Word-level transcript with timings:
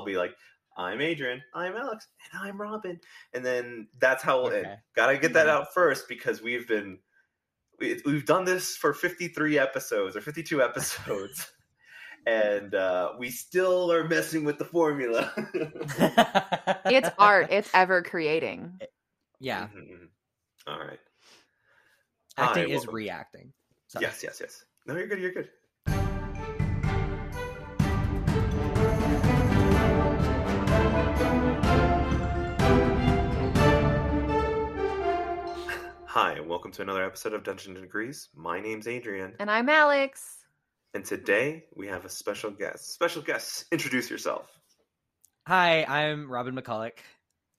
I'll 0.00 0.06
be 0.06 0.16
like, 0.16 0.34
I'm 0.78 1.02
Adrian, 1.02 1.42
I'm 1.54 1.76
Alex, 1.76 2.06
and 2.32 2.42
I'm 2.48 2.58
Robin, 2.58 2.98
and 3.34 3.44
then 3.44 3.86
that's 4.00 4.22
how 4.22 4.38
we'll 4.42 4.46
Okay. 4.52 4.66
end. 4.66 4.78
Gotta 4.96 5.18
get 5.18 5.34
that 5.34 5.46
Yeah. 5.46 5.56
out 5.58 5.74
first 5.74 6.08
because 6.08 6.40
we've 6.40 6.66
been 6.66 6.98
we, 7.78 8.00
we've 8.06 8.24
done 8.24 8.46
this 8.46 8.76
for 8.76 8.94
53 8.94 9.58
episodes 9.58 10.16
or 10.16 10.22
52 10.22 10.62
episodes. 10.68 11.50
And 12.26 12.74
uh, 12.74 13.12
we 13.18 13.30
still 13.30 13.90
are 13.92 14.06
messing 14.08 14.44
with 14.44 14.58
the 14.58 14.64
formula. 14.64 15.32
It's 16.86 17.08
art. 17.18 17.48
It's 17.50 17.70
ever 17.74 18.02
creating. 18.02 18.80
yeah, 19.38 19.68
Mhm, 19.74 19.90
mhm. 19.90 20.08
All 20.66 20.78
right. 20.78 20.98
acting 22.38 22.64
Hi, 22.64 22.68
is 22.70 22.80
welcome. 22.80 22.94
reacting. 22.94 23.52
Sorry. 23.88 24.04
Yes, 24.06 24.22
yes, 24.22 24.38
yes. 24.40 24.64
No, 24.86 24.96
you're 24.96 25.06
good. 25.08 25.20
You're 25.20 25.32
good. 25.32 25.48
Hi, 36.12 36.32
and 36.32 36.48
welcome 36.48 36.72
to 36.72 36.82
another 36.82 37.04
episode 37.04 37.34
of 37.34 37.44
Dungeons 37.44 37.76
and 37.76 37.84
Degrees. 37.86 38.30
My 38.34 38.58
name's 38.60 38.88
Adrian, 38.88 39.34
And 39.38 39.48
I'm 39.48 39.68
Alex. 39.68 40.38
and 40.92 41.04
today 41.04 41.66
we 41.76 41.86
have 41.86 42.04
a 42.04 42.08
special 42.08 42.50
guest. 42.50 42.92
Special 42.92 43.22
guest, 43.22 43.66
introduce 43.72 44.10
yourself. 44.10 44.46
Hi, 45.46 45.84
I'm 45.84 46.28
Robin 46.28 46.54
McCulloch. 46.56 46.98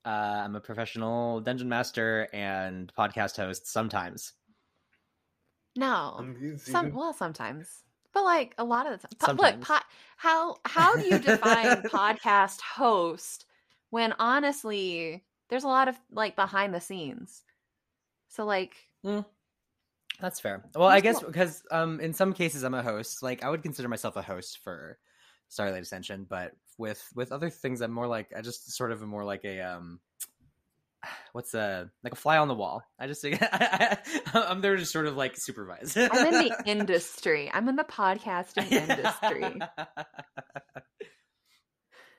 Uh, 0.04 0.08
I'm 0.44 0.54
a 0.54 0.60
professional 0.60 1.40
dungeon 1.40 1.70
master 1.70 2.28
and 2.34 2.92
podcast 2.94 3.36
host 3.36 3.66
sometimes. 3.66 4.34
No. 5.74 6.22
Some 6.58 6.92
well, 6.92 7.14
sometimes. 7.14 7.68
But 8.12 8.24
like 8.24 8.54
a 8.58 8.64
lot 8.64 8.86
of 8.86 9.00
the 9.00 9.08
time. 9.16 9.36
Po- 9.38 9.42
look, 9.42 9.60
po- 9.62 9.78
how 10.18 10.56
how 10.66 10.94
do 10.96 11.06
you 11.06 11.18
define 11.18 11.82
podcast 11.84 12.60
host 12.60 13.46
when 13.88 14.12
honestly 14.18 15.24
there's 15.48 15.64
a 15.64 15.68
lot 15.68 15.88
of 15.88 15.98
like 16.10 16.36
behind 16.36 16.74
the 16.74 16.80
scenes. 16.80 17.42
So 18.34 18.44
like 18.44 18.74
That's 20.20 20.40
fair. 20.40 20.64
Well, 20.74 20.88
I 20.88 21.00
guess 21.00 21.20
the- 21.20 21.26
because 21.26 21.62
um, 21.70 22.00
in 22.00 22.12
some 22.12 22.32
cases 22.32 22.62
I'm 22.62 22.74
a 22.74 22.82
host. 22.82 23.22
Like 23.22 23.42
I 23.44 23.50
would 23.50 23.62
consider 23.62 23.88
myself 23.88 24.16
a 24.16 24.22
host 24.22 24.58
for 24.64 24.98
Starlight 25.48 25.82
Ascension, 25.82 26.26
but 26.28 26.52
with 26.78 27.02
with 27.14 27.30
other 27.32 27.50
things, 27.50 27.80
I'm 27.82 27.92
more 27.92 28.06
like 28.06 28.32
I 28.36 28.40
just 28.40 28.72
sort 28.72 28.90
of 28.92 29.02
am 29.02 29.08
more 29.08 29.24
like 29.24 29.44
a 29.44 29.60
um, 29.60 30.00
what's 31.32 31.52
a 31.54 31.90
like 32.02 32.14
a 32.14 32.16
fly 32.16 32.38
on 32.38 32.48
the 32.48 32.54
wall. 32.54 32.82
I 32.98 33.06
just 33.06 33.24
I'm 34.32 34.60
there 34.62 34.76
to 34.76 34.86
sort 34.86 35.06
of 35.06 35.16
like 35.16 35.36
supervise. 35.36 35.94
I'm 35.96 36.26
in 36.34 36.48
the 36.48 36.62
industry. 36.66 37.50
I'm 37.52 37.68
in 37.68 37.76
the 37.76 37.84
podcasting 37.84 38.70
industry. 38.72 39.60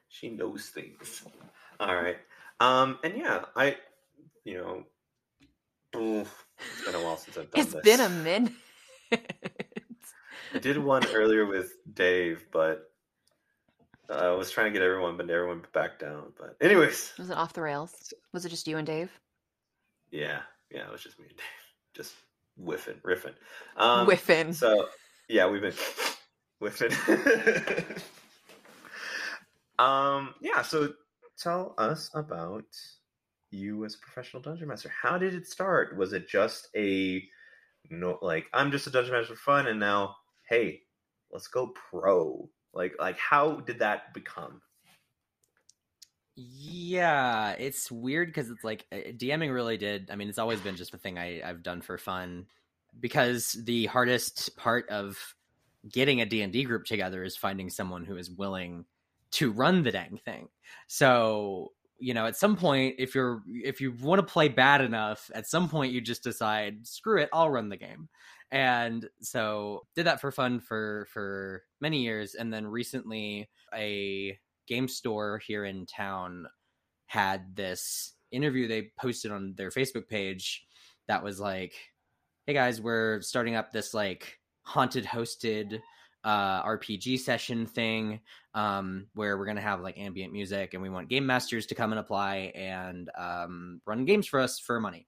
She 0.10 0.30
knows 0.30 0.68
things. 0.68 1.24
All 1.80 1.96
right. 1.96 2.18
Um, 2.60 3.00
and 3.04 3.18
yeah, 3.18 3.46
I, 3.56 3.78
you 4.44 4.58
know, 4.58 4.84
oof, 5.96 6.46
it's 6.60 6.86
been 6.86 6.96
a 6.96 7.04
while 7.04 7.18
since 7.18 7.38
I've 7.38 7.52
done 7.52 7.62
It's 7.62 7.74
this. 7.74 7.84
been 7.84 8.00
a 8.00 8.10
minute. 8.10 8.54
I 9.12 10.60
did 10.60 10.78
one 10.78 11.06
earlier 11.14 11.46
with 11.46 11.74
Dave, 11.94 12.46
but 12.52 12.92
I 14.10 14.30
was 14.32 14.52
trying 14.52 14.68
to 14.68 14.72
get 14.80 14.84
everyone, 14.86 15.18
but 15.18 15.30
everyone 15.30 15.64
backed 15.74 16.00
down. 16.02 16.34
But 16.38 16.56
anyways, 16.62 17.14
Was 17.18 17.30
it 17.30 17.38
off 17.38 17.54
the 17.54 17.62
rails? 17.62 18.14
Was 18.34 18.46
it 18.46 18.50
just 18.50 18.68
you 18.68 18.78
and 18.78 18.88
Dave? 18.88 19.12
yeah, 20.12 20.42
yeah, 20.70 20.86
it 20.88 20.92
was 20.92 21.02
just 21.02 21.18
me 21.20 21.26
and 21.28 21.38
Dave, 21.38 21.46
just 21.96 22.14
whiffing, 22.58 23.00
riffing, 23.04 23.34
um, 23.78 24.06
Whiffing. 24.06 24.54
So 24.54 24.88
yeah, 25.28 25.50
we've 25.50 25.62
been 25.62 25.74
whiffing. 26.60 26.92
um, 29.80 30.34
yeah. 30.42 30.62
So 30.62 30.94
tell 31.38 31.74
us 31.78 32.10
about 32.14 32.66
you 33.54 33.86
as 33.86 33.96
a 33.96 34.00
professional 34.00 34.42
dungeon 34.42 34.68
master. 34.68 34.90
How 34.90 35.18
did 35.18 35.34
it 35.34 35.48
start? 35.48 35.98
Was 35.98 36.14
it 36.14 36.28
just 36.28 36.70
a 36.76 37.24
no, 37.90 38.18
like 38.22 38.46
I'm 38.54 38.72
just 38.72 38.88
a 38.88 38.90
dungeon 38.90 39.14
master 39.14 39.36
for 39.36 39.42
fun, 39.42 39.68
and 39.68 39.80
now 39.80 40.16
hey, 40.50 40.82
let's 41.32 41.48
go 41.48 41.68
pro. 41.68 42.50
Like, 42.74 42.94
like 43.00 43.18
how 43.18 43.62
did 43.62 43.80
that 43.80 44.14
become? 44.14 44.62
Yeah, 46.36 47.52
it's 47.52 47.92
weird 47.92 48.30
because 48.30 48.50
it's 48.50 48.64
like 48.64 48.86
uh, 48.92 48.96
DMing 48.96 49.54
really 49.54 49.78
did. 49.78 50.10
I 50.12 50.16
mean, 50.16 50.30
it's 50.30 50.40
always 50.40 50.60
been 50.60 50.76
just 50.76 50.94
a 50.94 50.98
thing 50.98 51.20
I, 51.20 51.48
I've 51.48 51.62
done 51.62 51.82
for 51.82 51.98
fun 51.98 52.48
because 53.00 53.52
the 53.64 53.86
hardest 53.86 54.56
part 54.58 54.90
of 54.90 55.18
getting 55.88 56.22
a 56.22 56.26
D&D 56.26 56.64
group 56.64 56.86
together 56.86 57.24
is 57.24 57.36
finding 57.36 57.70
someone 57.70 58.06
who 58.06 58.18
is 58.18 58.32
willing 58.32 58.86
to 59.32 59.52
run 59.52 59.84
the 59.84 59.92
dang 59.92 60.20
thing. 60.24 60.48
So, 60.88 61.74
you 62.04 62.14
know, 62.14 62.26
at 62.26 62.36
some 62.36 62.58
point 62.58 62.96
if 63.00 63.16
you're 63.16 63.42
if 63.48 63.80
you 63.80 63.94
want 63.94 64.20
to 64.20 64.34
play 64.34 64.50
bad 64.50 64.82
enough, 64.82 65.32
at 65.34 65.48
some 65.48 65.70
point 65.70 65.94
you 65.94 66.02
just 66.02 66.22
decide, 66.22 66.86
screw 66.86 67.22
it, 67.22 67.30
I'll 67.32 67.50
run 67.50 67.70
the 67.70 67.78
game. 67.78 68.10
And 68.52 69.08
so 69.22 69.88
did 69.96 70.06
that 70.06 70.20
for 70.20 70.30
fun 70.30 70.60
for 70.60 71.08
for 71.14 71.64
many 71.80 72.04
years 72.04 72.36
and 72.36 72.54
then 72.54 72.68
recently 72.68 73.50
a 73.74 74.38
game 74.68 74.90
store 74.90 75.40
here 75.48 75.64
in 75.64 75.86
town 75.86 76.48
had 77.06 77.56
this 77.56 78.14
interview 78.32 78.68
they 78.68 78.92
posted 79.00 79.32
on 79.32 79.54
their 79.56 79.70
Facebook 79.70 80.10
page 80.10 80.66
that 81.08 81.24
was 81.24 81.40
like, 81.40 81.74
"Hey 82.46 82.54
guys, 82.54 82.82
we're 82.82 83.22
starting 83.22 83.56
up 83.56 83.72
this 83.72 83.94
like 83.94 84.40
haunted 84.64 85.06
hosted 85.06 85.80
uh, 86.24 86.64
RPG 86.64 87.20
session 87.20 87.66
thing 87.66 88.20
um, 88.54 89.08
where 89.14 89.38
we're 89.38 89.46
gonna 89.46 89.62
have 89.62 89.82
like 89.82 89.98
ambient 89.98 90.34
music, 90.34 90.74
and 90.74 90.82
we 90.84 90.90
want 90.90 91.10
game 91.10 91.26
masters 91.26 91.66
to 91.68 91.76
come 91.76 91.92
and 91.92 92.00
apply 92.00 92.52
and 92.56 93.10
um, 93.18 93.82
run 93.86 94.06
games 94.06 94.28
for 94.28 94.40
us 94.40 94.60
for 94.60 94.80
money." 94.80 95.08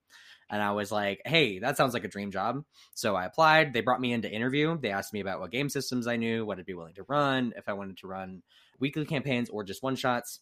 And 0.49 0.61
I 0.61 0.71
was 0.71 0.91
like, 0.91 1.21
"Hey, 1.25 1.59
that 1.59 1.77
sounds 1.77 1.93
like 1.93 2.03
a 2.03 2.09
dream 2.09 2.31
job." 2.31 2.63
So 2.93 3.15
I 3.15 3.25
applied. 3.25 3.73
They 3.73 3.81
brought 3.81 4.01
me 4.01 4.13
in 4.13 4.21
to 4.23 4.31
interview. 4.31 4.77
They 4.79 4.91
asked 4.91 5.13
me 5.13 5.19
about 5.21 5.39
what 5.39 5.51
game 5.51 5.69
systems 5.69 6.07
I 6.07 6.17
knew, 6.17 6.45
what 6.45 6.59
I'd 6.59 6.65
be 6.65 6.73
willing 6.73 6.95
to 6.95 7.03
run, 7.03 7.53
if 7.57 7.67
I 7.67 7.73
wanted 7.73 7.97
to 7.97 8.07
run 8.07 8.43
weekly 8.79 9.05
campaigns 9.05 9.49
or 9.49 9.63
just 9.63 9.83
one 9.83 9.95
shots. 9.95 10.41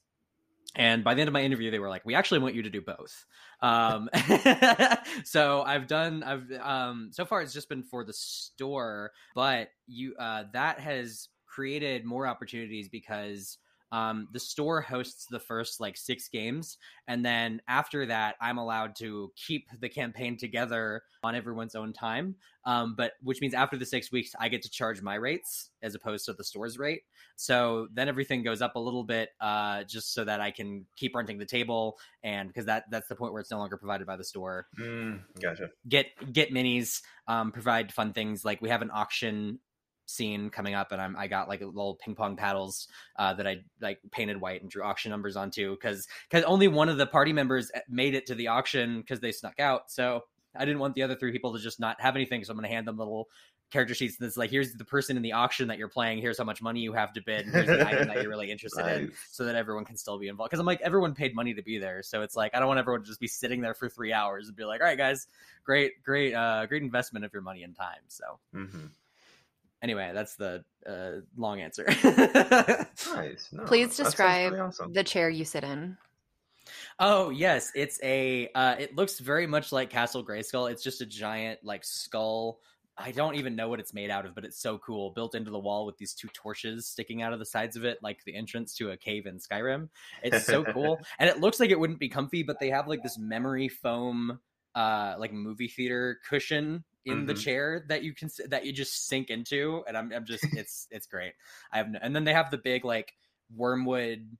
And 0.75 1.03
by 1.03 1.13
the 1.13 1.21
end 1.21 1.27
of 1.27 1.33
my 1.33 1.43
interview, 1.43 1.69
they 1.69 1.79
were 1.79 1.89
like, 1.89 2.05
"We 2.05 2.15
actually 2.15 2.39
want 2.39 2.55
you 2.55 2.63
to 2.63 2.69
do 2.69 2.81
both." 2.81 3.25
Um, 3.61 4.09
so 5.23 5.61
I've 5.61 5.87
done. 5.87 6.23
I've 6.23 6.51
um, 6.61 7.09
so 7.11 7.25
far 7.25 7.41
it's 7.41 7.53
just 7.53 7.69
been 7.69 7.83
for 7.83 8.03
the 8.03 8.13
store, 8.13 9.11
but 9.35 9.69
you 9.87 10.15
uh, 10.15 10.45
that 10.53 10.79
has 10.79 11.29
created 11.45 12.05
more 12.05 12.25
opportunities 12.25 12.89
because 12.89 13.59
um, 13.93 14.27
the 14.31 14.39
store 14.39 14.81
hosts 14.81 15.27
the 15.29 15.39
first 15.39 15.79
like 15.79 15.95
six 15.95 16.27
games, 16.27 16.79
and 17.07 17.23
then 17.23 17.61
after 17.67 18.07
that, 18.07 18.35
I'm 18.41 18.57
allowed 18.57 18.95
to 18.97 19.31
keep 19.35 19.67
the 19.79 19.87
campaign 19.87 20.35
together 20.35 21.03
on 21.21 21.35
everyone's 21.35 21.75
own 21.75 21.93
time. 21.93 22.35
Um, 22.65 22.95
but 22.97 23.11
which 23.21 23.39
means 23.39 23.53
after 23.53 23.77
the 23.77 23.85
six 23.85 24.11
weeks, 24.11 24.31
I 24.39 24.49
get 24.49 24.63
to 24.63 24.69
charge 24.69 25.03
my 25.03 25.13
rates 25.13 25.69
as 25.83 25.93
opposed 25.93 26.25
to 26.25 26.33
the 26.33 26.43
store's 26.43 26.79
rate. 26.79 27.01
So 27.35 27.87
then 27.93 28.09
everything 28.09 28.41
goes 28.41 28.63
up 28.63 28.75
a 28.75 28.79
little 28.79 29.03
bit, 29.03 29.29
uh, 29.39 29.83
just 29.83 30.11
so 30.15 30.23
that 30.23 30.41
I 30.41 30.49
can 30.49 30.87
keep 30.95 31.15
renting 31.15 31.37
the 31.37 31.45
table, 31.45 31.99
and 32.23 32.47
because 32.47 32.65
that 32.65 32.85
that's 32.89 33.07
the 33.09 33.15
point 33.15 33.31
where 33.31 33.41
it's 33.41 33.51
no 33.51 33.59
longer 33.59 33.77
provided 33.77 34.07
by 34.07 34.15
the 34.15 34.23
store. 34.23 34.65
Mm, 34.79 35.21
gotcha. 35.39 35.69
Get 35.87 36.07
get 36.33 36.51
minis, 36.51 37.03
um, 37.27 37.51
provide 37.51 37.93
fun 37.93 38.11
things 38.11 38.43
like 38.43 38.59
we 38.59 38.69
have 38.69 38.81
an 38.81 38.89
auction 38.91 39.59
scene 40.05 40.49
coming 40.49 40.73
up, 40.73 40.91
and 40.91 41.01
I'm 41.01 41.15
I 41.17 41.27
got 41.27 41.47
like 41.47 41.61
a 41.61 41.65
little 41.65 41.95
ping 41.95 42.15
pong 42.15 42.35
paddles 42.35 42.87
uh, 43.17 43.33
that 43.33 43.47
I 43.47 43.61
like 43.81 43.99
painted 44.11 44.39
white 44.39 44.61
and 44.61 44.69
drew 44.69 44.83
auction 44.83 45.11
numbers 45.11 45.35
onto 45.35 45.71
because 45.71 46.07
because 46.29 46.43
only 46.45 46.67
one 46.67 46.89
of 46.89 46.97
the 46.97 47.07
party 47.07 47.33
members 47.33 47.71
eh, 47.73 47.81
made 47.89 48.15
it 48.15 48.25
to 48.27 48.35
the 48.35 48.47
auction 48.47 49.01
because 49.01 49.19
they 49.19 49.31
snuck 49.31 49.59
out. 49.59 49.91
So 49.91 50.23
I 50.55 50.65
didn't 50.65 50.79
want 50.79 50.95
the 50.95 51.03
other 51.03 51.15
three 51.15 51.31
people 51.31 51.53
to 51.53 51.59
just 51.59 51.79
not 51.79 51.99
have 52.01 52.15
anything, 52.15 52.43
so 52.43 52.51
I'm 52.51 52.57
going 52.57 52.69
to 52.69 52.73
hand 52.73 52.87
them 52.87 52.97
little 52.97 53.27
character 53.73 53.95
sheets 53.95 54.17
and 54.19 54.27
it's 54.27 54.37
like 54.37 54.51
here's 54.51 54.75
the 54.75 54.85
person 54.85 55.17
in 55.17 55.23
the 55.23 55.31
auction 55.31 55.67
that 55.67 55.79
you're 55.79 55.89
playing 55.89 56.19
here's 56.19 56.37
how 56.37 56.43
much 56.43 56.61
money 56.61 56.79
you 56.79 56.93
have 56.93 57.11
to 57.11 57.21
bid 57.25 57.43
and 57.43 57.55
here's 57.55 57.71
the 57.71 57.81
item 57.83 58.05
that 58.05 58.19
you're 58.19 58.29
really 58.29 58.51
interested 58.51 58.85
in 58.85 59.11
so 59.31 59.43
that 59.43 59.55
everyone 59.55 59.83
can 59.83 59.97
still 59.97 60.19
be 60.19 60.27
involved 60.27 60.51
because 60.51 60.59
i'm 60.59 60.65
like 60.65 60.79
everyone 60.81 61.15
paid 61.15 61.33
money 61.33 61.55
to 61.55 61.63
be 61.63 61.79
there 61.79 62.03
so 62.03 62.21
it's 62.21 62.35
like 62.35 62.53
i 62.53 62.59
don't 62.59 62.67
want 62.67 62.79
everyone 62.79 63.01
to 63.01 63.07
just 63.07 63.19
be 63.19 63.27
sitting 63.27 63.61
there 63.61 63.73
for 63.73 63.89
three 63.89 64.13
hours 64.13 64.47
and 64.47 64.55
be 64.55 64.63
like 64.63 64.79
all 64.79 64.85
right 64.85 64.97
guys 64.99 65.27
great 65.63 65.93
great 66.03 66.35
uh 66.35 66.67
great 66.67 66.83
investment 66.83 67.25
of 67.25 67.33
your 67.33 67.41
money 67.41 67.63
and 67.63 67.75
time 67.75 68.01
so 68.07 68.39
hmm 68.53 68.85
anyway 69.83 70.11
that's 70.13 70.35
the 70.35 70.63
uh 70.89 71.19
long 71.37 71.61
answer 71.61 71.85
Nice. 73.15 73.49
No, 73.51 73.63
Please 73.65 73.95
describe 73.95 74.53
awesome. 74.53 74.93
the 74.93 75.03
chair 75.03 75.29
you 75.29 75.45
sit 75.45 75.63
in. 75.63 75.97
Oh 76.99 77.29
yes, 77.29 77.71
it's 77.75 77.99
a. 78.03 78.49
Uh, 78.55 78.75
it 78.79 78.95
looks 78.95 79.19
very 79.19 79.47
much 79.47 79.71
like 79.71 79.89
Castle 79.89 80.25
Grayskull. 80.25 80.71
It's 80.71 80.83
just 80.83 81.01
a 81.01 81.05
giant 81.05 81.59
like 81.63 81.83
skull. 81.83 82.59
I 82.97 83.11
don't 83.11 83.35
even 83.35 83.55
know 83.55 83.69
what 83.69 83.79
it's 83.79 83.93
made 83.93 84.11
out 84.11 84.25
of, 84.25 84.35
but 84.35 84.45
it's 84.45 84.59
so 84.59 84.77
cool. 84.77 85.11
Built 85.11 85.33
into 85.33 85.49
the 85.49 85.59
wall 85.59 85.85
with 85.85 85.97
these 85.97 86.13
two 86.13 86.27
torches 86.29 86.85
sticking 86.85 87.23
out 87.23 87.33
of 87.33 87.39
the 87.39 87.45
sides 87.45 87.75
of 87.75 87.85
it, 87.85 87.97
like 88.03 88.23
the 88.23 88.35
entrance 88.35 88.75
to 88.75 88.91
a 88.91 88.97
cave 88.97 89.25
in 89.25 89.39
Skyrim. 89.39 89.89
It's 90.21 90.45
so 90.45 90.63
cool, 90.73 90.99
and 91.19 91.29
it 91.29 91.39
looks 91.39 91.59
like 91.59 91.71
it 91.71 91.79
wouldn't 91.79 91.99
be 91.99 92.09
comfy, 92.09 92.43
but 92.43 92.59
they 92.59 92.69
have 92.69 92.87
like 92.87 93.01
this 93.01 93.17
memory 93.17 93.67
foam, 93.67 94.39
uh, 94.75 95.15
like 95.17 95.33
movie 95.33 95.67
theater 95.67 96.19
cushion 96.27 96.83
in 97.05 97.25
the 97.25 97.33
Mhm. 97.33 97.39
chair 97.43 97.85
that 97.89 98.03
you 98.03 98.13
can 98.13 98.29
that 98.49 98.65
you 98.65 98.73
just 98.73 99.07
sink 99.07 99.29
into, 99.29 99.83
and 99.87 99.97
I'm 99.97 100.11
I'm 100.11 100.25
just 100.25 100.47
it's 100.55 100.87
it's 100.91 101.07
great. 101.07 101.33
I 101.71 101.77
have 101.77 101.89
no, 101.89 101.99
and 102.01 102.15
then 102.15 102.23
they 102.23 102.33
have 102.33 102.51
the 102.51 102.57
big 102.57 102.85
like 102.85 103.13
wormwood 103.55 104.37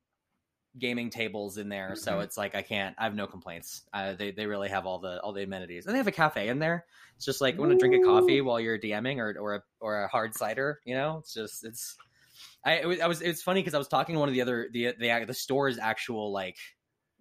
gaming 0.78 1.10
tables 1.12 1.58
in 1.58 1.70
there, 1.70 1.96
so 1.96 2.20
Mhm. 2.20 2.22
it's 2.22 2.38
like 2.38 2.56
I 2.56 2.62
can't. 2.64 2.96
I 2.98 3.04
have 3.04 3.16
no 3.16 3.28
complaints. 3.28 3.84
Uh, 3.94 4.14
they 4.14 4.32
they 4.32 4.48
really 4.48 4.70
have 4.70 4.86
all 4.88 5.00
the 5.00 5.22
all 5.22 5.34
the 5.34 5.44
amenities, 5.44 5.86
and 5.86 5.94
they 5.94 6.00
have 6.00 6.08
a 6.08 6.12
cafe 6.12 6.48
in 6.50 6.60
there. 6.60 6.86
It's 7.16 7.26
just 7.26 7.42
like 7.42 7.58
I 7.58 7.62
want 7.62 7.72
to 7.72 7.78
drink 7.78 7.94
a 7.96 8.00
coffee 8.00 8.42
while 8.42 8.60
you're 8.60 8.80
DMing 8.80 9.18
or 9.20 9.38
or 9.40 9.56
a 9.56 9.64
or 9.80 10.04
a 10.04 10.08
hard 10.08 10.34
cider. 10.36 10.82
You 10.86 10.96
know, 10.96 11.20
it's 11.20 11.34
just 11.34 11.64
it's. 11.64 11.98
I 12.66 12.76
it 12.80 12.88
was, 12.88 13.00
I 13.02 13.08
was 13.08 13.22
it's 13.22 13.44
funny 13.44 13.62
because 13.62 13.74
I 13.76 13.78
was 13.80 13.88
talking 13.88 14.16
to 14.16 14.20
one 14.20 14.30
of 14.30 14.36
the 14.36 14.42
other 14.42 14.70
the 14.72 14.94
the 15.00 15.26
the 15.28 15.34
store's 15.34 15.80
actual 15.80 16.32
like 16.32 16.58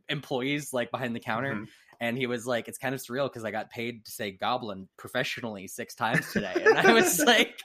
employees 0.09 0.73
like 0.73 0.91
behind 0.91 1.15
the 1.17 1.21
counter 1.21 1.63
Mhm. 1.63 1.69
And 2.03 2.19
he 2.19 2.27
was 2.27 2.47
like 2.47 2.69
it's 2.69 2.77
kind 2.77 2.95
of 2.95 3.01
surreal 3.01 3.31
because 3.31 3.45
i 3.45 3.51
got 3.51 3.71
paid 3.71 4.05
to 4.05 4.11
say 4.11 4.31
goblin 4.31 4.87
professionally 4.99 5.67
six 5.67 5.95
times 5.95 6.31
today 6.33 6.53
and 6.55 6.77
i 6.79 6.93
was 6.93 7.19
like 7.27 7.59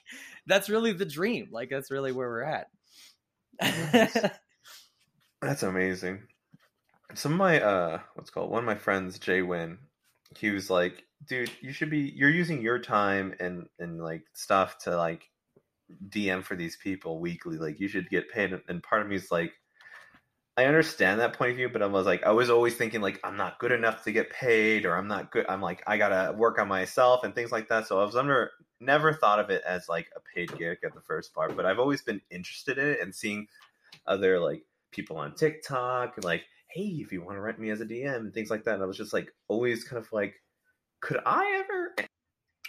that's 0.45 0.69
really 0.69 0.93
the 0.93 1.05
dream 1.05 1.49
like 1.51 1.69
that's 1.69 1.91
really 1.91 2.13
where 2.13 2.29
we're 2.29 2.43
at 2.43 2.67
That's 5.41 5.63
amazing. 5.63 6.23
Some 7.13 7.33
of 7.33 7.37
my 7.37 7.61
uh 7.61 7.99
what's 8.15 8.29
it 8.29 8.33
called 8.33 8.49
one 8.51 8.59
of 8.59 8.65
my 8.65 8.75
friends, 8.75 9.19
Jay 9.19 9.41
Win, 9.41 9.77
he 10.35 10.49
was 10.49 10.69
like, 10.69 11.03
dude, 11.27 11.51
you 11.61 11.71
should 11.71 11.89
be 11.89 12.11
you're 12.15 12.29
using 12.29 12.61
your 12.61 12.79
time 12.79 13.33
and 13.39 13.67
and 13.79 14.01
like 14.01 14.23
stuff 14.33 14.77
to 14.79 14.95
like 14.97 15.29
DM 16.09 16.43
for 16.43 16.55
these 16.55 16.77
people 16.77 17.19
weekly. 17.19 17.57
Like 17.57 17.79
you 17.79 17.87
should 17.87 18.09
get 18.09 18.31
paid. 18.31 18.59
And 18.67 18.83
part 18.83 19.01
of 19.01 19.07
me 19.07 19.15
is 19.15 19.31
like, 19.31 19.53
I 20.57 20.65
understand 20.65 21.19
that 21.19 21.33
point 21.33 21.51
of 21.51 21.57
view, 21.57 21.69
but 21.69 21.83
I 21.83 21.86
was 21.86 22.07
like, 22.07 22.25
I 22.25 22.31
was 22.31 22.50
always 22.50 22.75
thinking 22.75 23.00
like 23.00 23.19
I'm 23.24 23.38
not 23.38 23.59
good 23.59 23.71
enough 23.71 24.04
to 24.06 24.12
get 24.12 24.31
paid, 24.31 24.86
or 24.86 24.95
I'm 24.95 25.07
not 25.07 25.31
good. 25.31 25.45
I'm 25.48 25.62
like 25.62 25.83
I 25.86 25.98
gotta 25.98 26.33
work 26.33 26.57
on 26.59 26.68
myself 26.68 27.24
and 27.24 27.36
things 27.36 27.51
like 27.51 27.69
that. 27.69 27.88
So 27.88 28.00
I 28.00 28.04
was 28.04 28.15
under 28.15 28.51
never 28.80 29.13
thought 29.13 29.39
of 29.39 29.51
it 29.51 29.62
as 29.68 29.88
like 29.88 30.09
a 30.15 30.19
paid 30.19 30.57
gig 30.57 30.80
at 30.83 30.95
the 30.95 31.01
first 31.01 31.33
part, 31.33 31.56
but 31.56 31.68
I've 31.68 31.77
always 31.80 32.01
been 32.01 32.21
interested 32.31 32.80
in 32.80 32.88
it 32.88 33.01
and 33.01 33.13
seeing 33.13 33.48
other 34.07 34.39
like 34.39 34.63
people 34.92 35.18
on 35.18 35.36
TikTok 35.36 36.15
and 36.15 36.25
like, 36.25 36.44
hey, 36.69 36.81
if 36.81 37.12
you 37.12 37.21
want 37.21 37.38
to 37.38 37.42
rent 37.42 37.59
me 37.59 37.69
as 37.69 37.81
a 37.81 37.86
DM 37.86 38.15
and 38.15 38.33
things 38.33 38.50
like 38.50 38.63
that. 38.63 38.75
And 38.75 38.83
I 38.83 38.88
was 38.88 38.98
just 38.98 39.13
like 39.13 39.31
always 39.48 39.83
kind 39.83 40.04
of 40.04 40.12
like, 40.12 40.42
could 41.01 41.19
I 41.24 41.63
ever? 41.63 41.95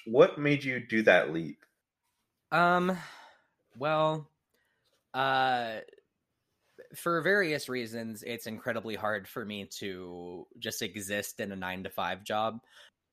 What 0.05 0.39
made 0.39 0.63
you 0.63 0.79
do 0.79 1.03
that 1.03 1.33
leap? 1.33 1.65
um 2.51 2.97
well 3.77 4.27
uh 5.13 5.77
for 6.95 7.21
various 7.21 7.69
reasons 7.69 8.23
it's 8.23 8.47
incredibly 8.47 8.95
hard 8.95 9.29
for 9.29 9.45
me 9.45 9.67
to 9.67 10.47
just 10.59 10.83
exist 10.83 11.41
in 11.41 11.53
a 11.53 11.57
9 11.57 11.85
to 11.85 11.91
5 11.91 12.25
job. 12.25 12.61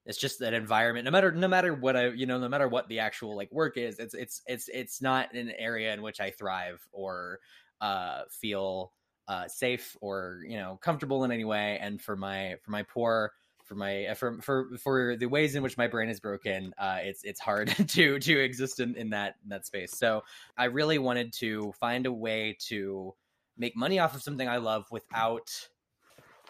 It's 0.05 0.17
just 0.19 0.39
that 0.39 0.53
environment 0.53 1.05
no 1.05 1.11
matter 1.11 1.31
no 1.31 1.47
matter 1.47 1.73
what 1.73 1.95
i 1.95 2.07
you 2.09 2.27
know 2.27 2.37
no 2.37 2.47
matter 2.47 2.67
what 2.67 2.87
the 2.89 2.99
actual 2.99 3.35
like 3.35 3.51
work 3.51 3.75
is 3.75 3.97
it's 3.97 4.13
it's 4.13 4.43
it's 4.45 4.69
it's 4.71 5.01
not 5.01 5.33
an 5.33 5.51
area 5.57 5.93
in 5.95 6.03
which 6.03 6.19
i 6.19 6.29
thrive 6.29 6.87
or 6.91 7.39
uh 7.81 8.21
feel 8.29 8.91
uh 9.27 9.47
safe 9.47 9.97
or 10.01 10.41
you 10.47 10.57
know 10.57 10.77
comfortable 10.81 11.23
in 11.23 11.31
any 11.31 11.45
way. 11.45 11.79
And 11.81 12.01
for 12.01 12.15
my 12.15 12.55
for 12.61 12.71
my 12.71 12.83
poor 12.83 13.33
for 13.63 13.73
my 13.75 14.13
for 14.15 14.39
for 14.41 14.77
for 14.77 15.15
the 15.15 15.25
ways 15.25 15.55
in 15.55 15.63
which 15.63 15.75
my 15.75 15.87
brain 15.87 16.07
is 16.07 16.19
broken 16.19 16.71
uh 16.77 16.99
it's 17.01 17.23
it's 17.23 17.39
hard 17.39 17.69
to 17.87 18.19
to 18.19 18.39
exist 18.39 18.79
in, 18.79 18.95
in 18.95 19.09
that 19.09 19.35
in 19.43 19.49
that 19.49 19.65
space. 19.65 19.97
So 19.97 20.23
i 20.57 20.65
really 20.65 20.99
wanted 20.99 21.33
to 21.33 21.73
find 21.79 22.05
a 22.05 22.11
way 22.11 22.55
to 22.67 23.15
make 23.57 23.75
money 23.75 23.99
off 23.99 24.15
of 24.15 24.21
something 24.21 24.47
i 24.47 24.57
love 24.57 24.85
without 24.91 25.49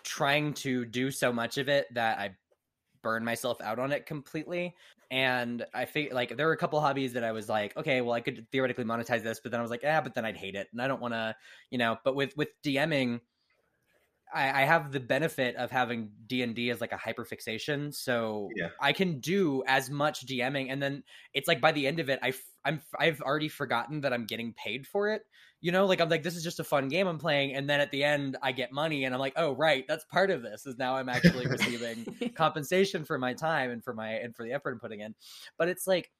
trying 0.03 0.53
to 0.53 0.85
do 0.85 1.11
so 1.11 1.31
much 1.31 1.57
of 1.57 1.69
it 1.69 1.87
that 1.93 2.17
i 2.19 2.35
burn 3.01 3.23
myself 3.23 3.61
out 3.61 3.79
on 3.79 3.91
it 3.91 4.05
completely 4.05 4.75
and 5.11 5.65
i 5.73 5.85
think 5.85 6.11
like 6.11 6.35
there 6.35 6.47
were 6.47 6.53
a 6.53 6.57
couple 6.57 6.79
hobbies 6.81 7.13
that 7.13 7.23
i 7.23 7.31
was 7.31 7.47
like 7.47 7.75
okay 7.77 8.01
well 8.01 8.13
i 8.13 8.21
could 8.21 8.47
theoretically 8.51 8.83
monetize 8.83 9.21
this 9.21 9.39
but 9.39 9.51
then 9.51 9.59
i 9.59 9.63
was 9.63 9.71
like 9.71 9.83
yeah 9.83 10.01
but 10.01 10.13
then 10.15 10.25
i'd 10.25 10.37
hate 10.37 10.55
it 10.55 10.67
and 10.71 10.81
i 10.81 10.87
don't 10.87 11.01
want 11.01 11.13
to 11.13 11.35
you 11.69 11.77
know 11.77 11.97
but 12.03 12.15
with 12.15 12.35
with 12.35 12.49
dming 12.63 13.19
I, 14.33 14.63
I 14.63 14.65
have 14.65 14.91
the 14.91 14.99
benefit 14.99 15.55
of 15.55 15.71
having 15.71 16.11
D 16.27 16.41
and 16.41 16.55
D 16.55 16.69
as 16.69 16.81
like 16.81 16.91
a 16.91 16.97
hyper 16.97 17.25
fixation, 17.25 17.91
so 17.91 18.49
Yeah. 18.55 18.69
I 18.81 18.91
can 18.91 19.19
do 19.19 19.63
as 19.67 19.89
much 19.89 20.25
DMing, 20.25 20.71
and 20.71 20.81
then 20.81 21.03
it's 21.33 21.47
like 21.47 21.61
by 21.61 21.71
the 21.71 21.87
end 21.87 21.99
of 21.99 22.09
it, 22.09 22.19
I 22.21 22.33
I'm 22.63 22.81
I've 22.99 23.21
already 23.21 23.47
forgotten 23.47 24.01
that 24.01 24.13
I'm 24.13 24.25
getting 24.25 24.53
paid 24.53 24.87
for 24.87 25.09
it. 25.09 25.23
You 25.65 25.71
know, 25.71 25.87
like 25.87 25.99
I'm 25.99 26.09
like 26.09 26.21
this 26.21 26.35
is 26.35 26.43
just 26.43 26.59
a 26.59 26.63
fun 26.63 26.89
game 26.89 27.07
I'm 27.07 27.17
playing, 27.17 27.55
and 27.55 27.67
then 27.67 27.79
at 27.79 27.89
the 27.89 28.03
end 28.03 28.37
I 28.43 28.51
get 28.51 28.71
money, 28.71 29.05
and 29.05 29.15
I'm 29.15 29.19
like, 29.19 29.33
oh 29.35 29.55
right, 29.55 29.83
that's 29.87 30.05
part 30.05 30.29
of 30.29 30.43
this. 30.43 30.67
Is 30.67 30.77
now 30.77 30.95
I'm 30.95 31.09
actually 31.09 31.47
receiving 31.47 32.05
compensation 32.35 33.03
for 33.03 33.17
my 33.17 33.33
time 33.33 33.71
and 33.71 33.83
for 33.83 33.91
my 33.91 34.09
and 34.09 34.35
for 34.35 34.43
the 34.43 34.51
effort 34.51 34.73
I'm 34.73 34.79
putting 34.79 34.99
in. 34.99 35.15
But 35.57 35.67
it's 35.67 35.87
like, 35.87 36.11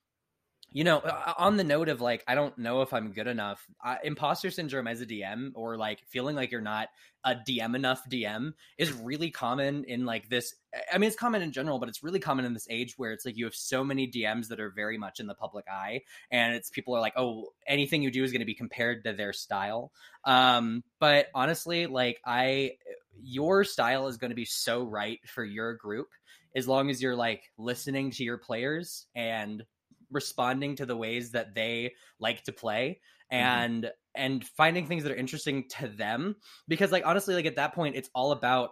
you 0.72 0.84
know, 0.84 1.00
uh, 1.00 1.34
on 1.38 1.58
the 1.58 1.64
note 1.64 1.88
of 1.88 2.02
like, 2.02 2.24
I 2.28 2.36
don't 2.36 2.58
know 2.58 2.82
if 2.82 2.94
I'm 2.94 3.14
good 3.14 3.28
enough. 3.28 3.66
Uh, 3.84 3.96
imposter 4.04 4.52
syndrome 4.52 4.88
as 4.88 5.02
a 5.02 5.06
DM, 5.06 5.52
or 5.56 5.78
like 5.78 6.02
feeling 6.10 6.36
like 6.36 6.52
you're 6.52 6.62
not 6.62 6.90
a 7.24 7.36
DM 7.36 7.76
enough 7.76 8.02
DM, 8.10 8.54
is 8.78 8.92
really 8.92 9.32
common 9.32 9.86
in 9.86 10.06
like 10.06 10.30
this. 10.30 10.54
I 10.92 10.98
mean, 10.98 11.08
it's 11.08 11.16
common 11.16 11.42
in 11.42 11.52
general, 11.52 11.80
but 11.80 11.88
it's 11.88 12.04
really 12.04 12.20
common 12.20 12.46
in 12.46 12.54
this 12.54 12.68
age 12.70 12.96
where 12.98 13.14
it's 13.14 13.26
like 13.26 13.38
you 13.38 13.46
have 13.46 13.56
so 13.56 13.84
many 13.84 14.10
DMs 14.10 14.50
that 14.50 14.60
are 14.60 14.70
very 14.70 14.98
much 14.98 15.20
in 15.20 15.28
the 15.28 15.36
public 15.36 15.66
eye, 15.72 16.02
and 16.30 16.56
it's 16.56 16.70
people 16.70 16.96
are 16.96 17.02
like, 17.02 17.14
oh, 17.16 17.54
anything 17.66 18.02
you 18.02 18.12
do 18.12 18.24
is 18.24 18.32
going 18.32 18.42
to 18.42 18.46
be 18.46 18.54
compared 18.56 19.06
to 19.06 19.14
their 19.14 19.34
style. 19.34 19.92
Um, 20.26 20.84
but 21.00 21.28
honestly, 21.34 21.88
like 21.88 22.20
I, 22.26 22.74
your 23.22 23.64
style 23.64 24.08
is 24.08 24.18
going 24.18 24.32
to 24.32 24.36
be 24.36 24.46
so 24.46 24.84
right 24.84 25.20
for 25.26 25.44
your 25.44 25.76
group 25.76 26.10
as 26.56 26.68
long 26.68 26.90
as 26.90 27.02
you're 27.02 27.16
like 27.16 27.52
listening 27.58 28.12
to 28.12 28.24
your 28.24 28.38
players 28.38 29.08
and 29.16 29.64
responding 30.12 30.76
to 30.78 30.86
the 30.86 30.96
ways 30.96 31.32
that 31.32 31.56
they 31.56 31.94
like 32.20 32.44
to 32.44 32.52
play 32.52 33.00
mm-hmm. 33.32 33.44
and 33.44 33.92
and 34.16 34.46
finding 34.46 34.86
things 34.86 35.04
that 35.04 35.12
are 35.12 35.16
interesting 35.16 35.68
to 35.70 35.88
them. 35.88 36.36
Because 36.68 36.92
like 36.92 37.06
honestly 37.06 37.36
like 37.36 37.46
at 37.46 37.58
that 37.58 37.74
point 37.74 37.96
it's 37.96 38.10
all 38.14 38.32
about 38.32 38.72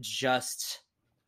just 0.00 0.80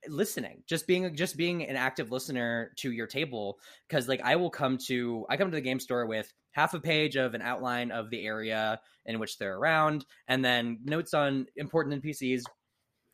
listening 0.09 0.63
just 0.67 0.87
being 0.87 1.15
just 1.15 1.37
being 1.37 1.65
an 1.65 1.77
active 1.77 2.11
listener 2.11 2.73
to 2.77 2.93
your 2.93 3.07
table. 3.07 3.59
Because 3.89 4.09
like 4.09 4.21
i 4.23 4.37
will 4.37 4.51
come 4.51 4.79
to 4.87 5.27
i 5.29 5.37
come 5.37 5.51
to 5.51 5.57
the 5.57 5.61
game 5.61 5.81
store 5.81 6.07
with 6.07 6.33
half 6.53 6.73
a 6.75 6.81
page 6.81 7.17
of 7.17 7.35
an 7.35 7.43
outline 7.43 7.91
of 7.91 8.11
the 8.11 8.25
area 8.25 8.81
in 9.05 9.19
which 9.19 9.37
they're 9.37 9.59
around 9.59 10.07
and 10.27 10.43
then 10.43 10.79
notes 10.85 11.13
on 11.13 11.47
important 11.57 12.03
npcs 12.03 12.45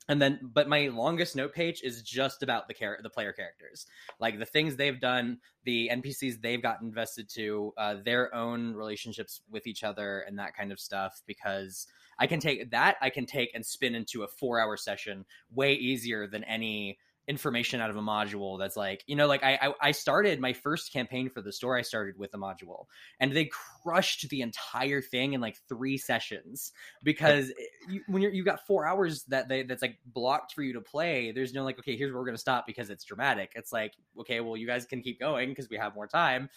and 0.09 0.21
then 0.21 0.41
but 0.43 0.69
my 0.69 0.89
longest 0.89 1.37
note 1.37 1.53
page 1.53 1.83
is 1.83 2.03
just 2.03 2.43
about 2.43 2.69
the 2.69 2.75
char- 2.75 2.99
the 3.03 3.11
player 3.11 3.33
characters. 3.33 3.87
Like 4.19 4.39
the 4.39 4.47
things 4.47 4.77
they've 4.77 5.01
done 5.01 5.39
the 5.65 5.91
npcs 5.93 6.41
they've 6.41 6.63
gotten 6.63 6.89
invested 6.89 7.29
to 7.29 7.73
uh, 7.77 7.97
their 8.05 8.35
own 8.35 8.75
relationships 8.75 9.41
with 9.51 9.67
each 9.67 9.85
other 9.85 10.21
and 10.21 10.39
that 10.39 10.57
kind 10.57 10.73
of 10.73 10.81
stuff 10.81 11.23
because 11.27 11.87
i 12.19 12.27
can 12.27 12.41
take 12.41 12.71
that 12.71 12.97
i 13.01 13.09
can 13.09 13.27
take 13.27 13.51
and 13.55 13.65
spin 13.65 13.95
into 13.95 14.23
a 14.23 14.29
four 14.29 14.61
hour 14.61 14.77
session 14.77 15.25
way 15.55 15.75
easier 15.75 16.27
than 16.27 16.45
any 16.45 16.99
information 17.29 17.81
out 17.81 17.89
of 17.89 17.97
a 17.97 18.01
module 18.01 18.59
that's 18.59 18.77
like 18.77 19.05
you 19.07 19.15
know 19.15 19.29
like 19.29 19.45
I, 19.45 19.59
I 19.63 19.75
i 19.81 19.91
started 19.93 20.41
my 20.41 20.53
first 20.53 20.93
campaign 20.93 21.31
for 21.31 21.41
the 21.41 21.53
store 21.53 21.79
i 21.79 21.83
started 21.83 22.19
with 22.19 22.35
a 22.35 22.37
module 22.37 22.87
and 23.21 23.31
they 23.33 23.49
crushed 23.85 24.29
the 24.29 24.41
entire 24.41 25.01
thing 25.01 25.33
in 25.33 25.41
like 25.41 25.57
three 25.69 25.99
sessions 25.99 26.73
because 27.05 27.53
you, 27.89 28.03
when 28.09 28.23
you're 28.23 28.33
you 28.33 28.45
got 28.45 28.67
four 28.67 28.87
hours 28.87 29.23
that 29.29 29.49
they 29.49 29.63
that's 29.63 29.83
like 29.83 29.99
blocked 30.05 30.53
for 30.53 30.63
you 30.63 30.73
to 30.73 30.81
play 30.81 31.31
there's 31.31 31.55
no 31.55 31.63
like 31.63 31.79
okay 31.79 31.97
here's 31.97 32.13
where 32.13 32.21
we're 32.21 32.27
gonna 32.27 32.39
stop 32.39 32.67
because 32.67 32.91
it's 32.91 33.05
dramatic. 33.05 33.53
It's 33.55 33.73
like 33.73 33.95
okay 34.21 34.41
well 34.41 34.57
you 34.57 34.67
guys 34.67 34.85
can 34.85 35.03
keep 35.03 35.19
going 35.19 35.49
because 35.49 35.69
we 35.69 35.77
have 35.77 35.95
more 35.95 36.07
time 36.07 36.49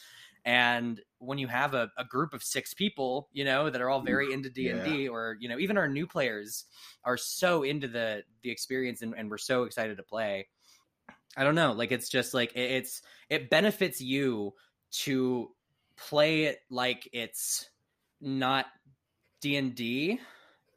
and 0.43 1.01
when 1.17 1.38
you 1.38 1.48
have 1.48 1.74
a, 1.74 1.89
a 1.98 2.05
group 2.05 2.34
of 2.34 2.43
six 2.43 2.74
people 2.74 3.29
you 3.34 3.43
know 3.43 3.69
that 3.69 3.81
are 3.81 3.89
all 3.89 4.01
very 4.01 4.31
into 4.31 4.50
d&d 4.50 5.07
or 5.07 5.38
you 5.39 5.50
know 5.50 5.57
even 5.57 5.77
our 5.77 5.88
new 5.88 6.05
players 6.05 6.65
are 7.03 7.17
so 7.17 7.63
into 7.63 7.88
the 7.88 8.24
the 8.43 8.51
experience 8.51 9.01
and, 9.01 9.15
and 9.17 9.29
we're 9.29 9.38
so 9.38 9.63
excited 9.63 9.98
to 9.98 10.03
play 10.03 10.48
i 11.35 11.43
don't 11.43 11.55
know 11.55 11.73
like 11.73 11.91
it's 11.91 12.09
just 12.09 12.33
like 12.33 12.51
it, 12.55 12.71
it's 12.71 13.01
it 13.29 13.49
benefits 13.49 14.01
you 14.01 14.53
to 14.91 15.53
play 15.97 16.43
it 16.43 16.59
like 16.69 17.07
it's 17.13 17.69
not 18.21 18.67
d&d 19.41 20.19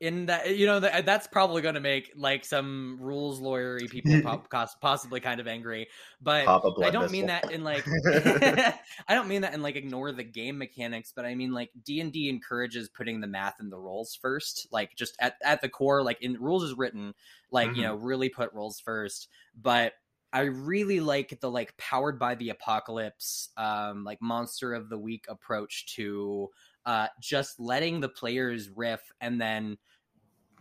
in 0.00 0.26
that 0.26 0.56
you 0.56 0.66
know 0.66 0.80
that, 0.80 1.04
that's 1.04 1.26
probably 1.26 1.62
going 1.62 1.74
to 1.74 1.80
make 1.80 2.12
like 2.16 2.44
some 2.44 2.98
rules 3.00 3.40
lawyery 3.40 3.90
people 3.90 4.18
pop, 4.20 4.48
possibly 4.80 5.20
kind 5.20 5.40
of 5.40 5.46
angry 5.48 5.88
but 6.20 6.50
Pop 6.50 6.64
a 6.64 6.70
blood 6.72 6.86
i 6.86 6.90
don't 6.90 7.10
mean 7.10 7.26
that 7.26 7.50
in 7.50 7.64
like 7.64 7.90
i 8.42 8.74
don't 9.08 9.28
mean 9.28 9.42
that 9.42 9.54
in 9.54 9.62
like 9.62 9.76
ignore 9.76 10.12
the 10.12 10.22
game 10.24 10.58
mechanics 10.58 11.12
but 11.14 11.24
i 11.24 11.34
mean 11.34 11.52
like 11.52 11.70
d&d 11.82 12.28
encourages 12.28 12.88
putting 12.88 13.20
the 13.20 13.26
math 13.26 13.58
and 13.58 13.72
the 13.72 13.78
rolls 13.78 14.14
first 14.14 14.66
like 14.70 14.94
just 14.96 15.16
at, 15.20 15.36
at 15.42 15.60
the 15.60 15.68
core 15.68 16.02
like 16.02 16.20
in 16.22 16.34
rules 16.40 16.62
is 16.62 16.74
written 16.74 17.14
like 17.50 17.74
you 17.74 17.82
Mhm. 17.82 17.82
know 17.82 17.94
really 17.96 18.28
put 18.28 18.52
rolls 18.52 18.78
first 18.80 19.28
but 19.54 19.94
I 20.32 20.40
really 20.42 21.00
like 21.00 21.40
the 21.40 21.50
like 21.50 21.76
powered 21.78 22.18
by 22.18 22.34
the 22.34 22.50
apocalypse, 22.50 23.50
um, 23.56 24.04
like 24.04 24.20
monster 24.20 24.74
of 24.74 24.88
the 24.88 24.98
week 24.98 25.24
approach 25.28 25.86
to 25.96 26.50
uh, 26.84 27.08
just 27.20 27.58
letting 27.58 28.00
the 28.00 28.08
players 28.08 28.68
riff 28.68 29.00
and 29.20 29.40
then 29.40 29.78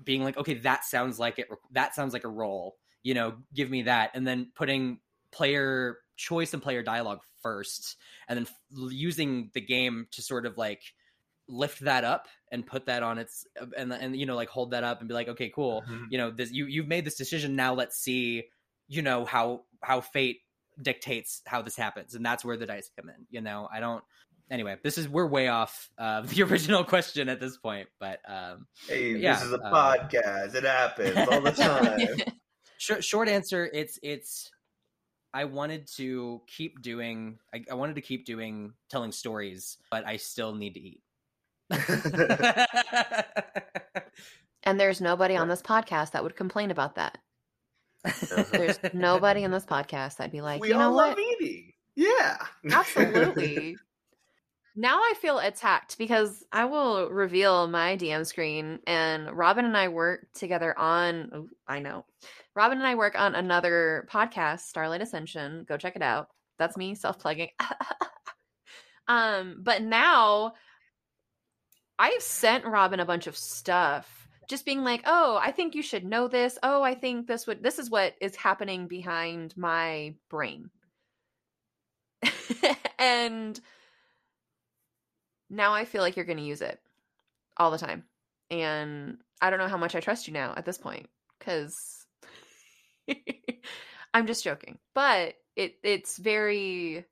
being 0.04 0.24
like, 0.24 0.38
okay, 0.38 0.56
that 0.56 0.86
sounds 0.86 1.20
like 1.20 1.40
it. 1.40 1.48
That 1.72 1.96
sounds 1.96 2.14
like 2.14 2.24
a 2.24 2.30
role. 2.30 2.78
You 3.04 3.14
know, 3.14 3.38
give 3.54 3.70
me 3.70 3.84
that, 3.84 4.12
and 4.14 4.28
then 4.28 4.52
putting 4.56 5.00
player 5.32 6.00
choice 6.16 6.54
and 6.54 6.62
player 6.62 6.84
dialogue 6.84 7.22
first, 7.42 7.98
and 8.28 8.38
then 8.38 8.48
f- 8.48 8.92
using 8.92 9.52
the 9.54 9.62
game 9.62 10.08
to 10.12 10.22
sort 10.22 10.46
of 10.46 10.58
like 10.58 10.82
lift 11.48 11.80
that 11.82 12.04
up 12.04 12.28
and 12.52 12.66
put 12.66 12.88
that 12.88 13.04
on 13.04 13.18
its 13.18 13.46
and 13.78 13.94
and 13.94 14.18
you 14.18 14.26
know 14.26 14.36
like 14.36 14.50
hold 14.50 14.72
that 14.72 14.84
up 14.84 15.00
and 15.00 15.08
be 15.08 15.14
like 15.14 15.30
okay 15.30 15.50
cool 15.50 15.86
Mhm. 15.88 16.08
you 16.12 16.18
know 16.18 16.30
this 16.30 16.52
you 16.52 16.66
you've 16.66 16.88
made 16.88 17.06
this 17.06 17.16
decision 17.16 17.56
now 17.56 17.74
let's 17.74 17.98
see 17.98 18.44
you 18.88 19.02
know 19.02 19.26
how 19.26 19.62
how 19.82 20.02
fate 20.02 20.42
dictates 20.82 21.42
how 21.46 21.62
this 21.62 21.76
happens 21.76 22.14
and 22.16 22.26
that's 22.26 22.46
where 22.46 22.58
the 22.58 22.66
dice 22.66 22.90
come 23.00 23.10
in 23.10 23.26
you 23.30 23.42
know 23.42 23.68
i 23.72 23.80
don't 23.80 24.04
anyway 24.52 24.78
this 24.84 24.98
is 24.98 25.10
we're 25.10 25.28
way 25.28 25.48
off 25.48 25.90
uh, 25.98 26.22
the 26.26 26.44
original 26.44 26.84
question 26.84 27.30
at 27.30 27.40
this 27.40 27.58
point 27.58 27.88
but 28.00 28.20
um 28.28 28.68
Hey, 28.88 29.16
Yeah, 29.16 29.34
this 29.36 29.44
is 29.44 29.54
a 29.54 29.60
uh, 29.60 29.74
podcast. 29.74 30.56
It 30.56 30.64
happens 30.64 31.18
all 31.18 31.42
the 31.42 31.52
time. 32.18 32.34
short, 32.78 33.04
short 33.04 33.28
answer 33.28 33.70
it's 33.74 34.00
it's 34.04 34.52
i 35.34 35.46
wanted 35.46 35.88
to 35.88 36.42
keep 36.48 36.82
doing 36.82 37.40
I, 37.54 37.64
I 37.72 37.74
wanted 37.74 37.96
to 37.96 38.02
keep 38.02 38.26
doing 38.26 38.74
telling 38.90 39.12
stories 39.12 39.78
but 39.90 40.06
i 40.06 40.18
still 40.18 40.54
need 40.54 40.76
to 40.76 40.80
eat 40.80 41.02
and 44.64 44.80
there's 44.80 45.02
nobody 45.02 45.36
on 45.36 45.48
this 45.48 45.62
podcast 45.62 46.12
that 46.12 46.24
would 46.24 46.36
complain 46.36 46.72
about 46.72 46.96
that. 46.96 47.18
There's 48.52 48.80
nobody 48.94 49.44
in 49.44 49.52
this 49.52 49.66
podcast 49.66 50.18
that'd 50.18 50.32
be 50.32 50.42
like, 50.42 50.62
we 50.62 50.70
you 50.70 50.74
know 50.76 50.90
all 50.90 50.96
what? 50.96 51.20
eating. 51.20 51.74
Yeah. 51.96 52.38
Absolutely. 52.72 53.76
now 54.76 54.98
I 54.98 55.14
feel 55.20 55.40
attacked 55.40 55.98
because 55.98 56.46
I 56.52 56.66
will 56.66 57.10
reveal 57.10 57.68
my 57.68 57.98
DM 57.98 58.26
screen 58.26 58.80
and 58.86 59.32
Robin 59.32 59.66
and 59.66 59.76
I 59.76 59.88
work 59.88 60.28
together 60.34 60.78
on 60.78 61.32
oh, 61.34 61.48
I 61.68 61.80
know. 61.80 62.06
Robin 62.56 62.78
and 62.78 62.88
I 62.88 62.96
work 62.96 63.20
on 63.20 63.36
another 63.36 64.08
podcast, 64.12 64.62
Starlight 64.62 65.02
Ascension. 65.02 65.66
Go 65.68 65.78
check 65.78 65.96
it 65.96 66.02
out. 66.02 66.30
That's 66.58 66.78
me 66.78 66.96
self-plugging. 66.96 67.50
um, 69.08 69.58
but 69.62 69.82
now 69.82 70.54
I've 72.00 72.22
sent 72.22 72.66
Robin 72.66 73.00
a 73.00 73.06
bunch 73.06 73.28
of 73.28 73.38
stuff 73.38 74.17
just 74.48 74.66
being 74.66 74.84
like, 74.84 75.04
"Oh, 75.06 75.40
I 75.42 75.52
think 75.52 75.76
you 75.76 75.82
should 75.82 76.06
know 76.06 76.28
this. 76.28 76.58
Oh, 76.64 76.82
I 76.84 76.96
think 76.96 77.28
this 77.28 77.48
would 77.48 77.64
this 77.64 77.80
is 77.80 77.90
what 77.90 78.16
is 78.22 78.36
happening 78.36 78.88
behind 78.88 79.56
my 79.58 80.16
brain." 80.30 80.70
and 83.00 83.60
now 85.50 85.74
I 85.74 85.86
feel 85.86 86.02
like 86.02 86.16
you're 86.16 86.26
going 86.26 86.38
to 86.38 86.44
use 86.44 86.62
it 86.62 86.80
all 87.58 87.72
the 87.72 87.78
time. 87.78 88.04
And 88.52 89.18
I 89.42 89.50
don't 89.50 89.60
know 89.60 89.68
how 89.68 89.78
much 89.78 89.96
I 89.96 90.00
trust 90.00 90.28
you 90.28 90.34
now 90.34 90.54
at 90.56 90.66
this 90.66 90.78
point 90.78 91.10
cuz 91.40 92.06
I'm 94.14 94.28
just 94.28 94.44
joking. 94.44 94.80
But 94.94 95.36
it 95.56 95.76
it's 95.84 96.18
very 96.18 97.06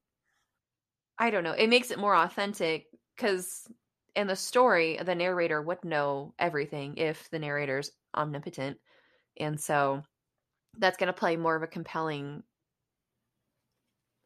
I 1.17 1.29
don't 1.29 1.43
know. 1.43 1.53
It 1.53 1.67
makes 1.67 1.91
it 1.91 1.99
more 1.99 2.15
authentic 2.15 2.87
cuz 3.17 3.67
in 4.15 4.27
the 4.27 4.35
story 4.35 4.99
the 5.03 5.15
narrator 5.15 5.61
would 5.61 5.83
know 5.83 6.33
everything 6.39 6.97
if 6.97 7.29
the 7.29 7.39
narrator's 7.39 7.91
omnipotent. 8.15 8.77
And 9.37 9.59
so 9.59 10.03
that's 10.77 10.97
going 10.97 11.07
to 11.07 11.13
play 11.13 11.35
more 11.35 11.55
of 11.55 11.63
a 11.63 11.67
compelling 11.67 12.43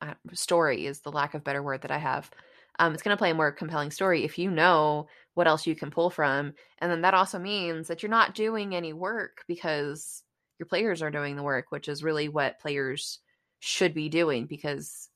uh, 0.01 0.13
story 0.34 0.86
is 0.86 1.01
the 1.01 1.12
lack 1.12 1.34
of 1.34 1.43
better 1.43 1.62
word 1.62 1.81
that 1.81 1.91
I 1.91 1.98
have. 1.98 2.29
Um, 2.77 2.93
it's 2.93 3.03
going 3.03 3.15
to 3.15 3.19
play 3.19 3.31
a 3.31 3.36
more 3.36 3.51
compelling 3.51 3.91
story 3.91 4.24
if 4.24 4.38
you 4.38 4.50
know 4.50 5.08
what 5.34 5.48
else 5.48 5.67
you 5.67 5.75
can 5.75 5.91
pull 5.91 6.10
from, 6.10 6.53
and 6.79 6.91
then 6.91 7.01
that 7.01 7.13
also 7.13 7.38
means 7.38 7.88
that 7.88 8.01
you're 8.01 8.10
not 8.10 8.36
doing 8.36 8.74
any 8.74 8.93
work 8.93 9.43
because 9.48 10.24
your 10.60 10.65
players 10.65 11.01
are 11.01 11.12
doing 11.12 11.36
the 11.36 11.43
work, 11.43 11.65
which 11.69 11.89
is 11.89 12.03
really 12.03 12.29
what 12.29 12.60
players 12.60 13.19
should 13.60 13.93
be 13.93 14.08
doing. 14.08 14.46
Because 14.46 15.10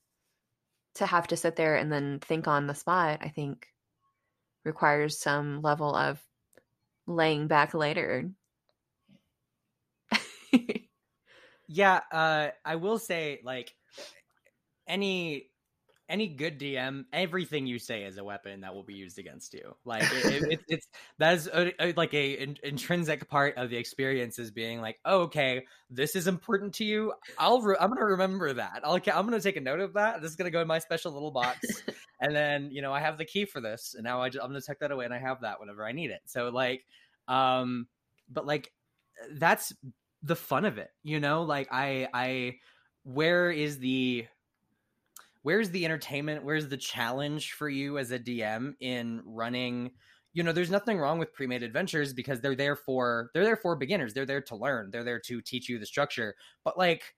to 0.95 1.05
have 1.05 1.27
to 1.27 1.37
sit 1.37 1.55
there 1.55 1.75
and 1.75 1.91
then 1.91 2.19
think 2.19 2.47
on 2.47 2.67
the 2.67 2.75
spot, 2.75 3.19
I 3.21 3.29
think 3.29 3.67
requires 4.63 5.19
some 5.19 5.61
level 5.61 5.95
of 5.95 6.21
laying 7.07 7.47
back 7.47 7.73
later. 7.73 8.31
yeah 11.67 12.01
uh 12.11 12.49
i 12.65 12.75
will 12.75 12.99
say 12.99 13.39
like 13.43 13.75
any 14.87 15.49
any 16.09 16.27
good 16.27 16.59
dm 16.59 17.05
everything 17.13 17.65
you 17.65 17.79
say 17.79 18.03
is 18.03 18.17
a 18.17 18.23
weapon 18.23 18.61
that 18.61 18.73
will 18.75 18.83
be 18.83 18.93
used 18.93 19.17
against 19.19 19.53
you. 19.53 19.75
Like 19.85 20.03
it, 20.03 20.25
it, 20.25 20.43
it's 20.51 20.63
it's 20.67 20.87
that 21.17 21.33
is 21.35 21.47
a, 21.47 21.71
a- 21.81 21.93
like 21.93 22.13
a 22.13 22.31
in- 22.33 22.57
intrinsic 22.63 23.29
part 23.29 23.57
of 23.57 23.69
the 23.69 23.77
experience 23.77 24.37
is 24.37 24.51
being 24.51 24.81
like 24.81 24.99
oh, 25.05 25.21
okay 25.21 25.65
this 25.89 26.15
is 26.15 26.27
important 26.27 26.73
to 26.75 26.85
you. 26.85 27.13
I'll 27.37 27.61
re- 27.61 27.77
i'm 27.79 27.89
gonna 27.89 28.05
remember 28.05 28.53
that. 28.53 28.81
I'll, 28.83 28.95
i'm 28.95 29.01
gonna 29.25 29.39
take 29.39 29.55
a 29.57 29.61
note 29.61 29.79
of 29.79 29.93
that. 29.93 30.21
This 30.21 30.31
is 30.31 30.35
gonna 30.35 30.51
go 30.51 30.61
in 30.61 30.67
my 30.67 30.79
special 30.79 31.11
little 31.13 31.31
box. 31.31 31.59
And 32.19 32.33
then 32.33 32.69
you 32.71 32.81
know 32.81 32.93
i 32.93 33.01
have 33.01 33.17
the 33.17 33.25
key 33.25 33.43
for 33.43 33.59
this 33.59 33.95
and 33.95 34.03
now 34.05 34.21
I 34.21 34.29
just, 34.29 34.41
i'm 34.41 34.49
gonna 34.49 34.61
tuck 34.61 34.79
that 34.79 34.91
away 34.91 35.03
and 35.03 35.13
i 35.13 35.19
have 35.19 35.41
that 35.41 35.59
whenever 35.59 35.85
i 35.85 35.91
need 35.91 36.09
it. 36.09 36.21
So 36.25 36.49
like 36.49 36.85
um 37.27 37.87
but 38.29 38.45
like 38.45 38.71
that's 39.31 39.73
the 40.21 40.35
fun 40.35 40.63
of 40.65 40.77
it 40.77 40.89
you 41.03 41.19
know? 41.19 41.43
Like 41.43 41.67
i 41.71 42.07
i 42.13 42.55
where 43.03 43.51
is 43.51 43.79
the 43.79 44.25
where's 45.43 45.69
the 45.69 45.85
entertainment 45.85 46.43
where's 46.43 46.67
the 46.67 46.77
challenge 46.77 47.53
for 47.53 47.69
you 47.69 47.97
as 47.99 48.11
a 48.11 48.19
dm 48.19 48.73
in 48.79 49.21
running? 49.25 49.91
You 50.33 50.41
know 50.41 50.51
there's 50.51 50.71
nothing 50.71 50.97
wrong 50.97 51.19
with 51.19 51.31
pre-made 51.33 51.61
adventures 51.61 52.11
because 52.11 52.41
they're 52.41 52.55
there 52.55 52.75
for 52.75 53.29
they're 53.33 53.43
there 53.43 53.55
for 53.55 53.75
beginners. 53.75 54.15
They're 54.15 54.25
there 54.25 54.41
to 54.41 54.55
learn. 54.55 54.89
They're 54.89 55.03
there 55.03 55.19
to 55.19 55.41
teach 55.41 55.69
you 55.69 55.77
the 55.77 55.85
structure. 55.85 56.35
But 56.65 56.75
like 56.77 57.13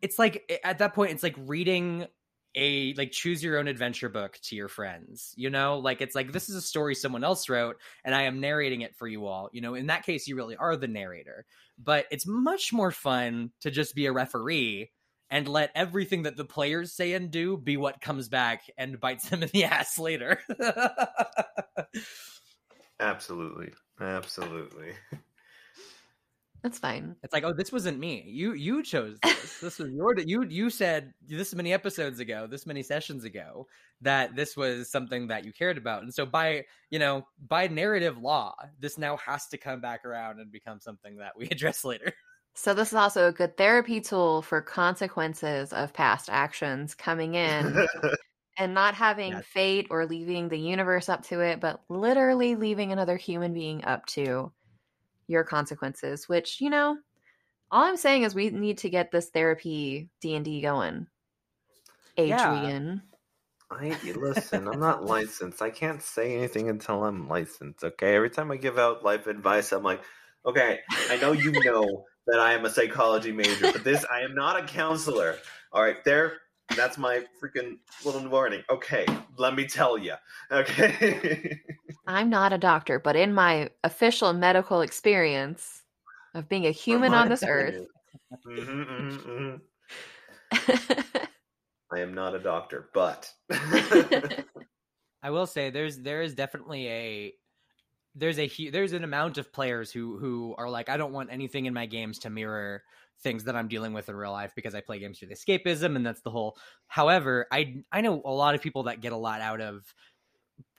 it's 0.00 0.18
like 0.18 0.60
at 0.64 0.78
that 0.78 0.94
point 0.94 1.12
it's 1.12 1.22
like 1.22 1.34
reading 1.36 2.06
a 2.54 2.94
like 2.94 3.12
choose 3.12 3.44
your 3.44 3.58
own 3.58 3.68
adventure 3.68 4.08
book 4.08 4.38
to 4.42 4.56
your 4.56 4.68
friends 4.68 5.34
you 5.36 5.50
know? 5.50 5.78
Like 5.78 6.00
it's 6.00 6.14
like 6.14 6.32
this 6.32 6.48
is 6.48 6.56
a 6.56 6.62
story 6.62 6.94
someone 6.94 7.22
else 7.22 7.48
wrote 7.48 7.76
and 8.04 8.14
i 8.14 8.22
am 8.22 8.40
narrating 8.40 8.80
it 8.80 8.96
for 8.96 9.06
you 9.06 9.26
all. 9.26 9.50
You 9.52 9.60
know 9.60 9.74
in 9.74 9.88
that 9.88 10.06
case 10.06 10.26
you 10.26 10.36
really 10.36 10.56
are 10.56 10.76
the 10.76 10.88
narrator. 10.88 11.44
But 11.78 12.06
it's 12.10 12.26
much 12.26 12.72
more 12.72 12.90
fun 12.90 13.50
to 13.60 13.70
just 13.70 13.94
be 13.94 14.06
a 14.06 14.12
referee 14.12 14.90
and 15.30 15.48
let 15.48 15.70
everything 15.74 16.22
that 16.22 16.36
the 16.36 16.44
players 16.44 16.92
say 16.92 17.12
and 17.12 17.30
do 17.30 17.56
be 17.56 17.76
what 17.76 18.00
comes 18.00 18.28
back 18.28 18.62
and 18.76 19.00
bites 19.00 19.28
them 19.28 19.42
in 19.42 19.50
the 19.52 19.64
ass 19.64 19.98
later 19.98 20.38
Absolutely. 23.00 23.72
Absolutely. 24.00 24.92
That's 26.62 26.78
fine. 26.78 27.14
it's 27.22 27.32
like 27.32 27.44
oh 27.44 27.52
this 27.52 27.70
wasn't 27.70 28.00
me 28.00 28.24
you 28.26 28.52
you 28.52 28.82
chose 28.82 29.16
this 29.22 29.60
this 29.60 29.78
was 29.78 29.92
your 29.92 30.18
you 30.18 30.44
you 30.48 30.70
said 30.70 31.14
this 31.24 31.54
many 31.54 31.72
episodes 31.72 32.18
ago 32.18 32.48
this 32.50 32.66
many 32.66 32.82
sessions 32.82 33.22
ago 33.22 33.68
that 34.00 34.34
this 34.34 34.56
was 34.56 34.90
something 34.90 35.28
that 35.28 35.44
you 35.44 35.52
cared 35.52 35.78
about 35.78 36.02
and 36.02 36.12
so 36.12 36.26
by 36.26 36.64
you 36.90 36.98
know 36.98 37.24
by 37.46 37.68
narrative 37.68 38.18
law 38.18 38.56
this 38.80 38.98
now 38.98 39.16
has 39.18 39.46
to 39.46 39.56
come 39.56 39.80
back 39.80 40.04
around 40.04 40.40
and 40.40 40.50
become 40.50 40.80
something 40.80 41.18
that 41.18 41.38
we 41.38 41.46
address 41.50 41.84
later 41.84 42.12
So 42.58 42.74
this 42.74 42.88
is 42.88 42.94
also 42.94 43.28
a 43.28 43.32
good 43.32 43.56
therapy 43.56 44.00
tool 44.00 44.42
for 44.42 44.60
consequences 44.60 45.72
of 45.72 45.92
past 45.92 46.28
actions 46.28 46.92
coming 46.92 47.34
in 47.34 47.86
and 48.58 48.74
not 48.74 48.96
having 48.96 49.40
fate 49.42 49.86
or 49.90 50.06
leaving 50.06 50.48
the 50.48 50.58
universe 50.58 51.08
up 51.08 51.22
to 51.26 51.38
it, 51.38 51.60
but 51.60 51.80
literally 51.88 52.56
leaving 52.56 52.90
another 52.90 53.16
human 53.16 53.54
being 53.54 53.84
up 53.84 54.04
to 54.06 54.50
your 55.28 55.44
consequences, 55.44 56.28
which, 56.28 56.60
you 56.60 56.68
know, 56.68 56.98
all 57.70 57.84
I'm 57.84 57.96
saying 57.96 58.24
is 58.24 58.34
we 58.34 58.50
need 58.50 58.78
to 58.78 58.90
get 58.90 59.12
this 59.12 59.28
therapy 59.28 60.08
D&D 60.20 60.60
going. 60.60 61.06
Yeah. 62.16 62.58
Adrian. 62.58 63.02
I 63.70 63.96
listen. 64.16 64.66
I'm 64.66 64.80
not 64.80 65.04
licensed. 65.04 65.62
I 65.62 65.70
can't 65.70 66.02
say 66.02 66.34
anything 66.34 66.68
until 66.68 67.04
I'm 67.04 67.28
licensed. 67.28 67.84
Okay. 67.84 68.16
Every 68.16 68.30
time 68.30 68.50
I 68.50 68.56
give 68.56 68.78
out 68.78 69.04
life 69.04 69.28
advice, 69.28 69.70
I'm 69.70 69.84
like, 69.84 70.00
okay, 70.44 70.80
I 71.08 71.18
know 71.18 71.30
you 71.30 71.52
know 71.52 72.04
that 72.28 72.40
I 72.40 72.52
am 72.52 72.64
a 72.64 72.70
psychology 72.70 73.32
major, 73.32 73.70
but 73.72 73.84
this 73.84 74.04
I 74.10 74.20
am 74.20 74.34
not 74.34 74.62
a 74.62 74.66
counselor. 74.66 75.36
All 75.72 75.82
right, 75.82 76.02
there. 76.04 76.38
That's 76.76 76.98
my 76.98 77.24
freaking 77.42 77.78
little 78.04 78.28
warning. 78.28 78.62
Okay, 78.70 79.06
let 79.38 79.54
me 79.54 79.66
tell 79.66 79.96
you. 79.96 80.14
Okay. 80.52 81.60
I'm 82.06 82.30
not 82.30 82.52
a 82.52 82.58
doctor, 82.58 82.98
but 82.98 83.16
in 83.16 83.32
my 83.34 83.70
official 83.84 84.32
medical 84.32 84.82
experience 84.82 85.82
of 86.34 86.48
being 86.48 86.66
a 86.66 86.70
human 86.70 87.12
on 87.14 87.28
this 87.28 87.42
earth, 87.46 87.86
Mhm, 88.46 88.86
mhm, 88.86 89.60
mhm. 90.52 91.28
I 91.90 92.00
am 92.00 92.14
not 92.14 92.34
a 92.34 92.38
doctor, 92.38 92.90
but 92.92 93.32
I 95.22 95.30
will 95.30 95.46
say 95.46 95.70
there's 95.70 95.98
there 95.98 96.22
is 96.22 96.34
definitely 96.34 96.88
a 96.88 97.32
there's 98.14 98.38
a 98.38 98.70
there's 98.70 98.92
an 98.92 99.04
amount 99.04 99.38
of 99.38 99.52
players 99.52 99.90
who 99.92 100.18
who 100.18 100.54
are 100.58 100.68
like 100.68 100.88
I 100.88 100.96
don't 100.96 101.12
want 101.12 101.30
anything 101.32 101.66
in 101.66 101.74
my 101.74 101.86
games 101.86 102.18
to 102.20 102.30
mirror 102.30 102.82
things 103.20 103.44
that 103.44 103.56
I'm 103.56 103.68
dealing 103.68 103.92
with 103.92 104.08
in 104.08 104.16
real 104.16 104.30
life 104.30 104.52
because 104.54 104.74
I 104.74 104.80
play 104.80 104.98
games 104.98 105.20
with 105.20 105.30
escapism 105.30 105.96
and 105.96 106.06
that's 106.06 106.20
the 106.22 106.30
whole. 106.30 106.56
However, 106.86 107.46
I 107.50 107.82
I 107.92 108.00
know 108.00 108.22
a 108.24 108.30
lot 108.30 108.54
of 108.54 108.62
people 108.62 108.84
that 108.84 109.00
get 109.00 109.12
a 109.12 109.16
lot 109.16 109.40
out 109.40 109.60
of 109.60 109.92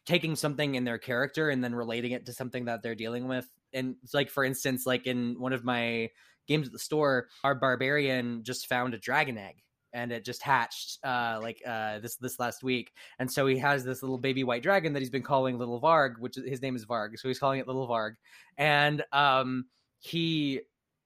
taking 0.06 0.36
something 0.36 0.76
in 0.76 0.86
their 0.86 0.98
character 0.98 1.50
and 1.50 1.64
then 1.64 1.76
relating 1.76 2.12
it 2.12 2.26
to 2.26 2.34
something 2.34 2.66
that 2.66 2.82
they're 2.82 2.96
dealing 2.96 3.28
with. 3.28 3.48
And 3.74 3.96
it's 4.04 4.14
like 4.14 4.30
for 4.30 4.44
instance, 4.44 4.86
like 4.86 5.06
in 5.06 5.40
one 5.40 5.54
of 5.54 5.64
my 5.64 6.10
games 6.48 6.68
at 6.68 6.74
the 6.74 6.80
store, 6.80 7.28
our 7.44 7.56
barbarian 7.56 8.44
just 8.44 8.68
found 8.68 8.94
a 8.94 8.98
dragon 8.98 9.38
egg 9.38 9.62
and 9.94 10.12
it 10.12 10.26
just 10.26 10.42
hatched 10.42 11.00
uh, 11.04 11.40
like 11.42 11.62
uh, 11.66 12.00
this 12.00 12.16
this 12.16 12.40
last 12.40 12.64
week. 12.64 12.92
And 13.20 13.32
so 13.32 13.48
he 13.48 13.58
has 13.58 13.84
this 13.84 14.02
little 14.02 14.18
baby 14.18 14.44
white 14.44 14.64
dragon 14.64 14.94
that 14.94 15.00
he's 15.00 15.10
been 15.10 15.24
calling 15.24 15.58
Little 15.58 15.82
Varg, 15.82 16.20
which 16.20 16.36
his 16.36 16.62
name 16.62 16.76
is 16.76 16.86
Varg, 16.86 17.18
so 17.18 17.28
he's 17.28 17.40
calling 17.40 17.60
it 17.60 17.68
Little 17.68 17.88
Varg. 17.88 18.16
And 18.58 19.04
um, 19.12 19.66
he 20.00 20.62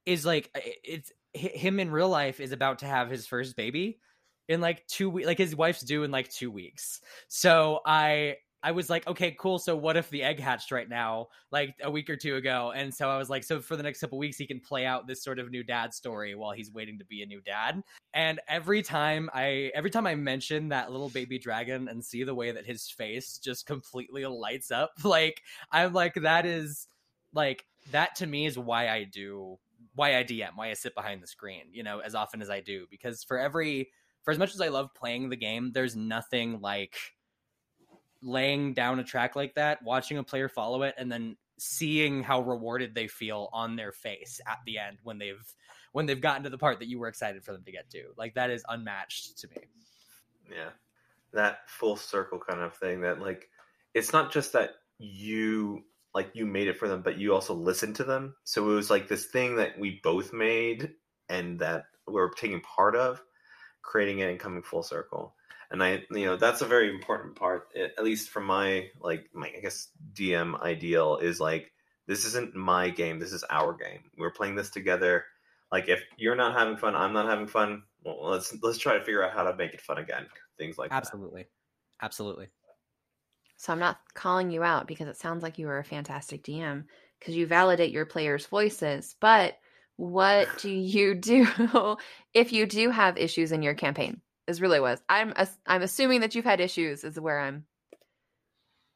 is 0.06 0.26
like 0.26 0.50
it's 0.84 1.12
him 1.34 1.80
in 1.80 1.92
real 1.92 2.10
life 2.10 2.40
is 2.40 2.52
about 2.52 2.80
to 2.80 2.86
have 2.86 3.10
his 3.10 3.26
first 3.26 3.56
baby 3.56 4.00
in 4.48 4.62
like 4.62 4.86
two 4.88 5.10
weeks 5.10 5.26
like 5.26 5.38
his 5.38 5.56
wife's 5.56 5.82
due 5.82 6.04
in 6.04 6.12
like 6.12 6.30
two 6.30 6.52
weeks 6.52 7.02
so 7.28 7.80
i 7.86 8.36
I 8.64 8.72
was 8.72 8.90
like, 8.90 9.06
okay, 9.08 9.36
cool. 9.38 9.60
So 9.60 9.76
what 9.76 9.98
if 9.98 10.10
the 10.10 10.24
egg 10.24 10.40
hatched 10.40 10.72
right 10.72 10.88
now, 10.88 11.28
like 11.52 11.76
a 11.84 11.92
week 11.92 12.10
or 12.10 12.16
two 12.16 12.38
ago? 12.38 12.72
And 12.74 12.94
so 12.94 13.10
I 13.10 13.18
was 13.18 13.30
like, 13.30 13.44
so 13.44 13.60
for 13.60 13.76
the 13.76 13.84
next 13.84 14.00
couple 14.00 14.18
weeks, 14.18 14.38
he 14.38 14.48
can 14.48 14.62
play 14.62 14.86
out 14.86 15.06
this 15.06 15.22
sort 15.22 15.38
of 15.38 15.52
new 15.52 15.64
dad 15.64 15.94
story 15.94 16.34
while 16.34 16.54
he's 16.54 16.72
waiting 16.72 16.98
to 17.00 17.06
be 17.06 17.22
a 17.22 17.26
new 17.26 17.42
dad. 17.42 17.84
And 18.14 18.40
every 18.48 18.82
time 18.82 19.30
I, 19.34 19.72
every 19.76 19.90
time 19.90 20.08
I 20.08 20.16
mention 20.16 20.70
that 20.70 20.92
little 20.92 21.10
baby 21.10 21.38
dragon 21.38 21.90
and 21.90 22.04
see 22.04 22.24
the 22.24 22.34
way 22.34 22.52
that 22.52 22.66
his 22.66 22.90
face 22.90 23.38
just 23.38 23.66
completely 23.66 24.26
lights 24.26 24.72
up, 24.72 24.94
like 25.04 25.42
I'm 25.70 25.92
like, 25.92 26.14
that 26.16 26.46
is 26.46 26.88
like 27.34 27.66
that 27.92 28.16
to 28.16 28.28
me 28.28 28.46
is 28.46 28.58
why 28.58 28.88
I 28.88 29.04
do, 29.04 29.58
why 29.96 30.18
I 30.18 30.24
DM, 30.24 30.52
why 30.56 30.70
I 30.70 30.74
sit 30.74 30.96
behind 30.96 31.22
the 31.22 31.28
screen, 31.28 31.64
you 31.72 31.84
know, 31.84 32.00
as 32.00 32.16
often 32.16 32.42
as 32.42 32.50
I 32.50 32.62
do, 32.62 32.86
because 32.90 33.24
for 33.24 33.38
every, 33.38 33.90
for 34.24 34.32
as 34.32 34.40
much 34.40 34.54
as 34.54 34.62
I 34.62 34.70
love 34.70 34.94
playing 34.96 35.30
the 35.30 35.36
game, 35.36 35.72
there's 35.74 35.98
nothing 35.98 36.62
like 36.62 36.96
laying 38.24 38.74
down 38.74 39.00
a 39.00 39.04
track 39.04 39.36
like 39.36 39.56
that, 39.56 39.84
watching 39.84 40.18
a 40.18 40.24
player 40.24 40.50
follow 40.50 40.84
it, 40.84 40.96
and 40.98 41.12
then 41.12 41.36
seeing 41.58 42.24
how 42.24 42.42
rewarded 42.42 42.96
they 42.96 43.08
feel 43.08 43.50
on 43.54 43.76
their 43.76 43.92
face 43.92 44.42
at 44.48 44.60
the 44.66 44.80
end 44.80 44.98
when 45.04 45.18
they've 45.18 45.54
when 45.92 46.08
they've 46.08 46.22
gotten 46.22 46.44
to 46.44 46.50
the 46.50 46.58
part 46.58 46.80
that 46.80 46.88
you 46.88 47.00
were 47.00 47.08
excited 47.08 47.44
for 47.44 47.52
them 47.52 47.64
to 47.64 47.72
get 47.72 47.90
to. 47.92 48.04
Like 48.18 48.34
that 48.34 48.50
is 48.50 48.66
unmatched 48.68 49.38
to 49.40 49.48
me. 49.50 49.58
Yeah. 50.50 50.70
That 51.34 51.70
full 51.70 51.96
circle 51.96 52.40
kind 52.40 52.62
of 52.62 52.76
thing 52.76 53.02
that 53.02 53.22
like 53.22 53.50
it's 53.94 54.12
not 54.12 54.32
just 54.32 54.54
that 54.54 54.72
you 54.98 55.84
like 56.14 56.32
you 56.34 56.46
made 56.46 56.68
it 56.68 56.78
for 56.78 56.88
them, 56.88 57.02
but 57.02 57.18
you 57.18 57.34
also 57.34 57.54
listened 57.54 57.98
to 57.98 58.04
them. 58.04 58.36
So 58.44 58.70
it 58.72 58.76
was 58.76 58.90
like 58.90 59.08
this 59.08 59.26
thing 59.26 59.58
that 59.58 59.80
we 59.80 60.00
both 60.04 60.34
made 60.34 60.92
and 61.30 61.60
that 61.60 61.86
we're 62.08 62.30
taking 62.32 62.62
part 62.62 62.96
of, 62.96 63.22
creating 63.82 64.20
it 64.20 64.30
and 64.30 64.40
coming 64.40 64.64
full 64.64 64.84
circle 64.84 65.36
and 65.74 65.84
I, 65.84 66.04
you 66.12 66.26
know, 66.28 66.38
that's 66.38 66.62
a 66.62 66.68
very 66.68 66.88
important 66.88 67.36
part. 67.36 67.68
At 67.76 68.04
least 68.04 68.30
from 68.30 68.46
my 68.46 68.90
like 69.02 69.26
my 69.34 69.52
I 69.58 69.60
guess 69.60 69.90
DM 70.14 70.62
ideal 70.62 71.18
is 71.18 71.40
like 71.40 71.72
this 72.08 72.26
isn't 72.26 72.56
my 72.56 72.90
game. 72.90 73.20
This 73.20 73.34
is 73.34 73.44
our 73.50 73.74
game. 73.74 74.02
We're 74.18 74.32
playing 74.32 74.56
this 74.56 74.70
together. 74.70 75.26
Like 75.72 75.90
if 75.90 76.04
you're 76.16 76.36
not 76.36 76.56
having 76.56 76.78
fun, 76.78 76.96
I'm 76.96 77.12
not 77.12 77.26
having 77.26 77.48
fun. 77.48 77.82
Well, 78.06 78.30
let's 78.30 78.56
let's 78.62 78.78
try 78.78 79.00
to 79.00 79.04
figure 79.04 79.24
out 79.24 79.34
how 79.34 79.44
to 79.44 79.56
make 79.56 79.74
it 79.74 79.82
fun 79.82 79.98
again. 79.98 80.28
Things 80.60 80.78
like 80.78 80.92
absolutely, 80.92 81.42
that. 81.42 82.06
absolutely. 82.06 82.50
So 83.58 83.74
I'm 83.74 83.80
not 83.80 83.98
calling 84.14 84.52
you 84.52 84.62
out 84.62 84.88
because 84.88 85.08
it 85.08 85.18
sounds 85.18 85.42
like 85.42 85.58
you 85.58 85.70
are 85.70 85.80
a 85.80 85.84
fantastic 85.84 86.44
DM 86.44 86.84
because 87.20 87.36
you 87.36 87.48
validate 87.48 87.92
your 87.92 88.06
players' 88.06 88.46
voices. 88.46 89.16
But 89.20 89.58
what 89.96 90.50
do 90.60 90.70
you 90.70 91.16
do 91.16 91.48
if 92.36 92.54
you 92.54 92.68
do 92.68 92.92
have 92.92 93.18
issues 93.18 93.52
in 93.52 93.64
your 93.64 93.74
campaign? 93.74 94.22
Is 94.48 94.62
really 94.62 94.80
was. 94.80 95.02
I'm 95.10 95.34
I'm 95.66 95.82
assuming 95.82 96.22
that 96.22 96.36
you've 96.36 96.46
had 96.46 96.60
issues. 96.60 97.04
Is 97.04 97.20
where 97.20 97.40
I'm 97.40 97.66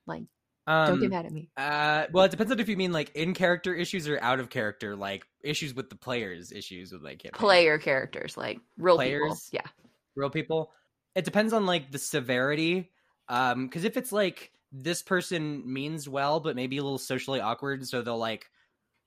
like. 0.06 0.24
Um, 0.70 0.90
don't 0.90 1.00
get 1.00 1.06
um, 1.06 1.12
mad 1.12 1.26
at 1.26 1.32
me. 1.32 1.50
Uh, 1.56 2.08
well, 2.12 2.26
it 2.26 2.32
depends 2.32 2.52
on 2.52 2.60
if 2.60 2.68
you 2.68 2.76
mean 2.76 2.92
like 2.92 3.16
in 3.16 3.34
character 3.34 3.74
issues 3.74 4.06
or 4.10 4.20
out 4.22 4.42
of 4.42 4.50
character, 4.50 4.98
like 4.98 5.26
issues 5.42 5.74
with 5.74 5.90
the 5.90 5.96
players, 5.96 6.52
issues 6.52 6.92
with 6.92 7.02
like 7.02 7.26
player 7.34 7.78
characters, 7.78 8.36
like 8.36 8.60
real 8.78 8.98
players, 8.98 9.50
people. 9.50 9.64
yeah, 9.66 9.86
real 10.16 10.30
people. 10.30 10.72
It 11.16 11.24
depends 11.24 11.54
on 11.54 11.66
like 11.66 11.92
the 11.92 11.98
severity. 11.98 12.92
Um, 13.30 13.68
because 13.68 13.86
if 13.86 13.96
it's 13.96 14.12
like 14.12 14.52
this 14.74 15.02
person 15.02 15.64
means 15.72 16.10
well, 16.10 16.42
but 16.42 16.58
maybe 16.58 16.78
a 16.78 16.84
little 16.84 16.98
socially 16.98 17.40
awkward, 17.40 17.88
so 17.88 18.02
they'll 18.02 18.18
like 18.18 18.50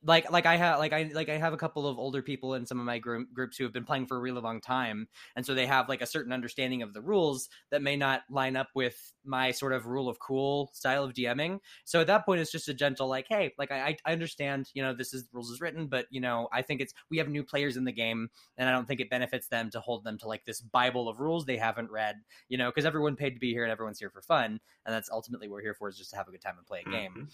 like 0.03 0.31
like 0.31 0.47
I 0.47 0.57
have 0.57 0.79
like 0.79 0.93
I 0.93 1.11
like 1.13 1.29
I 1.29 1.37
have 1.37 1.53
a 1.53 1.59
couple 1.59 1.87
of 1.87 1.99
older 1.99 2.23
people 2.23 2.55
in 2.55 2.65
some 2.65 2.81
of 2.81 2.87
my 2.87 2.99
gr- 2.99 3.23
groups 3.35 3.57
who 3.57 3.65
have 3.65 3.73
been 3.73 3.85
playing 3.85 4.07
for 4.07 4.17
a 4.17 4.21
really 4.21 4.41
long 4.41 4.61
time, 4.61 5.09
and 5.37 5.45
so 5.45 5.55
they 5.55 5.67
have 5.67 5.89
like 5.89 6.01
a 6.01 6.07
certain 6.07 6.33
understanding 6.33 6.83
of 6.83 6.95
the 6.95 7.03
rules 7.03 7.49
that 7.71 7.83
may 7.83 7.97
not 7.97 8.23
line 8.31 8.57
up 8.57 8.69
with 8.75 9.13
my 9.25 9.51
sort 9.51 9.73
of 9.73 9.87
rule 9.87 10.09
of 10.09 10.19
cool 10.19 10.71
style 10.73 11.05
of 11.05 11.13
DMing. 11.13 11.59
So 11.85 12.01
at 12.01 12.07
that 12.07 12.25
point, 12.25 12.41
it's 12.41 12.51
just 12.51 12.69
a 12.69 12.75
gentle 12.75 13.09
like, 13.09 13.27
hey, 13.29 13.53
like 13.59 13.71
I 13.71 13.97
I 14.07 14.13
understand, 14.13 14.71
you 14.73 14.83
know, 14.83 14.95
this 14.95 15.13
is 15.13 15.25
the 15.25 15.31
rules 15.35 15.51
is 15.51 15.61
written, 15.61 15.87
but 15.87 16.07
you 16.11 16.21
know, 16.21 16.49
I 16.53 16.63
think 16.63 16.81
it's 16.81 16.95
we 17.11 17.19
have 17.19 17.29
new 17.29 17.45
players 17.45 17.77
in 17.77 17.85
the 17.85 17.93
game, 17.93 18.31
and 18.57 18.69
I 18.69 18.73
don't 18.73 18.89
think 18.89 19.01
it 19.01 19.11
benefits 19.11 19.49
them 19.49 19.71
to 19.71 19.81
hold 19.81 20.05
them 20.05 20.17
to 20.19 20.29
like 20.29 20.45
this 20.47 20.63
bible 20.63 21.09
of 21.09 21.21
rules 21.21 21.45
they 21.45 21.59
haven't 21.59 21.91
read, 21.91 22.17
you 22.49 22.57
know, 22.57 22.71
because 22.71 22.87
everyone 22.87 23.17
paid 23.17 23.35
to 23.35 23.41
be 23.41 23.53
here 23.53 23.65
and 23.65 23.73
everyone's 23.73 23.99
here 23.99 24.11
for 24.11 24.23
fun, 24.23 24.61
and 24.87 24.95
that's 24.95 25.11
ultimately 25.11 25.49
what 25.49 25.57
we're 25.57 25.63
here 25.63 25.75
for 25.75 25.89
is 25.89 25.99
just 25.99 26.11
to 26.11 26.17
have 26.17 26.27
a 26.27 26.31
good 26.31 26.41
time 26.43 26.55
and 26.57 26.67
play 26.67 26.83
a 26.87 26.91
game. 26.91 27.13
Mm-hmm. 27.13 27.25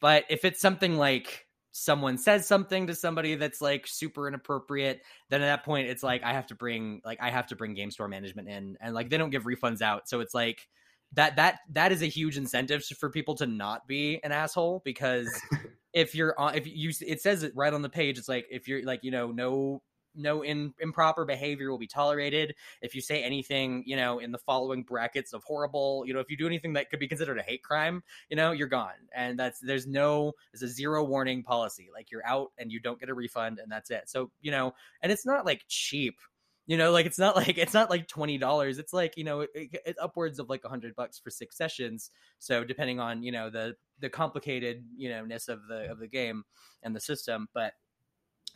But 0.00 0.24
if 0.28 0.44
it's 0.44 0.60
something 0.60 0.96
like 0.96 1.46
someone 1.72 2.18
says 2.18 2.46
something 2.46 2.86
to 2.86 2.94
somebody 2.94 3.34
that's 3.34 3.60
like 3.60 3.86
super 3.86 4.28
inappropriate, 4.28 5.02
then 5.30 5.42
at 5.42 5.46
that 5.46 5.64
point 5.64 5.88
it's 5.88 6.02
like 6.02 6.22
I 6.22 6.32
have 6.32 6.46
to 6.48 6.54
bring 6.54 7.00
like 7.04 7.18
I 7.20 7.30
have 7.30 7.46
to 7.48 7.56
bring 7.56 7.74
game 7.74 7.90
store 7.90 8.08
management 8.08 8.48
in 8.48 8.76
and 8.80 8.94
like 8.94 9.10
they 9.10 9.16
don't 9.16 9.30
give 9.30 9.44
refunds 9.44 9.82
out. 9.82 10.08
So 10.08 10.20
it's 10.20 10.34
like 10.34 10.66
that 11.12 11.36
that 11.36 11.60
that 11.72 11.92
is 11.92 12.02
a 12.02 12.06
huge 12.06 12.36
incentive 12.36 12.84
for 12.84 13.10
people 13.10 13.34
to 13.36 13.46
not 13.46 13.86
be 13.86 14.20
an 14.22 14.32
asshole 14.32 14.82
because 14.84 15.28
if 15.92 16.14
you're 16.14 16.38
on 16.38 16.54
if 16.54 16.66
you 16.66 16.92
it 17.00 17.22
says 17.22 17.42
it 17.42 17.52
right 17.54 17.72
on 17.72 17.82
the 17.82 17.88
page 17.88 18.18
it's 18.18 18.28
like 18.28 18.46
if 18.50 18.68
you're 18.68 18.84
like 18.84 19.02
you 19.02 19.10
know 19.10 19.30
no 19.30 19.82
no 20.18 20.42
in, 20.42 20.74
improper 20.80 21.24
behavior 21.24 21.70
will 21.70 21.78
be 21.78 21.86
tolerated. 21.86 22.54
If 22.82 22.94
you 22.94 23.00
say 23.00 23.22
anything, 23.22 23.84
you 23.86 23.96
know, 23.96 24.18
in 24.18 24.32
the 24.32 24.38
following 24.38 24.82
brackets 24.82 25.32
of 25.32 25.42
horrible, 25.44 26.04
you 26.06 26.12
know, 26.12 26.20
if 26.20 26.30
you 26.30 26.36
do 26.36 26.46
anything 26.46 26.74
that 26.74 26.90
could 26.90 27.00
be 27.00 27.08
considered 27.08 27.38
a 27.38 27.42
hate 27.42 27.62
crime, 27.62 28.02
you 28.28 28.36
know, 28.36 28.52
you're 28.52 28.68
gone. 28.68 29.08
And 29.14 29.38
that's 29.38 29.60
there's 29.60 29.86
no 29.86 30.32
there's 30.52 30.62
a 30.62 30.72
zero 30.72 31.04
warning 31.04 31.42
policy. 31.42 31.88
Like 31.92 32.10
you're 32.10 32.26
out 32.26 32.48
and 32.58 32.70
you 32.70 32.80
don't 32.80 33.00
get 33.00 33.08
a 33.08 33.14
refund 33.14 33.58
and 33.58 33.70
that's 33.70 33.90
it. 33.90 34.08
So, 34.08 34.30
you 34.40 34.50
know, 34.50 34.74
and 35.02 35.12
it's 35.12 35.26
not 35.26 35.46
like 35.46 35.64
cheap 35.68 36.16
you 36.68 36.76
know 36.76 36.92
like 36.92 37.06
it's 37.06 37.18
not 37.18 37.34
like 37.36 37.58
it's 37.58 37.74
not 37.74 37.90
like 37.90 38.06
$20 38.06 38.78
it's 38.78 38.92
like 38.92 39.16
you 39.16 39.24
know 39.24 39.40
it, 39.40 39.50
it's 39.54 39.98
upwards 40.00 40.38
of 40.38 40.48
like 40.48 40.62
100 40.62 40.94
bucks 40.94 41.18
for 41.18 41.30
six 41.30 41.56
sessions 41.56 42.12
so 42.38 42.62
depending 42.62 43.00
on 43.00 43.24
you 43.24 43.32
know 43.32 43.50
the 43.50 43.74
the 43.98 44.08
complicated 44.08 44.84
you 44.96 45.08
know 45.08 45.24
ness 45.24 45.48
of 45.48 45.66
the 45.68 45.90
of 45.90 45.98
the 45.98 46.06
game 46.06 46.44
and 46.84 46.94
the 46.94 47.00
system 47.00 47.48
but 47.52 47.72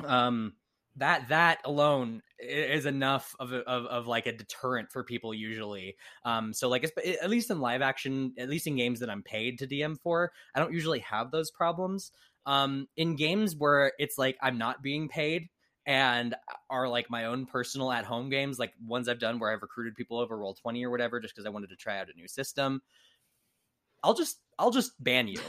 um 0.05 0.53
that 0.97 1.29
that 1.29 1.61
alone 1.65 2.23
is 2.39 2.87
enough 2.87 3.35
of, 3.41 3.53
a, 3.53 3.61
of 3.61 3.87
of 3.87 4.07
like 4.07 4.27
a 4.27 4.33
deterrent 4.33 4.91
for 4.91 5.03
people 5.05 5.33
usually. 5.33 5.97
Um, 6.25 6.53
so 6.53 6.69
like 6.69 6.85
at 6.85 7.31
least 7.31 7.51
in 7.51 7.61
live 7.61 7.83
action, 7.83 8.35
at 8.39 8.49
least 8.49 8.67
in 8.67 8.77
games 8.77 9.01
that 9.01 9.11
I'm 9.11 9.23
paid 9.23 9.59
to 9.61 9.67
DM 9.67 9.99
for, 10.01 10.33
I 10.55 10.61
don't 10.61 10.73
usually 10.73 11.01
have 11.01 11.31
those 11.31 11.51
problems. 11.51 12.13
Um, 12.45 12.89
in 12.97 13.17
games 13.17 13.55
where 13.57 13.93
it's 13.99 14.19
like 14.19 14.37
I'm 14.43 14.59
not 14.59 14.83
being 14.83 15.09
paid 15.09 15.49
and 15.87 16.35
are 16.69 16.89
like 16.89 17.09
my 17.09 17.27
own 17.27 17.47
personal 17.47 17.91
at 17.91 18.05
home 18.05 18.29
games, 18.29 18.59
like 18.59 18.73
ones 18.85 19.09
I've 19.09 19.19
done 19.19 19.39
where 19.39 19.53
I've 19.53 19.63
recruited 19.63 19.95
people 19.95 20.19
over 20.19 20.37
roll 20.37 20.55
twenty 20.55 20.85
or 20.85 20.91
whatever, 20.91 21.21
just 21.21 21.35
because 21.35 21.47
I 21.47 21.51
wanted 21.51 21.71
to 21.71 21.77
try 21.77 21.99
out 21.99 22.09
a 22.13 22.17
new 22.17 22.29
system. 22.29 22.83
I'll 24.03 24.15
just 24.15 24.39
I'll 24.59 24.71
just 24.71 24.93
ban 25.03 25.29
you. 25.29 25.41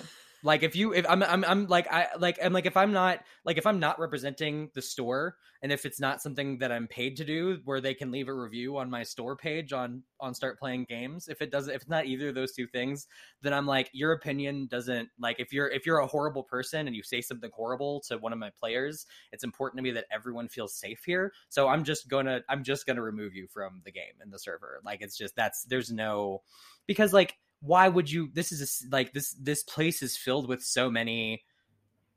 Like 0.44 0.64
if 0.64 0.76
you 0.76 0.94
if 0.94 1.06
I'm 1.10 1.24
I'm 1.24 1.44
I'm 1.46 1.68
like 1.68 1.92
I 1.92 2.08
like 2.20 2.38
I'm 2.44 2.54
like 2.54 2.66
if 2.66 2.78
I'm 2.78 2.92
not 2.92 3.20
like 3.46 3.58
if 3.58 3.66
I'm 3.66 3.80
not 3.80 4.00
representing 4.00 4.70
the 4.74 4.82
store 4.82 5.38
and 5.62 5.72
if 5.72 5.86
it's 5.86 6.00
not 6.00 6.22
something 6.22 6.58
that 6.60 6.72
I'm 6.72 6.88
paid 6.88 7.16
to 7.18 7.26
do 7.26 7.60
where 7.64 7.80
they 7.80 7.94
can 7.94 8.12
leave 8.12 8.28
a 8.28 8.34
review 8.34 8.78
on 8.78 8.90
my 8.90 9.04
store 9.04 9.36
page 9.36 9.72
on 9.72 10.04
on 10.20 10.34
StartPlaying 10.34 10.88
Games 10.88 11.30
if 11.30 11.42
it 11.42 11.50
doesn't 11.52 11.74
if 11.74 11.84
it's 11.84 11.90
not 11.90 12.06
either 12.06 12.30
of 12.30 12.36
those 12.36 12.52
two 12.52 12.68
things 12.68 13.08
then 13.42 13.54
I'm 13.54 13.66
like 13.66 13.90
your 13.94 14.12
opinion 14.12 14.68
doesn't 14.68 15.08
like 15.18 15.40
if 15.40 15.54
you're 15.54 15.70
if 15.70 15.86
you're 15.86 16.00
a 16.00 16.08
horrible 16.08 16.44
person 16.44 16.88
and 16.88 16.96
you 16.96 17.04
say 17.04 17.22
something 17.22 17.52
horrible 17.54 18.02
to 18.08 18.18
one 18.18 18.34
of 18.34 18.40
my 18.40 18.52
players 18.60 19.06
it's 19.32 19.46
important 19.46 19.78
to 19.78 19.84
me 19.84 19.92
that 19.92 20.06
everyone 20.12 20.48
feels 20.48 20.76
safe 20.76 21.04
here. 21.06 21.34
So 21.50 21.68
I'm 21.68 21.84
just 21.84 22.08
going 22.08 22.26
to 22.26 22.42
I'm 22.50 22.64
just 22.64 22.86
going 22.86 22.96
to 22.96 23.02
remove 23.02 23.34
you 23.34 23.48
from 23.48 23.82
the 23.86 23.92
game 23.92 24.14
and 24.22 24.32
the 24.32 24.40
server. 24.40 24.80
Like 24.84 25.02
it's 25.02 25.18
just 25.18 25.36
that's 25.36 25.64
there's 25.64 25.92
no 25.92 26.42
because 26.88 27.14
like 27.14 27.36
why 27.64 27.88
would 27.88 28.12
you 28.12 28.30
this 28.34 28.52
is 28.52 28.84
a, 28.84 28.94
like 28.94 29.14
this 29.14 29.34
this 29.34 29.64
place 29.64 30.04
is 30.04 30.18
filled 30.18 30.50
with 30.50 30.62
so 30.62 30.92
many 30.92 31.44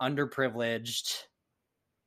underprivileged 0.03 1.23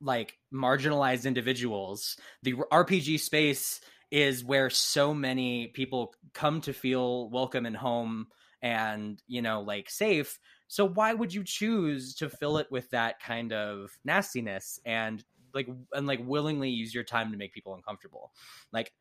like 0.02 0.38
marginalized 0.54 1.25
individuals. 1.25 2.17
The 2.43 2.54
rpg 2.54 3.19
space 3.19 3.82
is 4.12 4.43
where 4.43 4.69
so 4.69 5.13
many 5.13 5.67
people 5.67 6.13
come 6.34 6.62
to 6.62 6.73
feel 6.73 7.30
welcome 7.30 7.65
and 7.65 7.75
home 7.75 8.28
and 8.62 9.21
you 9.28 9.41
know 9.41 9.62
like 9.62 9.89
safe. 9.89 10.38
So 10.67 10.86
why 10.86 11.13
would 11.13 11.34
you 11.34 11.43
choose 11.43 12.15
to 12.15 12.30
fill 12.30 12.58
it 12.58 12.67
with 12.69 12.89
that 12.91 13.21
kind 13.21 13.54
of 13.54 13.89
nastiness 14.04 14.80
and 14.86 15.23
like 15.54 15.69
and 15.93 16.08
like 16.08 16.19
willingly 16.23 16.69
use 16.69 16.93
your 16.93 17.06
time 17.06 17.32
to 17.32 17.38
make 17.38 17.54
people 17.54 17.73
uncomfortable? 17.73 18.32
Like 18.73 18.91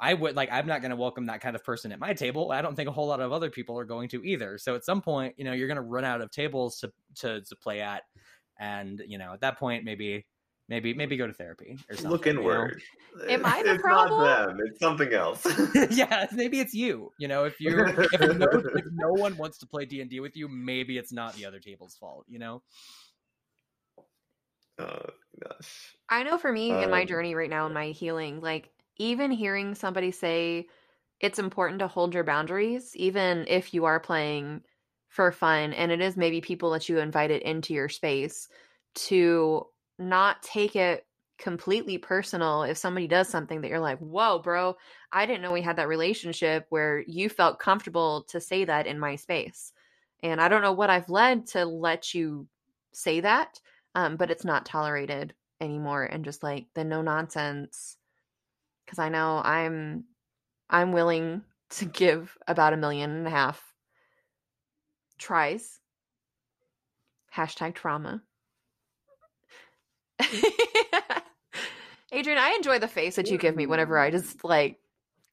I 0.00 0.14
would 0.14 0.34
like 0.34 0.48
I'm 0.50 0.66
not 0.66 0.80
going 0.80 0.90
to 0.90 0.96
welcome 0.96 1.26
that 1.26 1.40
kind 1.42 1.54
of 1.54 1.62
person 1.62 1.92
at 1.92 1.98
my 1.98 2.14
table. 2.14 2.52
I 2.52 2.62
don't 2.62 2.74
think 2.74 2.88
a 2.88 2.92
whole 2.92 3.06
lot 3.06 3.20
of 3.20 3.32
other 3.32 3.50
people 3.50 3.78
are 3.78 3.84
going 3.84 4.08
to 4.10 4.24
either. 4.24 4.56
So 4.58 4.74
at 4.74 4.84
some 4.84 5.02
point, 5.02 5.34
you 5.36 5.44
know, 5.44 5.52
you're 5.52 5.68
going 5.68 5.76
to 5.76 5.82
run 5.82 6.04
out 6.04 6.20
of 6.22 6.30
tables 6.30 6.78
to 6.80 6.92
to 7.16 7.42
to 7.42 7.56
play 7.56 7.80
at 7.80 8.02
and, 8.58 9.02
you 9.06 9.18
know, 9.18 9.32
at 9.34 9.40
that 9.40 9.58
point 9.58 9.84
maybe 9.84 10.26
maybe 10.68 10.94
maybe 10.94 11.16
go 11.16 11.26
to 11.26 11.32
therapy 11.34 11.78
or 11.90 11.96
something. 11.96 12.10
Look 12.10 12.26
you 12.26 12.32
know? 12.34 12.40
inward. 12.40 12.82
Am 13.28 13.44
I 13.44 13.62
the 13.64 13.74
it's 13.74 13.82
problem? 13.82 14.20
not 14.22 14.46
them. 14.48 14.58
It's 14.66 14.78
something 14.80 15.12
else. 15.12 15.46
yeah, 15.90 16.26
maybe 16.32 16.60
it's 16.60 16.72
you. 16.72 17.10
You 17.18 17.28
know, 17.28 17.44
if 17.44 17.60
you 17.60 17.78
if 18.12 18.20
no, 18.36 18.46
if 18.74 18.84
no 18.92 19.12
one 19.12 19.36
wants 19.36 19.58
to 19.58 19.66
play 19.66 19.84
D 19.84 20.00
and 20.00 20.08
D 20.08 20.20
with 20.20 20.36
you, 20.36 20.48
maybe 20.48 20.96
it's 20.96 21.12
not 21.12 21.34
the 21.34 21.44
other 21.44 21.60
table's 21.60 21.96
fault. 21.96 22.24
You 22.28 22.38
know. 22.38 22.62
oh 24.78 25.10
gosh. 25.42 25.96
I 26.08 26.22
know 26.22 26.38
for 26.38 26.52
me 26.52 26.70
in 26.82 26.90
my 26.90 27.02
Um, 27.02 27.06
journey 27.06 27.34
right 27.34 27.50
now 27.50 27.66
in 27.66 27.72
my 27.72 27.88
healing, 27.88 28.40
like 28.40 28.70
even 29.00 29.30
hearing 29.30 29.74
somebody 29.74 30.10
say 30.10 30.66
it's 31.20 31.38
important 31.38 31.78
to 31.78 31.88
hold 31.88 32.12
your 32.12 32.22
boundaries, 32.22 32.94
even 32.94 33.46
if 33.48 33.72
you 33.72 33.86
are 33.86 33.98
playing 33.98 34.60
for 35.08 35.32
fun, 35.32 35.72
and 35.72 35.90
it 35.90 36.02
is 36.02 36.18
maybe 36.18 36.42
people 36.42 36.70
that 36.70 36.86
you 36.86 36.98
invited 36.98 37.40
into 37.40 37.72
your 37.72 37.88
space 37.88 38.48
to 38.94 39.66
not 39.98 40.42
take 40.42 40.76
it 40.76 41.06
completely 41.38 41.96
personal 41.96 42.62
if 42.62 42.76
somebody 42.76 43.08
does 43.08 43.26
something 43.26 43.62
that 43.62 43.68
you're 43.68 43.80
like, 43.80 43.98
whoa, 44.00 44.38
bro, 44.38 44.76
I 45.10 45.24
didn't 45.24 45.40
know 45.40 45.52
we 45.52 45.62
had 45.62 45.76
that 45.76 45.88
relationship 45.88 46.66
where 46.68 47.02
you 47.06 47.30
felt 47.30 47.58
comfortable 47.58 48.24
to 48.28 48.38
say 48.38 48.66
that 48.66 48.86
in 48.86 48.98
my 48.98 49.16
space. 49.16 49.72
And 50.22 50.42
I 50.42 50.48
don't 50.48 50.60
know 50.60 50.72
what 50.72 50.90
I've 50.90 51.08
led 51.08 51.46
to 51.48 51.64
let 51.64 52.12
you 52.12 52.46
say 52.92 53.20
that, 53.20 53.58
um, 53.94 54.16
but 54.16 54.30
it's 54.30 54.44
not 54.44 54.66
tolerated 54.66 55.32
anymore. 55.58 56.04
And 56.04 56.22
just 56.22 56.42
like 56.42 56.66
the 56.74 56.84
no 56.84 57.00
nonsense, 57.00 57.96
because 58.90 58.98
I 58.98 59.08
know 59.08 59.40
I'm 59.44 60.04
I'm 60.68 60.90
willing 60.90 61.42
to 61.70 61.84
give 61.84 62.36
about 62.48 62.72
a 62.72 62.76
million 62.76 63.10
and 63.10 63.26
a 63.26 63.30
half 63.30 63.62
tries. 65.16 65.78
Hashtag 67.32 67.76
trauma. 67.76 68.22
Adrian, 72.12 72.38
I 72.40 72.54
enjoy 72.56 72.80
the 72.80 72.88
face 72.88 73.14
that 73.14 73.30
you 73.30 73.38
give 73.38 73.54
me 73.54 73.66
whenever 73.66 73.96
I 73.96 74.10
just 74.10 74.42
like, 74.42 74.80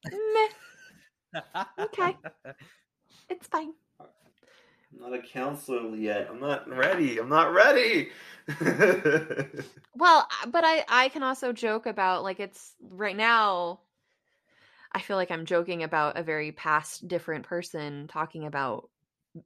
meh, 0.04 1.42
Okay. 1.80 2.16
it's 3.28 3.48
fine. 3.48 3.72
I'm 4.92 5.00
not 5.00 5.18
a 5.18 5.22
counselor 5.22 5.94
yet. 5.96 6.28
I'm 6.30 6.40
not 6.40 6.68
ready. 6.68 7.18
I'm 7.18 7.28
not 7.28 7.52
ready. 7.52 8.10
Well, 9.94 10.28
uh, 10.42 10.46
but 10.46 10.64
I 10.64 10.84
I 10.88 11.08
can 11.08 11.22
also 11.22 11.52
joke 11.52 11.86
about 11.86 12.22
like 12.22 12.40
it's 12.40 12.74
right 12.80 13.16
now. 13.16 13.80
I 14.92 15.00
feel 15.00 15.16
like 15.16 15.30
I'm 15.30 15.44
joking 15.44 15.82
about 15.82 16.16
a 16.16 16.22
very 16.22 16.52
past 16.52 17.06
different 17.08 17.44
person 17.46 18.08
talking 18.08 18.46
about 18.46 18.90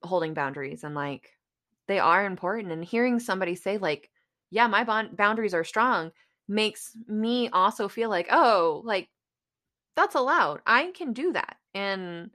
holding 0.03 0.35
boundaries 0.35 0.85
and 0.85 0.95
like 0.95 1.37
they 1.89 1.99
are 1.99 2.25
important 2.25 2.73
and 2.73 2.85
hearing 2.85 3.19
somebody 3.19 3.55
say 3.55 3.79
like 3.79 4.11
yeah 4.51 4.67
my 4.69 4.85
bond- 4.85 5.17
boundaries 5.17 5.55
are 5.55 5.65
strong 5.65 6.13
makes 6.49 6.97
me 7.09 7.49
also 7.51 7.89
feel 7.89 8.09
like 8.09 8.29
oh 8.31 8.83
like 8.85 9.11
that's 9.97 10.15
allowed 10.15 10.61
i 10.67 10.93
can 10.93 11.13
do 11.13 11.33
that 11.33 11.59
and 11.75 12.31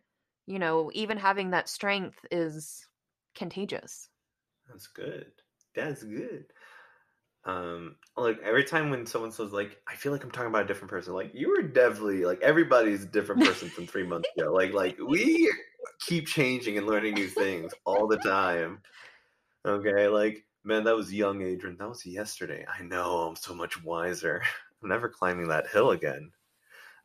you 0.47 0.59
know 0.59 0.91
even 0.93 1.17
having 1.17 1.51
that 1.51 1.69
strength 1.69 2.19
is 2.31 2.87
contagious 3.38 4.10
That's 4.67 4.88
good. 4.88 5.32
That's 5.76 6.04
good. 6.04 6.45
Um, 7.45 7.95
like 8.17 8.39
every 8.43 8.65
time 8.65 8.89
when 8.89 9.06
someone 9.06 9.32
says 9.32 9.54
like, 9.54 9.78
I 9.88 9.95
feel 9.95 10.12
like 10.12 10.23
I'm 10.23 10.32
talking 10.32 10.50
about 10.50 10.65
a 10.65 10.67
different 10.67 10.89
person. 10.89 11.13
Like 11.13 11.32
you 11.34 11.50
were 11.50 11.62
definitely 11.62 12.26
like 12.26 12.41
everybody's 12.41 13.04
a 13.04 13.08
different 13.08 13.41
person 13.41 13.69
from 13.69 13.88
three 13.88 14.06
months 14.06 14.28
ago. 14.38 14.52
Like 14.52 14.73
like 14.73 14.97
we 15.08 15.50
keep 16.06 16.28
changing 16.28 16.78
and 16.78 16.86
learning 16.86 17.13
new 17.13 17.28
things 17.28 17.73
all 17.86 18.08
the 18.08 18.17
time. 18.17 18.82
Okay, 19.65 20.08
like 20.10 20.45
man, 20.65 20.84
that 20.84 20.95
was 20.95 21.13
young 21.13 21.41
Adrian. 21.41 21.78
That 21.78 21.88
was 21.88 22.06
yesterday. 22.06 22.65
I 22.67 22.84
know. 22.84 23.19
I'm 23.19 23.38
so 23.38 23.54
much 23.54 23.82
wiser. 23.84 24.41
I'm 24.84 24.89
never 24.89 25.08
climbing 25.08 25.47
that 25.47 25.67
hill 25.67 25.91
again. 25.91 26.32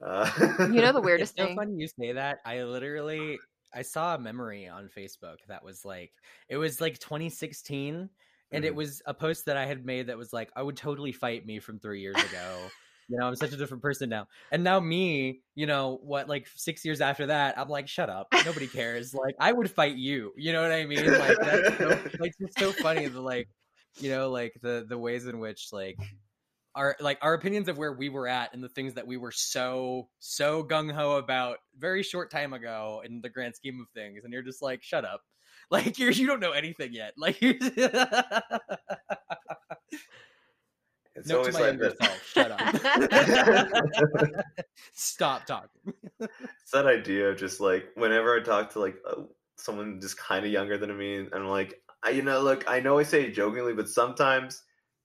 Uh, 0.05 0.29
you 0.59 0.81
know 0.81 0.93
the 0.93 1.01
weirdest 1.05 1.35
it's 1.35 1.41
so 1.41 1.47
thing 1.47 1.57
funny 1.57 1.75
you 1.77 1.87
say 1.87 2.13
that. 2.13 2.41
I 2.45 2.65
literally 2.65 3.39
I 3.75 3.83
saw 3.83 4.15
a 4.15 4.19
memory 4.19 4.69
on 4.69 4.89
Facebook 4.89 5.39
that 5.49 5.65
was 5.65 5.85
like 5.85 6.13
it 6.49 6.57
was 6.57 6.81
like 6.81 6.99
2016 6.99 8.11
and 8.53 8.65
it 8.65 8.75
Mhm. 8.75 8.77
was 8.77 9.03
a 9.07 9.15
post 9.15 9.47
that 9.47 9.57
I 9.57 9.65
had 9.67 9.85
made 9.87 10.09
that 10.09 10.19
was 10.19 10.33
like 10.33 10.51
I 10.57 10.63
would 10.63 10.77
totally 10.77 11.13
fight 11.13 11.47
me 11.47 11.59
from 11.61 11.79
3 11.81 12.01
years 12.01 12.23
ago. 12.23 12.75
you 13.09 13.19
know, 13.19 13.27
I'm 13.27 13.35
such 13.37 13.53
a 13.53 13.57
different 13.57 13.83
person 13.83 14.09
now. 14.09 14.29
And 14.51 14.65
now 14.65 14.81
me, 14.81 15.43
you 15.55 15.67
know, 15.67 15.99
what 16.03 16.29
like 16.29 16.47
6 16.47 16.85
years 16.85 17.01
after 17.01 17.27
that, 17.27 17.59
I'm 17.59 17.69
like 17.69 17.89
shut 17.89 18.09
up. 18.09 18.29
Nobody 18.41 18.69
cares. 18.69 19.13
Like 19.23 19.35
I 19.41 19.53
would 19.53 19.71
fight 19.71 19.97
you. 19.97 20.33
You 20.37 20.53
know 20.53 20.63
what 20.63 20.73
I 20.73 20.87
mean? 20.87 21.17
Like 21.17 21.39
that's 21.45 21.69
so, 21.81 22.01
like 22.19 22.33
it's 22.39 22.57
so 22.57 22.73
funny 22.73 23.07
the 23.09 23.21
like 23.21 23.49
you 23.99 24.11
know 24.11 24.31
like 24.31 24.55
the 24.63 24.87
the 24.89 24.99
ways 24.99 25.27
in 25.27 25.39
which 25.41 25.69
like 25.73 25.99
our 26.75 26.97
like 27.01 27.19
our 27.23 27.35
opinions 27.35 27.69
of 27.69 27.79
where 27.79 27.93
we 27.93 28.09
were 28.09 28.27
at 28.27 28.55
and 28.55 28.63
the 28.63 28.69
things 28.69 28.95
that 28.95 29.07
we 29.07 29.17
were 29.17 29.31
so 29.31 30.09
so 30.19 30.65
gung-ho 30.65 31.17
about 31.17 31.59
very 31.79 32.03
short 32.03 32.31
time 32.31 32.53
ago 32.53 33.03
in 33.05 33.21
the 33.21 33.29
grand 33.29 33.55
scheme 33.55 33.81
of 33.81 33.89
things 33.91 34.25
and 34.25 34.33
you're 34.33 34.43
just 34.43 34.63
like 34.63 34.83
shut 34.83 35.05
up. 35.05 35.23
Like 35.71 35.99
you're 35.99 36.11
you 36.11 36.27
don't 36.27 36.41
know 36.41 36.51
anything 36.53 36.93
yet. 36.93 37.15
Like 37.17 37.41
you're 37.41 37.55
it's 41.15 41.29
note 41.29 41.39
always 41.39 41.55
my 41.55 41.71
like 41.71 41.79
that. 41.79 41.97
self. 42.03 42.27
Shut 42.27 42.51
up. 44.35 44.45
Stop 44.93 45.47
talking. 45.47 45.95
It's 46.21 46.71
that 46.73 46.87
idea 46.87 47.31
of 47.31 47.39
just 47.39 47.61
like 47.61 47.87
whenever 47.95 48.37
I 48.39 48.43
talk 48.43 48.73
to 48.73 48.81
like 48.81 48.97
uh, 49.09 49.23
someone 49.57 50.01
just 50.01 50.19
kind 50.19 50.45
of 50.45 50.53
younger 50.53 50.77
than 50.77 50.97
me, 50.97 51.17
and 51.17 51.29
I'm 51.33 51.49
like, 51.49 51.81
I, 52.03 52.11
you 52.11 52.23
know, 52.23 52.41
look, 52.41 52.65
I 52.69 52.81
know 52.81 52.99
I 52.99 53.05
say 53.05 53.25
it 53.25 53.33
jokingly, 53.35 53.73
but 53.75 53.89
sometimes 53.89 54.63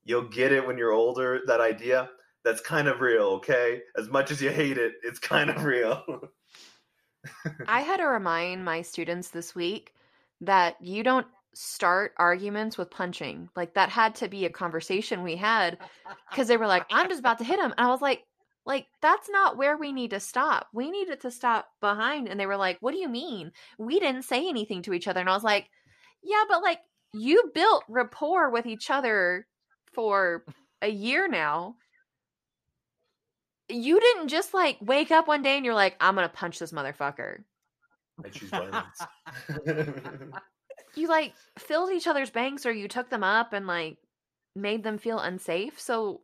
you'll 0.08 0.30
get 0.30 0.52
it 0.52 0.65
when 0.65 0.78
you're 0.78 0.91
older. 0.91 1.41
That 1.46 1.62
idea, 1.62 2.10
that's 2.43 2.62
kind 2.62 2.88
of 2.88 3.02
real. 3.02 3.26
Okay, 3.38 3.82
as 3.98 4.10
much 4.10 4.32
as 4.32 4.41
you 4.41 4.50
hate 4.50 4.78
it, 4.78 4.93
it's 5.04 5.20
kind 5.20 5.50
of 5.50 5.63
real. 5.63 6.04
I 7.67 7.82
had 7.82 7.98
to 7.98 8.06
remind 8.06 8.63
my 8.63 8.82
students 8.82 9.30
this 9.30 9.54
week 9.54 9.93
that 10.41 10.78
you 10.82 11.04
don't 11.04 11.28
start 11.54 12.13
arguments 12.17 12.78
with 12.78 12.89
punching. 12.89 13.50
Like 13.56 13.74
that 13.74 13.89
had 13.89 14.15
to 14.15 14.30
be 14.30 14.46
a 14.46 14.50
conversation 14.50 15.24
we 15.24 15.36
had 15.36 15.78
because 16.32 16.48
they 16.48 16.58
were 16.58 16.67
like, 16.67 16.86
"I'm 16.89 17.10
just 17.10 17.20
about 17.20 17.39
to 17.39 17.43
hit 17.43 17.60
him," 17.60 17.74
and 17.78 17.86
I 17.86 17.89
was 17.89 18.02
like, 18.02 18.24
"Like 18.65 18.88
that's 19.02 19.30
not 19.30 19.58
where 19.58 19.78
we 19.78 19.91
need 19.91 20.12
to 20.12 20.20
stop. 20.22 20.67
We 20.74 20.89
needed 20.89 21.22
to 21.22 21.32
stop 21.32 21.67
behind." 21.82 22.30
And 22.30 22.39
they 22.39 22.46
were 22.46 22.58
like, 22.58 22.78
"What 22.80 22.93
do 22.93 23.00
you 23.00 23.10
mean? 23.10 23.52
We 23.78 24.00
didn't 24.00 24.24
say 24.24 24.48
anything 24.48 24.84
to 24.84 24.93
each 24.93 25.08
other." 25.08 25.20
And 25.20 25.30
I 25.30 25.34
was 25.34 25.43
like, 25.43 25.70
"Yeah, 26.24 26.43
but 26.48 26.63
like 26.63 26.80
you 27.13 27.52
built 27.54 27.84
rapport 27.89 28.50
with 28.52 28.65
each 28.65 28.89
other 28.89 29.48
for 29.97 30.45
a 30.83 30.88
year 30.88 31.27
now." 31.27 31.75
You 33.69 33.99
didn't 33.99 34.29
just 34.29 34.53
like 34.53 34.77
wake 34.79 35.12
up 35.12 35.27
one 35.27 35.41
day 35.41 35.57
and 35.57 35.65
you're 35.65 35.73
like, 35.73 35.97
I'm 35.99 36.15
gonna 36.15 36.29
punch 36.29 36.60
this 36.60 36.71
motherfucker. 36.71 37.43
I 38.23 38.29
choose 38.29 38.49
violence. 38.49 39.01
you 40.95 41.07
like 41.07 41.33
filled 41.57 41.91
each 41.91 42.07
other's 42.07 42.29
banks 42.29 42.65
or 42.65 42.71
you 42.71 42.88
took 42.88 43.10
them 43.10 43.23
up 43.23 43.53
and 43.53 43.67
like 43.67 43.97
made 44.55 44.83
them 44.83 44.97
feel 44.97 45.19
unsafe. 45.19 45.79
So 45.79 46.21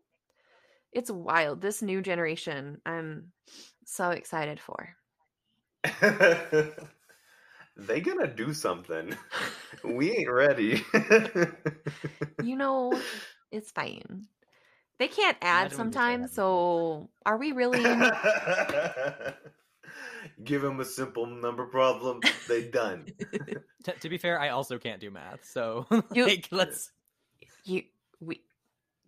it's 0.91 1.11
wild. 1.11 1.61
This 1.61 1.81
new 1.81 2.01
generation, 2.01 2.79
I'm 2.85 3.31
so 3.85 4.11
excited 4.11 4.59
for. 4.59 4.95
they 7.75 7.99
gonna 8.01 8.27
do 8.27 8.53
something. 8.53 9.15
We 9.83 10.11
ain't 10.11 10.29
ready. 10.31 10.81
You 12.41 12.55
know, 12.55 12.93
it's 13.53 13.71
fine. 13.71 14.27
They 14.99 15.07
can't 15.07 15.37
add 15.41 15.71
Imagine 15.73 15.77
when 15.77 15.87
they 15.87 15.93
say 15.93 15.99
sometimes, 15.99 16.33
so 16.33 17.09
are 17.25 17.37
we 17.37 17.51
really 17.51 17.83
Give 20.43 20.61
them 20.61 20.79
a 20.79 20.85
simple 20.85 21.25
number 21.25 21.65
problem. 21.65 22.21
They 22.47 22.63
done. 22.63 23.07
T- 23.83 23.91
to 23.99 24.09
be 24.09 24.17
fair 24.17 24.39
i 24.39 24.47
also 24.49 24.77
can't 24.77 25.01
do 25.01 25.11
math 25.11 25.43
so 25.43 25.85
You- 26.13 26.25
like 26.25 26.47
let's 26.51 26.91
you 27.65 27.83
we 28.21 28.41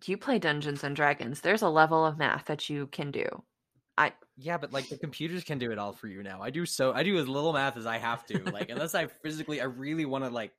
you 0.04 0.18
play 0.18 0.38
Dungeons 0.38 0.84
and 0.84 0.94
Dragons. 0.94 1.40
There's 1.40 1.62
a 1.62 1.68
level 1.70 2.04
of 2.04 2.18
math 2.18 2.44
that 2.46 2.68
you 2.68 2.86
can 2.88 3.10
do. 3.10 3.24
I 3.96 4.12
Yeah, 4.36 4.58
but 4.58 4.70
like 4.72 4.90
the 4.90 4.98
computers 4.98 5.42
can 5.42 5.58
do 5.58 5.72
it 5.72 5.78
all 5.78 5.92
for 5.94 6.06
you 6.08 6.22
now. 6.22 6.42
I 6.42 6.50
do 6.50 6.66
so 6.66 6.92
I 6.92 7.02
do 7.02 7.16
as 7.16 7.26
little 7.26 7.54
math 7.54 7.78
as 7.78 7.86
I 7.86 7.96
have 7.96 8.26
to. 8.26 8.42
Like 8.50 8.68
unless 8.68 8.94
I 8.94 9.06
physically 9.06 9.62
I 9.62 9.64
really 9.64 10.04
want 10.04 10.24
to 10.24 10.30
like 10.30 10.52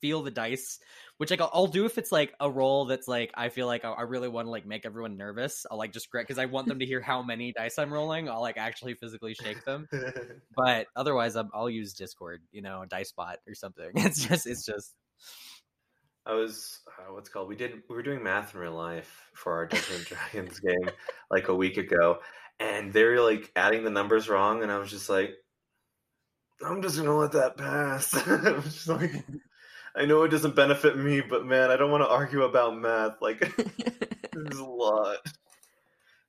feel 0.00 0.22
the 0.22 0.30
dice, 0.30 0.78
which 1.18 1.30
like 1.30 1.40
I'll, 1.40 1.50
I'll 1.52 1.66
do 1.66 1.84
if 1.86 1.98
it's 1.98 2.12
like 2.12 2.34
a 2.40 2.50
roll 2.50 2.86
that's 2.86 3.08
like 3.08 3.30
I 3.34 3.48
feel 3.48 3.66
like 3.66 3.84
I, 3.84 3.90
I 3.90 4.02
really 4.02 4.28
want 4.28 4.46
to 4.46 4.50
like 4.50 4.66
make 4.66 4.86
everyone 4.86 5.16
nervous. 5.16 5.66
I'll 5.70 5.78
like 5.78 5.92
just 5.92 6.10
grab 6.10 6.24
because 6.26 6.38
I 6.38 6.46
want 6.46 6.66
them 6.66 6.78
to 6.78 6.86
hear 6.86 7.00
how 7.00 7.22
many 7.22 7.52
dice 7.52 7.78
I'm 7.78 7.92
rolling. 7.92 8.28
I'll 8.28 8.40
like 8.40 8.58
actually 8.58 8.94
physically 8.94 9.34
shake 9.34 9.64
them. 9.64 9.88
But 10.56 10.88
otherwise, 10.94 11.36
I'm, 11.36 11.48
I'll 11.54 11.70
use 11.70 11.94
Discord, 11.94 12.42
you 12.52 12.60
know, 12.60 12.84
Dice 12.88 13.12
Bot 13.12 13.38
or 13.46 13.54
something. 13.54 13.90
It's 13.94 14.26
just 14.26 14.46
it's 14.46 14.64
just 14.64 14.94
I 16.26 16.34
was 16.34 16.80
uh, 16.86 17.12
what's 17.12 17.28
it 17.28 17.32
called 17.32 17.48
we 17.48 17.56
did 17.56 17.82
we 17.88 17.96
were 17.96 18.02
doing 18.02 18.22
math 18.22 18.54
in 18.54 18.60
real 18.60 18.74
life 18.74 19.28
for 19.34 19.54
our 19.54 19.66
Dungeons 19.66 19.96
and 19.96 20.06
Dragons 20.06 20.60
game 20.66 20.90
like 21.30 21.48
a 21.48 21.54
week 21.54 21.76
ago, 21.76 22.18
and 22.58 22.92
they 22.92 23.04
were 23.04 23.20
like 23.20 23.50
adding 23.56 23.84
the 23.84 23.90
numbers 23.90 24.28
wrong, 24.28 24.62
and 24.62 24.70
I 24.70 24.78
was 24.78 24.90
just 24.90 25.08
like, 25.08 25.34
I'm 26.64 26.82
just 26.82 26.96
gonna 26.98 27.16
let 27.16 27.32
that 27.32 27.56
pass. 27.56 28.14
I 28.14 28.52
was 28.52 28.64
just 28.64 28.88
like, 28.88 29.12
I 29.94 30.04
know 30.04 30.22
it 30.22 30.28
doesn't 30.28 30.54
benefit 30.56 30.96
me, 30.96 31.20
but 31.20 31.44
man, 31.46 31.70
I 31.70 31.76
don't 31.76 31.90
want 31.90 32.02
to 32.02 32.08
argue 32.08 32.42
about 32.42 32.78
math. 32.78 33.20
Like, 33.20 33.40
this 33.56 34.52
is 34.52 34.58
a 34.58 34.64
lot. 34.66 35.18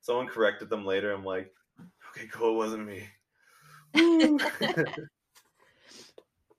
Someone 0.02 0.28
corrected 0.28 0.70
them 0.70 0.86
later. 0.86 1.12
I'm 1.12 1.24
like, 1.24 1.54
okay, 2.10 2.28
cool, 2.32 2.54
it 2.54 2.58
wasn't 2.58 2.88
me. 2.88 3.08
you 3.94 4.38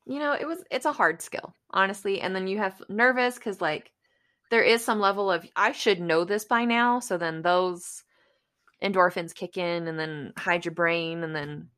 know, 0.07 0.33
it 0.33 0.47
was 0.47 0.63
it's 0.71 0.87
a 0.87 0.93
hard 0.93 1.23
skill, 1.23 1.55
honestly. 1.71 2.21
And 2.21 2.37
then 2.37 2.47
you 2.47 2.59
have 2.59 2.81
nervous 2.89 3.35
because 3.35 3.61
like 3.61 3.91
there 4.51 4.63
is 4.63 4.85
some 4.85 5.01
level 5.01 5.31
of 5.31 5.45
I 5.57 5.73
should 5.73 6.01
know 6.01 6.25
this 6.25 6.45
by 6.45 6.67
now. 6.67 7.01
So 7.01 7.19
then 7.19 7.43
those 7.43 8.05
endorphins 8.83 9.35
kick 9.35 9.57
in 9.57 9.89
and 9.89 9.99
then 9.99 10.33
hide 10.37 10.65
your 10.65 10.75
brain 10.75 11.25
and 11.25 11.35
then 11.35 11.69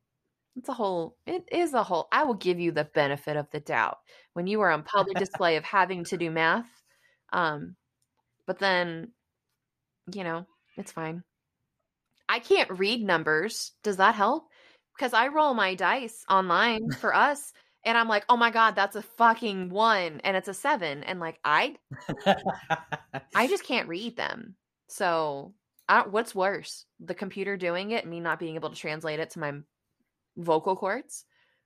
it's 0.56 0.68
a 0.68 0.72
whole 0.72 1.16
it 1.26 1.44
is 1.50 1.74
a 1.74 1.82
whole 1.82 2.08
I 2.12 2.24
will 2.24 2.34
give 2.34 2.60
you 2.60 2.72
the 2.72 2.84
benefit 2.84 3.36
of 3.36 3.50
the 3.50 3.60
doubt 3.60 3.98
when 4.34 4.46
you 4.46 4.60
are 4.60 4.70
on 4.70 4.82
public 4.82 5.18
display 5.18 5.56
of 5.56 5.64
having 5.64 6.04
to 6.04 6.16
do 6.16 6.30
math. 6.30 6.68
Um 7.32 7.76
but 8.46 8.58
then 8.58 9.12
you 10.12 10.24
know, 10.24 10.46
it's 10.76 10.92
fine. 10.92 11.22
I 12.28 12.38
can't 12.38 12.70
read 12.70 13.02
numbers. 13.02 13.72
Does 13.82 13.96
that 13.96 14.14
help? 14.14 14.48
Because 14.96 15.12
I 15.12 15.28
roll 15.28 15.54
my 15.54 15.74
dice 15.74 16.24
online 16.28 16.90
for 17.00 17.14
us 17.14 17.52
and 17.84 17.98
I'm 17.98 18.08
like, 18.08 18.24
oh 18.28 18.36
my 18.36 18.50
god, 18.50 18.74
that's 18.74 18.96
a 18.96 19.02
fucking 19.02 19.68
one, 19.68 20.20
and 20.24 20.36
it's 20.36 20.48
a 20.48 20.54
seven, 20.54 21.04
and 21.04 21.20
like 21.20 21.38
I, 21.44 21.76
I 23.34 23.46
just 23.46 23.64
can't 23.64 23.88
read 23.90 24.16
them. 24.16 24.56
So, 24.88 25.52
I 25.88 26.06
what's 26.06 26.34
worse, 26.34 26.86
the 26.98 27.14
computer 27.14 27.56
doing 27.56 27.90
it, 27.90 28.06
me 28.06 28.20
not 28.20 28.38
being 28.38 28.54
able 28.54 28.70
to 28.70 28.76
translate 28.76 29.20
it 29.20 29.30
to 29.30 29.38
my 29.38 29.52
vocal 30.36 30.76
cords, 30.76 31.24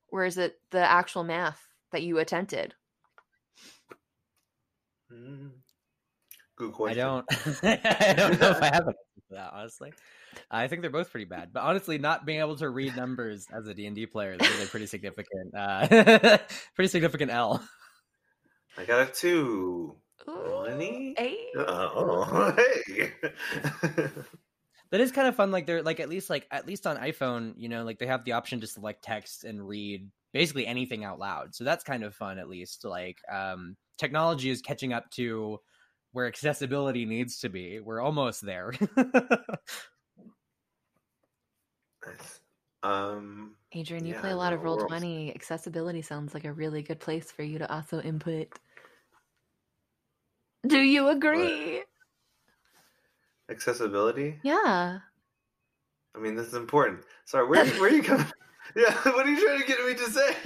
or 0.08 0.24
is 0.24 0.38
it 0.38 0.60
the 0.70 0.80
actual 0.80 1.24
math 1.24 1.68
that 1.92 2.02
you 2.02 2.18
attempted? 2.18 2.74
Mm. 5.12 5.50
Good 6.56 6.70
I 6.70 6.72
question. 6.72 6.98
don't. 6.98 7.26
I 7.62 8.14
don't 8.16 8.40
know 8.40 8.50
if 8.50 8.62
I 8.62 8.66
have 8.74 8.86
an 8.86 8.94
answer 8.94 9.22
for 9.28 9.34
that. 9.34 9.50
Honestly, 9.52 9.92
I 10.50 10.66
think 10.66 10.82
they're 10.82 10.90
both 10.90 11.10
pretty 11.10 11.24
bad. 11.26 11.52
But 11.52 11.62
honestly, 11.62 11.98
not 11.98 12.26
being 12.26 12.40
able 12.40 12.56
to 12.56 12.68
read 12.68 12.96
numbers 12.96 13.46
as 13.52 13.66
a 13.68 13.74
D 13.74 13.86
and 13.86 13.94
D 13.94 14.06
player 14.06 14.36
that 14.36 14.50
is 14.50 14.66
a 14.66 14.70
pretty 14.70 14.86
significant, 14.86 15.54
uh, 15.56 16.38
pretty 16.74 16.88
significant 16.88 17.30
L. 17.30 17.66
I 18.76 18.84
got 18.84 19.08
a 19.08 19.12
two. 19.12 19.96
Ooh, 20.28 20.64
Money? 20.68 21.14
eh? 21.16 21.34
Oh, 21.56 22.54
hey. 22.86 23.12
That 24.90 25.00
is 25.00 25.12
kind 25.12 25.28
of 25.28 25.36
fun. 25.36 25.50
Like 25.50 25.66
they're 25.66 25.82
like 25.82 26.00
at 26.00 26.08
least 26.08 26.30
like 26.30 26.46
at 26.50 26.66
least 26.66 26.86
on 26.86 26.96
iPhone, 26.96 27.54
you 27.56 27.68
know, 27.68 27.84
like 27.84 27.98
they 27.98 28.06
have 28.06 28.24
the 28.24 28.32
option 28.32 28.60
to 28.60 28.66
select 28.66 29.04
text 29.04 29.44
and 29.44 29.66
read 29.66 30.08
basically 30.32 30.66
anything 30.66 31.04
out 31.04 31.18
loud. 31.18 31.54
So 31.54 31.64
that's 31.64 31.84
kind 31.84 32.04
of 32.04 32.14
fun. 32.14 32.38
At 32.38 32.48
least 32.48 32.84
like 32.84 33.18
um, 33.30 33.76
technology 33.98 34.50
is 34.50 34.62
catching 34.62 34.92
up 34.92 35.10
to 35.12 35.58
where 36.12 36.26
accessibility 36.26 37.04
needs 37.04 37.40
to 37.40 37.48
be. 37.48 37.80
We're 37.80 38.00
almost 38.00 38.44
there. 38.44 38.72
Nice. 42.06 42.40
Um, 42.82 43.56
Adrian, 43.72 44.06
you 44.06 44.14
Yeah, 44.14 44.20
play 44.20 44.30
a 44.30 44.36
lot 44.36 44.50
no, 44.50 44.56
of 44.56 44.62
Roll 44.62 44.76
we're 44.76 44.86
Twenty. 44.86 45.34
Accessibility 45.34 46.00
sounds 46.00 46.32
like 46.32 46.44
a 46.44 46.52
really 46.52 46.82
good 46.82 47.00
place 47.00 47.30
for 47.30 47.42
you 47.42 47.58
to 47.58 47.70
also 47.72 48.00
input. 48.00 48.48
Do 50.66 50.78
you 50.80 51.08
agree? 51.08 51.82
Accessibility. 53.50 54.40
Yeah. 54.42 55.00
I 56.14 56.18
mean, 56.18 56.34
this 56.34 56.48
is 56.48 56.54
important. 56.54 57.04
Sorry, 57.24 57.46
where 57.46 57.66
where 57.66 57.90
are 57.90 57.92
you 57.94 58.02
coming? 58.02 58.26
Yeah, 58.76 58.92
what 59.02 59.26
are 59.26 59.30
you 59.30 59.40
trying 59.42 59.60
to 59.60 59.66
get 59.66 59.82
me 59.86 59.94
to 59.94 60.10
say? 60.10 60.36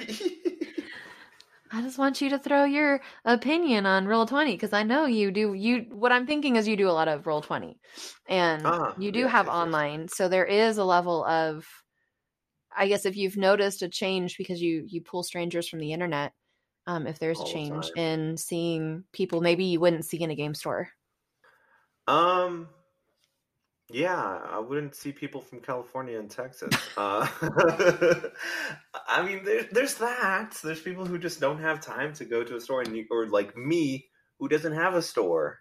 I 1.71 1.81
just 1.83 1.99
want 1.99 2.21
you 2.21 2.29
to 2.31 2.39
throw 2.39 2.65
your 2.65 3.01
opinion 3.25 3.87
on 3.87 4.07
roll 4.07 4.27
20 4.27 4.53
because 4.53 4.73
I 4.73 4.83
know 4.83 5.07
you 5.07 5.31
do 5.33 5.55
you 5.55 5.87
what 5.91 6.13
I'm 6.13 6.27
thinking 6.27 6.57
is 6.57 6.69
you 6.69 6.77
do 6.77 6.89
a 6.89 6.93
lot 6.93 7.09
of 7.09 7.27
roll 7.27 7.41
20 7.41 7.81
and 8.29 8.63
Ah, 8.65 8.95
you 8.95 9.11
do 9.11 9.21
yes, 9.21 9.31
have 9.33 9.49
online 9.49 10.07
so 10.09 10.29
there 10.29 10.45
is 10.45 10.77
a 10.79 10.85
level 10.85 11.25
of 11.25 11.67
I 12.75 12.89
guess 12.89 13.07
if 13.07 13.17
you've 13.17 13.37
noticed 13.37 13.83
a 13.83 13.89
change 13.89 14.37
because 14.37 14.61
you 14.61 14.85
you 14.87 15.01
pull 15.03 15.23
strangers 15.23 15.69
from 15.69 15.79
the 15.79 15.93
internet 15.93 16.33
um 16.87 17.07
if 17.07 17.19
there's 17.19 17.39
a 17.39 17.41
All 17.41 17.49
the 17.49 17.53
change 17.53 17.91
in 17.97 18.37
seeing 18.37 19.05
people 19.13 19.41
maybe 19.41 19.65
you 19.65 19.81
wouldn't 19.81 20.05
see 20.05 20.23
in 20.23 20.31
a 20.31 20.35
game 20.37 20.55
store. 20.55 20.91
Um, 22.07 22.69
yeah, 23.93 24.41
I 24.51 24.59
wouldn't 24.59 24.95
see 24.95 25.13
people 25.13 25.41
from 25.41 25.61
California 25.61 26.19
and 26.19 26.31
Texas. 26.31 26.75
Uh, 26.97 27.27
I 29.09 29.23
mean, 29.23 29.45
there, 29.45 29.67
there's 29.73 29.95
that. 29.95 30.59
There's 30.63 30.81
people 30.81 31.07
who 31.07 31.19
just 31.19 31.41
don't 31.41 31.61
have 31.61 31.81
time 31.81 32.13
to 32.15 32.25
go 32.25 32.45
to 32.45 32.57
a 32.57 32.61
store, 32.61 32.83
and 32.83 32.95
you, 32.97 33.07
or 33.11 33.27
like 33.27 33.57
me, 33.57 34.07
who 34.39 34.49
doesn't 34.49 34.75
have 34.75 34.95
a 34.95 35.03
store. 35.03 35.59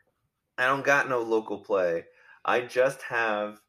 I 0.58 0.66
don't 0.66 0.84
got 0.84 1.10
no 1.10 1.22
local 1.22 1.60
play. 1.60 2.06
I 2.44 2.62
just 2.62 3.02
have. 3.04 3.60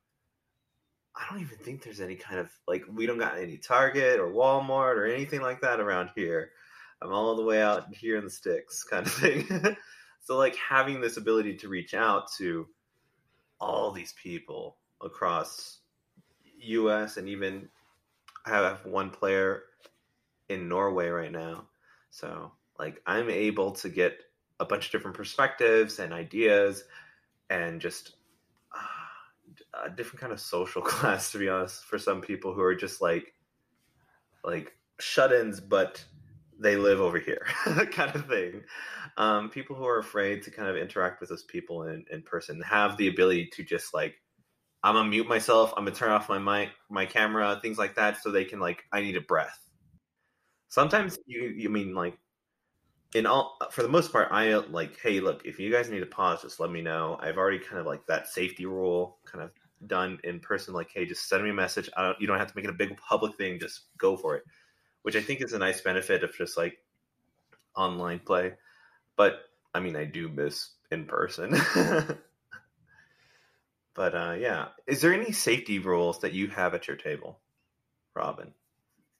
I 1.14 1.26
don't 1.30 1.42
even 1.42 1.58
think 1.58 1.82
there's 1.82 2.00
any 2.00 2.16
kind 2.16 2.40
of 2.40 2.50
like 2.66 2.84
we 2.92 3.06
don't 3.06 3.18
got 3.18 3.38
any 3.38 3.58
Target 3.58 4.18
or 4.18 4.28
Walmart 4.28 4.96
or 4.96 5.06
anything 5.06 5.40
like 5.40 5.60
that 5.60 5.80
around 5.80 6.10
here. 6.16 6.50
I'm 7.00 7.12
all 7.12 7.36
the 7.36 7.44
way 7.44 7.60
out 7.60 7.92
here 7.94 8.16
in 8.16 8.24
the 8.24 8.30
sticks, 8.30 8.84
kind 8.84 9.06
of 9.06 9.12
thing. 9.12 9.46
so 10.22 10.36
like 10.36 10.56
having 10.56 11.00
this 11.00 11.16
ability 11.16 11.56
to 11.58 11.68
reach 11.68 11.94
out 11.94 12.30
to 12.38 12.66
all 13.62 13.92
these 13.92 14.12
people 14.20 14.76
across 15.00 15.78
US 16.58 17.16
and 17.16 17.28
even 17.28 17.68
I 18.44 18.50
have 18.50 18.84
one 18.84 19.10
player 19.10 19.62
in 20.48 20.68
Norway 20.68 21.08
right 21.08 21.30
now. 21.30 21.66
So 22.10 22.52
like 22.78 23.00
I'm 23.06 23.30
able 23.30 23.72
to 23.72 23.88
get 23.88 24.18
a 24.58 24.64
bunch 24.64 24.86
of 24.86 24.92
different 24.92 25.16
perspectives 25.16 25.98
and 25.98 26.12
ideas 26.12 26.84
and 27.50 27.80
just 27.80 28.16
uh, 28.74 29.86
a 29.86 29.90
different 29.90 30.20
kind 30.20 30.32
of 30.32 30.40
social 30.40 30.82
class 30.92 31.32
to 31.32 31.38
be 31.38 31.48
honest 31.48 31.84
for 31.84 31.98
some 31.98 32.20
people 32.20 32.52
who 32.52 32.62
are 32.62 32.74
just 32.74 33.00
like 33.00 33.34
like 34.44 34.72
shut-ins 34.98 35.60
but 35.60 36.04
they 36.62 36.76
live 36.76 37.00
over 37.00 37.18
here 37.18 37.44
kind 37.90 38.14
of 38.14 38.26
thing. 38.26 38.62
Um, 39.16 39.50
people 39.50 39.76
who 39.76 39.84
are 39.84 39.98
afraid 39.98 40.42
to 40.42 40.50
kind 40.50 40.68
of 40.68 40.76
interact 40.76 41.20
with 41.20 41.28
those 41.28 41.42
people 41.42 41.82
in, 41.84 42.04
in 42.10 42.22
person 42.22 42.62
have 42.62 42.96
the 42.96 43.08
ability 43.08 43.50
to 43.54 43.62
just 43.62 43.92
like 43.92 44.14
i'm 44.82 44.94
gonna 44.94 45.08
mute 45.08 45.28
myself 45.28 45.72
i'm 45.76 45.84
gonna 45.84 45.94
turn 45.94 46.10
off 46.10 46.28
my 46.28 46.38
mic 46.38 46.70
my 46.88 47.04
camera 47.04 47.58
things 47.60 47.78
like 47.78 47.94
that 47.96 48.16
so 48.22 48.30
they 48.30 48.44
can 48.44 48.58
like 48.58 48.84
i 48.92 49.00
need 49.00 49.16
a 49.16 49.20
breath. 49.20 49.58
Sometimes 50.68 51.18
you 51.26 51.52
you 51.54 51.68
mean 51.68 51.94
like 51.94 52.16
in 53.14 53.26
all 53.26 53.58
for 53.70 53.82
the 53.82 53.88
most 53.88 54.10
part 54.10 54.28
i 54.30 54.54
like 54.54 54.98
hey 54.98 55.20
look 55.20 55.44
if 55.44 55.60
you 55.60 55.70
guys 55.70 55.90
need 55.90 56.00
to 56.00 56.06
pause 56.06 56.42
just 56.42 56.60
let 56.60 56.70
me 56.70 56.80
know. 56.80 57.18
I've 57.20 57.36
already 57.36 57.58
kind 57.58 57.78
of 57.78 57.86
like 57.86 58.06
that 58.06 58.28
safety 58.28 58.64
rule 58.64 59.18
kind 59.26 59.44
of 59.44 59.50
done 59.86 60.18
in 60.24 60.40
person 60.40 60.72
like 60.72 60.90
hey 60.94 61.04
just 61.04 61.28
send 61.28 61.44
me 61.44 61.50
a 61.50 61.54
message. 61.54 61.90
I 61.96 62.06
don't, 62.06 62.20
you 62.20 62.26
don't 62.26 62.38
have 62.38 62.48
to 62.48 62.56
make 62.56 62.64
it 62.64 62.70
a 62.70 62.74
big 62.74 62.96
public 62.96 63.36
thing 63.36 63.60
just 63.60 63.82
go 63.98 64.16
for 64.16 64.36
it 64.36 64.44
which 65.02 65.16
i 65.16 65.20
think 65.20 65.42
is 65.42 65.52
a 65.52 65.58
nice 65.58 65.80
benefit 65.80 66.24
of 66.24 66.34
just 66.36 66.56
like 66.56 66.78
online 67.76 68.18
play. 68.18 68.54
But 69.16 69.40
i 69.74 69.80
mean 69.80 69.96
i 69.96 70.04
do 70.04 70.28
miss 70.28 70.70
in 70.90 71.06
person. 71.06 71.56
But 73.94 74.14
uh 74.14 74.36
yeah. 74.38 74.68
Is 74.86 75.02
there 75.02 75.12
any 75.12 75.32
safety 75.32 75.78
rules 75.78 76.20
that 76.20 76.32
you 76.32 76.48
have 76.48 76.74
at 76.74 76.88
your 76.88 76.96
table 76.96 77.38
robin 78.14 78.52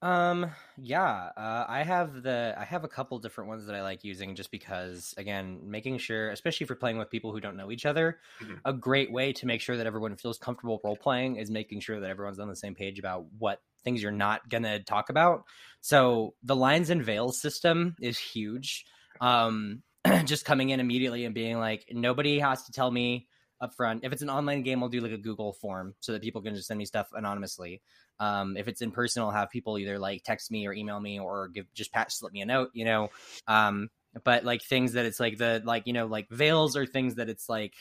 Um, 0.03 0.51
yeah, 0.77 1.31
uh, 1.37 1.65
I 1.69 1.85
have 1.85 2.25
the 2.25 2.57
I 2.59 2.65
have 2.65 2.83
a 2.83 2.89
couple 2.89 3.17
different 3.21 3.47
ones 3.47 3.67
that 3.67 3.77
I 3.77 3.83
like 3.83 4.03
using 4.03 4.35
just 4.35 4.51
because, 4.51 5.15
again, 5.17 5.61
making 5.71 5.99
sure, 5.99 6.31
especially 6.31 6.65
if 6.65 6.71
you're 6.71 6.77
playing 6.77 6.99
with 6.99 7.09
people 7.09 7.31
who 7.33 7.41
don't 7.41 7.57
know 7.57 7.71
each 7.71 7.87
other, 7.87 8.19
Mhm. 8.41 8.63
a 8.65 8.73
great 8.73 9.13
way 9.13 9.33
to 9.35 9.47
make 9.47 9.61
sure 9.61 9.77
that 9.77 9.87
everyone 9.87 10.17
feels 10.17 10.39
comfortable 10.39 10.81
role 10.83 10.97
playing 10.97 11.37
is 11.37 11.53
making 11.53 11.81
sure 11.81 12.01
that 12.01 12.11
everyone's 12.11 12.41
on 12.41 12.49
the 12.49 12.57
same 12.57 12.75
page 12.75 12.99
about 12.99 13.27
what 13.39 13.63
things 13.85 14.03
you're 14.03 14.11
not 14.11 14.49
gonna 14.49 14.83
talk 14.83 15.09
about. 15.09 15.45
So 15.83 16.35
the 16.43 16.57
lines 16.57 16.91
and 16.91 17.05
veils 17.05 17.41
system 17.41 17.95
is 18.01 18.19
huge. 18.19 18.85
Um, 19.21 19.85
just 20.25 20.45
coming 20.45 20.71
in 20.71 20.81
immediately 20.81 21.25
and 21.25 21.35
being 21.35 21.59
like, 21.61 21.87
nobody 21.93 22.41
has 22.41 22.65
to 22.65 22.73
tell 22.73 22.91
me 22.91 23.29
up 23.61 23.73
front. 23.75 24.03
If 24.05 24.13
it's 24.13 24.23
an 24.23 24.31
online 24.31 24.63
game, 24.63 24.83
I'll 24.83 24.89
do 24.89 25.01
like 25.01 25.13
a 25.13 25.17
Google 25.19 25.53
form 25.53 25.95
so 26.01 26.11
that 26.13 26.23
people 26.23 26.43
can 26.43 26.57
just 26.57 26.67
send 26.67 26.79
me 26.79 26.85
stuff 26.87 27.11
anonymously. 27.13 27.83
Um, 28.23 28.57
if 28.57 28.69
it's 28.69 28.83
in 28.83 28.93
person, 28.93 29.21
I'll 29.21 29.33
have 29.33 29.51
people 29.51 29.79
either 29.79 29.99
like 29.99 30.23
text 30.23 30.53
me 30.53 30.65
or 30.69 30.73
email 30.73 31.01
me 31.01 31.19
or 31.19 31.49
give 31.49 31.67
just 31.75 31.93
pat 31.93 32.13
slip 32.13 32.33
me 32.33 32.41
a 32.41 32.47
note, 32.47 32.71
you 32.73 32.85
know. 32.85 33.11
Um, 33.49 33.91
but 34.23 34.45
like 34.45 34.63
things 34.63 34.93
that 34.93 35.07
it's 35.07 35.19
like 35.19 35.39
the 35.39 35.61
like 35.65 35.89
you 35.89 35.93
know 35.93 36.07
like 36.07 36.29
veils 36.29 36.77
are 36.77 36.87
things 36.87 37.17
that 37.17 37.29
it's 37.29 37.49
like 37.49 37.75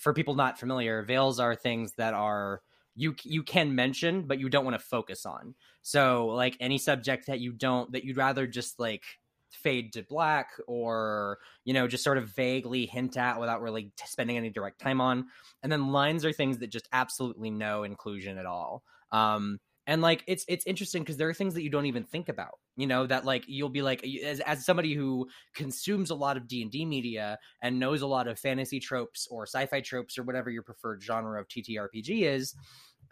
for 0.00 0.12
people 0.12 0.34
not 0.34 0.58
familiar. 0.58 1.04
Veils 1.04 1.38
are 1.38 1.54
things 1.54 1.92
that 1.98 2.14
are 2.14 2.62
you 2.96 3.14
you 3.22 3.44
can 3.44 3.76
mention 3.76 4.22
but 4.22 4.40
you 4.40 4.48
don't 4.48 4.64
want 4.64 4.76
to 4.76 4.84
focus 4.84 5.24
on. 5.24 5.54
So 5.82 6.26
like 6.26 6.56
any 6.58 6.78
subject 6.78 7.28
that 7.28 7.38
you 7.38 7.52
don't 7.52 7.92
that 7.92 8.02
you'd 8.02 8.16
rather 8.16 8.48
just 8.48 8.80
like 8.80 9.04
fade 9.50 9.92
to 9.92 10.02
black 10.02 10.50
or 10.66 11.38
you 11.64 11.72
know 11.72 11.86
just 11.86 12.02
sort 12.02 12.18
of 12.18 12.28
vaguely 12.30 12.86
hint 12.86 13.16
at 13.16 13.38
without 13.38 13.62
really 13.62 13.92
spending 14.04 14.36
any 14.36 14.50
direct 14.50 14.80
time 14.80 15.00
on 15.00 15.26
and 15.62 15.70
then 15.70 15.92
lines 15.92 16.24
are 16.24 16.32
things 16.32 16.58
that 16.58 16.66
just 16.66 16.88
absolutely 16.92 17.48
no 17.48 17.84
inclusion 17.84 18.36
at 18.36 18.46
all 18.46 18.82
um 19.12 19.60
and 19.86 20.02
like 20.02 20.24
it's 20.26 20.44
it's 20.48 20.66
interesting 20.66 21.02
because 21.02 21.16
there 21.16 21.28
are 21.28 21.34
things 21.34 21.54
that 21.54 21.62
you 21.62 21.70
don't 21.70 21.86
even 21.86 22.04
think 22.04 22.28
about 22.28 22.58
you 22.76 22.86
know 22.86 23.06
that 23.06 23.24
like 23.24 23.44
you'll 23.46 23.68
be 23.68 23.82
like 23.82 24.04
as, 24.24 24.40
as 24.40 24.64
somebody 24.64 24.94
who 24.94 25.28
consumes 25.54 26.10
a 26.10 26.14
lot 26.14 26.36
of 26.36 26.48
d&d 26.48 26.84
media 26.84 27.38
and 27.62 27.78
knows 27.78 28.02
a 28.02 28.06
lot 28.06 28.28
of 28.28 28.38
fantasy 28.38 28.80
tropes 28.80 29.26
or 29.30 29.44
sci-fi 29.44 29.80
tropes 29.80 30.18
or 30.18 30.22
whatever 30.22 30.50
your 30.50 30.62
preferred 30.62 31.02
genre 31.02 31.40
of 31.40 31.48
ttrpg 31.48 32.22
is 32.22 32.54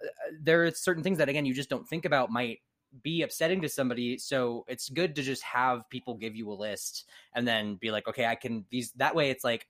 uh, 0.03 0.09
there 0.43 0.65
are 0.65 0.71
certain 0.71 1.03
things 1.03 1.19
that 1.19 1.29
again 1.29 1.47
you 1.47 1.55
just 1.55 1.71
don't 1.71 1.89
think 1.89 2.05
about 2.05 2.31
might 2.31 2.59
be 3.03 3.23
upsetting 3.23 3.61
to 3.63 3.69
somebody. 3.69 4.19
So 4.19 4.65
it's 4.69 4.89
good 4.89 5.17
to 5.17 5.23
just 5.23 5.43
have 5.43 5.89
people 5.91 6.15
give 6.15 6.37
you 6.37 6.51
a 6.51 6.55
list 6.55 7.09
and 7.35 7.47
then 7.47 7.77
be 7.77 7.91
like 7.91 8.07
okay 8.09 8.27
i 8.27 8.35
can 8.35 8.65
these 8.71 8.93
that 8.93 9.15
way 9.15 9.31
it's 9.31 9.45
like 9.45 9.67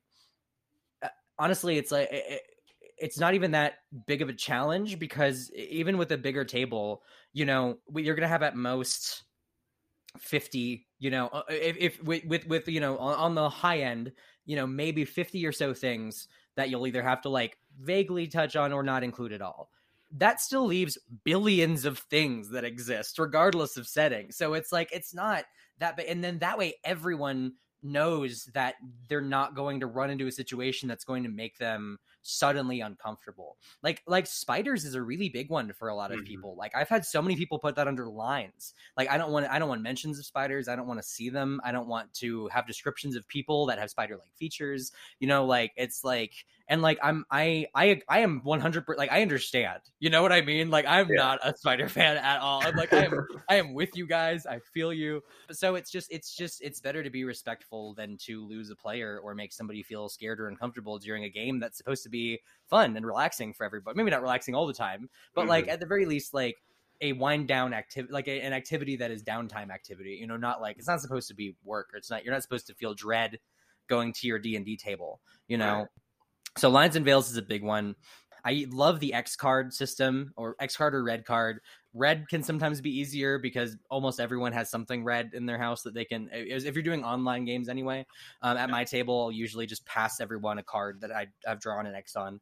uh, 1.02 1.08
honestly 1.38 1.78
it's 1.78 1.90
like 1.90 2.08
it, 2.10 2.42
it's 3.04 3.18
not 3.18 3.34
even 3.34 3.50
that 3.50 3.80
big 4.06 4.22
of 4.22 4.30
a 4.30 4.32
challenge 4.32 4.98
because 4.98 5.52
even 5.52 5.98
with 5.98 6.10
a 6.12 6.16
bigger 6.16 6.42
table, 6.42 7.02
you 7.34 7.44
know, 7.44 7.76
you're 7.94 8.14
going 8.14 8.22
to 8.22 8.28
have 8.28 8.42
at 8.42 8.56
most 8.56 9.24
50, 10.18 10.86
you 11.00 11.10
know, 11.10 11.26
uh, 11.26 11.42
if, 11.50 11.76
if 11.78 12.02
with, 12.02 12.24
with, 12.24 12.46
with, 12.46 12.66
you 12.66 12.80
know, 12.80 12.96
on, 12.96 13.14
on 13.16 13.34
the 13.34 13.50
high 13.50 13.80
end, 13.80 14.10
you 14.46 14.56
know, 14.56 14.66
maybe 14.66 15.04
50 15.04 15.44
or 15.44 15.52
so 15.52 15.74
things 15.74 16.28
that 16.56 16.70
you'll 16.70 16.86
either 16.86 17.02
have 17.02 17.20
to 17.20 17.28
like 17.28 17.58
vaguely 17.78 18.26
touch 18.26 18.56
on 18.56 18.72
or 18.72 18.82
not 18.82 19.04
include 19.04 19.34
at 19.34 19.42
all. 19.42 19.68
That 20.16 20.40
still 20.40 20.64
leaves 20.64 20.96
billions 21.24 21.84
of 21.84 21.98
things 21.98 22.48
that 22.52 22.64
exist 22.64 23.18
regardless 23.18 23.76
of 23.76 23.86
setting. 23.86 24.32
So 24.32 24.54
it's 24.54 24.72
like, 24.72 24.88
it's 24.92 25.12
not 25.12 25.44
that, 25.78 25.98
big. 25.98 26.06
and 26.08 26.24
then 26.24 26.38
that 26.38 26.56
way 26.56 26.76
everyone 26.84 27.52
knows 27.82 28.48
that 28.54 28.76
they're 29.10 29.20
not 29.20 29.54
going 29.54 29.80
to 29.80 29.86
run 29.86 30.08
into 30.08 30.26
a 30.26 30.32
situation 30.32 30.88
that's 30.88 31.04
going 31.04 31.22
to 31.24 31.28
make 31.28 31.58
them 31.58 31.98
suddenly 32.24 32.80
uncomfortable. 32.80 33.56
Like 33.82 34.02
like 34.06 34.26
spiders 34.26 34.84
is 34.84 34.94
a 34.94 35.02
really 35.02 35.28
big 35.28 35.50
one 35.50 35.72
for 35.72 35.88
a 35.88 35.94
lot 35.94 36.10
of 36.10 36.18
mm-hmm. 36.18 36.26
people. 36.26 36.56
Like 36.56 36.74
I've 36.74 36.88
had 36.88 37.04
so 37.04 37.22
many 37.22 37.36
people 37.36 37.58
put 37.58 37.76
that 37.76 37.86
under 37.86 38.08
lines. 38.08 38.74
Like 38.96 39.10
I 39.10 39.18
don't 39.18 39.30
want 39.30 39.46
I 39.46 39.58
don't 39.58 39.68
want 39.68 39.82
mentions 39.82 40.18
of 40.18 40.24
spiders. 40.24 40.66
I 40.66 40.74
don't 40.74 40.88
want 40.88 41.00
to 41.00 41.06
see 41.06 41.28
them. 41.28 41.60
I 41.64 41.70
don't 41.70 41.86
want 41.86 42.12
to 42.14 42.48
have 42.48 42.66
descriptions 42.66 43.14
of 43.14 43.28
people 43.28 43.66
that 43.66 43.78
have 43.78 43.90
spider 43.90 44.16
like 44.16 44.34
features. 44.34 44.90
You 45.20 45.28
know, 45.28 45.44
like 45.44 45.72
it's 45.76 46.02
like 46.02 46.32
and 46.68 46.82
like 46.82 46.98
i'm 47.02 47.24
i 47.30 47.66
i 47.74 48.00
i 48.08 48.20
am 48.20 48.40
100 48.42 48.84
like 48.96 49.12
i 49.12 49.22
understand. 49.22 49.80
You 50.00 50.10
know 50.10 50.22
what 50.22 50.32
i 50.32 50.40
mean? 50.40 50.70
Like 50.70 50.86
i'm 50.86 51.08
yeah. 51.08 51.16
not 51.16 51.40
a 51.42 51.56
spider 51.56 51.88
fan 51.88 52.16
at 52.16 52.40
all. 52.40 52.62
I'm 52.64 52.74
like 52.76 52.92
i 52.92 53.04
am 53.04 53.26
i 53.48 53.56
am 53.56 53.74
with 53.74 53.96
you 53.96 54.06
guys. 54.06 54.46
I 54.46 54.58
feel 54.58 54.92
you. 54.92 55.22
So 55.50 55.74
it's 55.74 55.90
just 55.90 56.10
it's 56.10 56.34
just 56.34 56.62
it's 56.62 56.80
better 56.80 57.02
to 57.02 57.10
be 57.10 57.24
respectful 57.24 57.94
than 57.94 58.16
to 58.24 58.46
lose 58.46 58.70
a 58.70 58.76
player 58.76 59.20
or 59.22 59.34
make 59.34 59.52
somebody 59.52 59.82
feel 59.82 60.08
scared 60.08 60.40
or 60.40 60.48
uncomfortable 60.48 60.98
during 60.98 61.24
a 61.24 61.30
game 61.30 61.60
that's 61.60 61.78
supposed 61.78 62.02
to 62.04 62.08
be 62.08 62.40
fun 62.68 62.96
and 62.96 63.06
relaxing 63.06 63.52
for 63.52 63.64
everybody 63.64 63.96
maybe 63.96 64.10
not 64.10 64.22
relaxing 64.22 64.54
all 64.54 64.66
the 64.66 64.72
time 64.72 65.08
but 65.34 65.42
mm-hmm. 65.42 65.50
like 65.50 65.68
at 65.68 65.80
the 65.80 65.86
very 65.86 66.06
least 66.06 66.32
like 66.34 66.56
a 67.00 67.12
wind 67.12 67.48
down 67.48 67.74
activity 67.74 68.12
like 68.12 68.28
a, 68.28 68.40
an 68.40 68.52
activity 68.52 68.96
that 68.96 69.10
is 69.10 69.22
downtime 69.22 69.70
activity 69.70 70.16
you 70.20 70.26
know 70.26 70.36
not 70.36 70.60
like 70.60 70.78
it's 70.78 70.88
not 70.88 71.00
supposed 71.00 71.28
to 71.28 71.34
be 71.34 71.54
work. 71.64 71.90
Or 71.92 71.96
it's 71.96 72.10
not 72.10 72.24
you're 72.24 72.32
not 72.32 72.42
supposed 72.42 72.66
to 72.68 72.74
feel 72.74 72.94
dread 72.94 73.38
going 73.88 74.12
to 74.14 74.26
your 74.26 74.38
d&d 74.38 74.76
table 74.76 75.20
you 75.48 75.58
know? 75.58 75.80
right. 75.80 75.88
So 76.56 76.68
Lines 76.70 76.96
and 76.96 77.04
Veils 77.04 77.30
is 77.30 77.36
a 77.36 77.42
big 77.42 77.62
one. 77.62 77.96
I 78.44 78.66
love 78.70 79.00
the 79.00 79.14
X 79.14 79.36
card 79.36 79.72
system 79.72 80.32
or 80.36 80.54
X 80.60 80.76
card 80.76 80.94
or 80.94 81.02
red 81.02 81.24
card. 81.24 81.60
Red 81.94 82.28
can 82.28 82.42
sometimes 82.42 82.80
be 82.80 82.90
easier 82.90 83.38
because 83.38 83.76
almost 83.88 84.20
everyone 84.20 84.52
has 84.52 84.70
something 84.70 85.02
red 85.02 85.30
in 85.32 85.46
their 85.46 85.58
house 85.58 85.82
that 85.82 85.94
they 85.94 86.04
can. 86.04 86.28
If 86.32 86.74
you're 86.74 86.82
doing 86.82 87.04
online 87.04 87.46
games 87.46 87.68
anyway, 87.68 88.04
um, 88.42 88.56
at 88.56 88.68
my 88.68 88.84
table, 88.84 89.22
I'll 89.22 89.32
usually 89.32 89.66
just 89.66 89.86
pass 89.86 90.20
everyone 90.20 90.58
a 90.58 90.62
card 90.62 91.00
that 91.00 91.10
I, 91.10 91.28
have 91.46 91.60
drawn 91.60 91.86
an 91.86 91.94
X 91.94 92.16
on. 92.16 92.40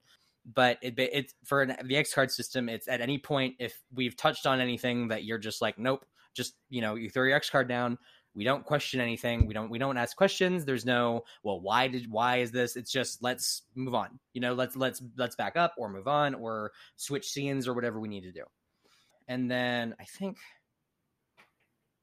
But 0.54 0.78
it, 0.82 0.94
it's 0.98 1.34
for 1.44 1.62
an, 1.62 1.76
the 1.84 1.96
X 1.96 2.12
card 2.12 2.32
system. 2.32 2.68
It's 2.68 2.88
at 2.88 3.00
any 3.00 3.18
point 3.18 3.54
if 3.60 3.80
we've 3.94 4.16
touched 4.16 4.44
on 4.44 4.60
anything 4.60 5.08
that 5.08 5.22
you're 5.22 5.38
just 5.38 5.62
like, 5.62 5.78
nope, 5.78 6.04
just 6.34 6.54
you 6.68 6.80
know, 6.80 6.96
you 6.96 7.10
throw 7.10 7.24
your 7.24 7.36
X 7.36 7.48
card 7.48 7.68
down 7.68 7.96
we 8.34 8.44
don't 8.44 8.64
question 8.64 9.00
anything. 9.00 9.46
We 9.46 9.54
don't 9.54 9.70
we 9.70 9.78
don't 9.78 9.96
ask 9.96 10.16
questions. 10.16 10.64
There's 10.64 10.86
no 10.86 11.24
well 11.42 11.60
why 11.60 11.88
did 11.88 12.10
why 12.10 12.38
is 12.38 12.50
this? 12.50 12.76
It's 12.76 12.90
just 12.90 13.22
let's 13.22 13.62
move 13.74 13.94
on. 13.94 14.18
You 14.32 14.40
know 14.40 14.54
let's 14.54 14.76
let's 14.76 15.02
let's 15.16 15.36
back 15.36 15.56
up 15.56 15.74
or 15.76 15.88
move 15.88 16.08
on 16.08 16.34
or 16.34 16.72
switch 16.96 17.28
scenes 17.28 17.68
or 17.68 17.74
whatever 17.74 18.00
we 18.00 18.08
need 18.08 18.22
to 18.22 18.32
do. 18.32 18.44
And 19.28 19.50
then 19.50 19.94
i 20.00 20.04
think 20.04 20.36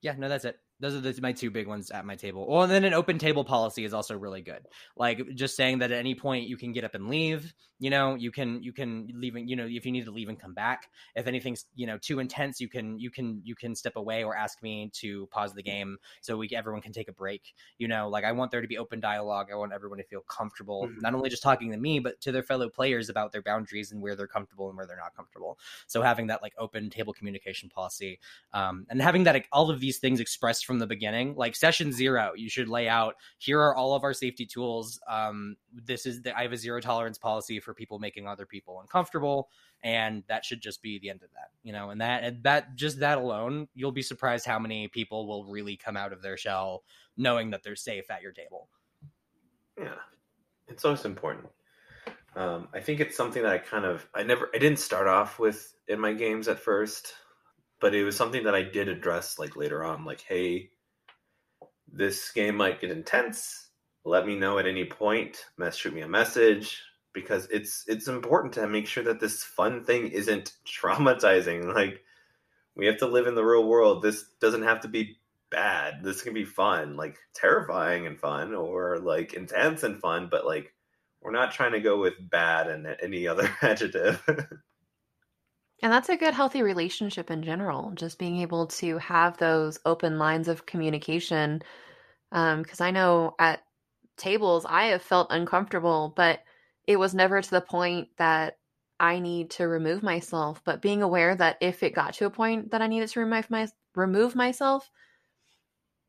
yeah 0.02 0.15
no 0.18 0.30
that's 0.30 0.46
it 0.46 0.58
those 0.80 0.96
are 0.96 1.02
the, 1.02 1.20
my 1.22 1.32
two 1.32 1.52
big 1.52 1.68
ones 1.68 1.92
at 1.92 2.06
my 2.06 2.15
table. 2.15 2.48
Well, 2.48 2.63
and 2.63 2.72
then 2.72 2.84
an 2.84 2.94
open 2.94 3.18
table 3.18 3.44
policy 3.44 3.84
is 3.84 3.94
also 3.94 4.18
really 4.18 4.42
good. 4.42 4.68
Like 4.96 5.36
just 5.36 5.56
saying 5.56 5.80
that 5.80 5.92
at 5.92 5.98
any 5.98 6.15
point 6.15 6.48
you 6.48 6.58
can 6.58 6.72
get 6.72 6.84
up 6.84 6.96
and 6.96 7.10
leave. 7.10 7.54
You 7.82 7.89
know, 7.89 8.15
you 8.15 8.32
can 8.32 8.62
you 8.62 8.74
can 8.74 9.10
leave. 9.13 9.38
You 9.38 9.56
know, 9.56 9.65
if 9.65 9.86
you 9.86 9.92
need 9.92 10.06
to 10.06 10.12
leave 10.12 10.28
and 10.30 10.39
come 10.39 10.54
back. 10.54 10.89
If 11.15 11.28
anything's 11.28 11.65
you 11.76 11.88
know 11.88 11.98
too 11.98 12.20
intense, 12.20 12.60
you 12.60 12.68
can 12.68 13.00
you 13.00 13.10
can 13.10 13.42
you 13.44 13.56
can 13.56 13.76
step 13.76 13.96
away 13.96 14.24
or 14.24 14.36
ask 14.36 14.62
me 14.62 14.89
to 14.96 15.28
pause 15.28 15.54
the 15.54 15.63
game 15.63 15.98
so 16.22 16.38
we 16.38 16.50
everyone 16.54 16.82
can 16.82 16.92
take 16.92 17.08
a 17.08 17.13
break. 17.13 17.54
You 17.78 17.88
know, 17.88 18.10
like 18.10 18.26
I 18.26 18.32
want 18.34 18.52
there 18.52 18.62
to 18.62 18.68
be 18.68 18.78
open 18.78 19.00
dialogue. 19.00 19.48
I 19.52 19.56
want 19.56 19.74
everyone 19.74 20.00
to 20.00 20.04
feel 20.04 20.22
comfortable, 20.22 20.88
mm-hmm. 20.88 21.00
not 21.02 21.13
only 21.13 21.30
just 21.30 21.44
talking 21.44 21.72
to 21.72 21.78
me, 21.78 22.00
but 22.00 22.20
to 22.22 22.32
their 22.32 22.44
fellow 22.44 22.70
players 22.70 23.10
about 23.10 23.32
their 23.32 23.42
boundaries 23.42 23.92
and 23.92 24.02
where 24.02 24.15
they're 24.15 24.28
comfortable 24.28 24.68
and 24.68 24.78
where 24.78 24.86
they're 24.86 24.98
not 24.98 25.15
comfortable. 25.15 25.58
So 25.88 26.02
having 26.02 26.28
that 26.28 26.42
like 26.42 26.54
open 26.58 26.89
table 26.89 27.13
communication 27.13 27.70
policy, 27.70 28.20
um, 28.54 28.86
and 28.89 29.02
having 29.02 29.24
that 29.24 29.36
like, 29.36 29.48
all 29.52 29.70
of 29.70 29.80
these 29.80 30.00
things 30.00 30.20
expressed 30.20 30.65
from 30.69 30.77
the 30.77 30.86
beginning. 30.86 31.34
Like 31.36 31.55
session 31.55 31.91
zero, 31.91 32.34
you 32.36 32.47
should 32.47 32.69
lay 32.69 32.88
out 32.88 33.15
here 33.39 33.60
are 33.60 33.75
all 33.75 33.95
of 33.95 34.03
our 34.03 34.13
safety 34.13 34.45
tools. 34.45 34.99
Um, 35.08 35.58
this 35.73 36.05
is 36.05 36.21
the 36.21 36.38
I 36.38 36.43
have 36.43 36.51
a 36.51 36.58
zero 36.58 36.79
tolerance 36.79 37.17
policy 37.17 37.60
for 37.60 37.73
people 37.73 37.97
making 37.97 38.27
other 38.27 38.45
people 38.45 38.79
uncomfortable, 38.79 39.49
and 39.82 40.23
that 40.27 40.45
should 40.45 40.62
just 40.62 40.84
be 40.84 40.99
the 40.99 41.10
end 41.10 41.23
of 41.23 41.32
that. 41.32 41.49
You 41.63 41.73
know, 41.73 41.89
and 41.89 41.99
that 42.01 42.23
and 42.23 42.43
that 42.43 42.75
just 42.75 42.99
that 42.99 43.17
alone, 43.17 43.67
you'll 43.73 43.91
be 43.91 44.03
surprised 44.03 44.45
how 44.45 44.60
many 44.60 44.88
people 44.88 45.27
will 45.27 45.43
really 45.45 45.75
come 45.75 45.97
out 45.97 46.13
of 46.13 46.21
their 46.21 46.38
shell 46.38 46.84
knowing 47.17 47.49
that 47.49 47.63
they're 47.63 47.75
safe 47.75 48.12
at 48.12 48.21
your 48.21 48.32
table. 48.32 48.69
Yeah, 49.75 49.95
it's 50.67 50.86
always 50.86 51.03
important. 51.03 51.47
Um, 52.36 52.67
I 52.75 52.79
think 52.79 52.99
it's 52.99 53.17
something 53.17 53.41
that 53.41 53.51
I 53.51 53.58
kind 53.58 53.86
of 53.86 54.08
I 54.13 54.21
never 54.21 54.51
I 54.53 54.60
didn't 54.60 54.77
start 54.77 55.08
off 55.08 55.39
with 55.39 55.73
in 55.88 55.99
my 55.99 56.13
games 56.13 56.47
at 56.47 56.60
first 56.60 57.15
but 57.80 57.96
it 57.96 58.04
was 58.04 58.15
something 58.15 58.44
that 58.44 58.56
I 58.56 58.63
did 58.63 58.88
address 58.88 59.39
like 59.39 59.56
later 59.56 59.84
on, 59.84 60.06
like, 60.06 60.22
hey, 60.22 60.72
this 61.92 62.32
game 62.32 62.56
might 62.56 62.82
get 62.82 62.92
intense. 62.92 63.70
Let 64.06 64.26
me 64.26 64.36
know 64.36 64.60
at 64.60 64.68
any 64.68 64.86
point. 64.86 65.46
Mess 65.58 65.76
shoot 65.76 65.94
me 65.94 66.02
a 66.02 66.08
message 66.08 66.82
because 67.13 67.48
it's 67.52 67.84
it's 67.88 68.08
important 68.08 68.54
to 68.54 68.68
make 68.68 68.88
sure 68.88 69.04
that 69.04 69.20
this 69.20 69.44
fun 69.44 69.84
thing 69.84 70.08
isn't 70.10 70.54
traumatizing. 70.68 71.74
Like 71.74 72.04
we 72.76 72.86
have 72.86 72.98
to 72.98 73.08
live 73.08 73.28
in 73.28 73.36
the 73.36 73.44
real 73.44 73.68
world. 73.68 74.02
This 74.02 74.26
doesn't 74.39 74.63
have 74.63 74.82
to 74.82 74.88
be 74.88 75.18
bad. 75.52 76.04
This 76.04 76.22
can 76.22 76.34
be 76.34 76.46
fun, 76.46 76.96
like 76.96 77.18
terrifying 77.34 78.08
and 78.08 78.20
fun, 78.20 78.54
or 78.54 79.00
like 79.00 79.34
intense 79.34 79.84
and 79.84 80.00
fun. 80.00 80.28
But 80.30 80.46
like 80.46 80.74
we're 81.22 81.32
not 81.32 81.52
trying 81.52 81.74
to 81.74 81.82
go 81.82 82.00
with 82.00 82.13
bad 82.20 82.70
and 82.70 82.88
any 83.02 83.28
other 83.28 83.52
adjective. 83.62 84.24
And 85.82 85.92
that's 85.92 86.10
a 86.10 86.18
good, 86.18 86.34
healthy 86.34 86.62
relationship 86.62 87.32
in 87.32 87.42
general. 87.44 87.92
Just 87.96 88.20
being 88.20 88.38
able 88.38 88.68
to 88.68 88.98
have 88.98 89.38
those 89.38 89.80
open 89.86 90.18
lines 90.18 90.48
of 90.48 90.65
communication. 90.65 91.62
Because 92.32 92.82
um, 92.82 92.86
I 92.88 92.92
know 92.92 93.36
at 93.39 93.63
tables, 94.18 94.65
I 94.68 94.88
have 94.88 95.02
felt 95.02 95.32
uncomfortable, 95.32 96.13
but 96.15 96.42
it 96.86 96.98
was 96.98 97.13
never 97.15 97.42
to 97.42 97.50
the 97.50 97.62
point 97.62 98.10
that 98.18 98.58
I 99.00 99.20
need 99.20 99.52
to 99.52 99.68
remove 99.68 100.04
myself. 100.04 100.62
But 100.65 100.82
being 100.82 101.02
aware 101.02 101.34
that 101.36 101.58
if 101.62 101.82
it 101.82 101.96
got 101.96 102.13
to 102.15 102.26
a 102.26 102.30
point 102.30 102.72
that 102.72 102.82
I 102.82 102.88
needed 102.88 103.10
to 103.10 103.22
remove, 103.22 103.50
my, 103.50 103.68
remove 103.96 104.36
myself, 104.36 104.89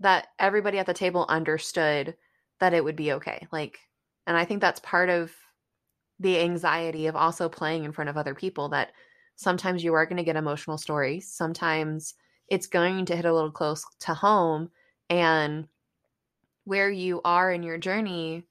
that 0.00 0.28
everybody 0.38 0.78
at 0.78 0.86
the 0.86 0.94
table 0.94 1.26
understood 1.28 2.16
that 2.58 2.74
it 2.74 2.82
would 2.82 2.96
be 2.96 3.12
okay. 3.12 3.46
Like, 3.52 3.78
and 4.26 4.36
I 4.36 4.44
think 4.44 4.60
that's 4.60 4.80
part 4.80 5.08
of 5.10 5.32
the 6.18 6.40
anxiety 6.40 7.06
of 7.06 7.16
also 7.16 7.48
playing 7.48 7.84
in 7.84 7.92
front 7.92 8.10
of 8.10 8.16
other 8.16 8.34
people 8.34 8.70
that 8.70 8.90
sometimes 9.40 9.82
you 9.82 9.94
are 9.94 10.04
going 10.04 10.18
to 10.18 10.22
get 10.22 10.36
emotional 10.36 10.76
stories. 10.76 11.26
Sometimes 11.26 12.12
it's 12.48 12.66
going 12.66 13.06
to 13.06 13.16
hit 13.16 13.24
a 13.24 13.32
little 13.32 13.50
close 13.50 13.86
to 14.00 14.12
home. 14.12 14.70
And 15.08 15.66
where 16.64 16.90
you 16.90 17.22
are 17.24 17.50
in 17.50 17.62
your 17.62 17.78
journey 17.78 18.44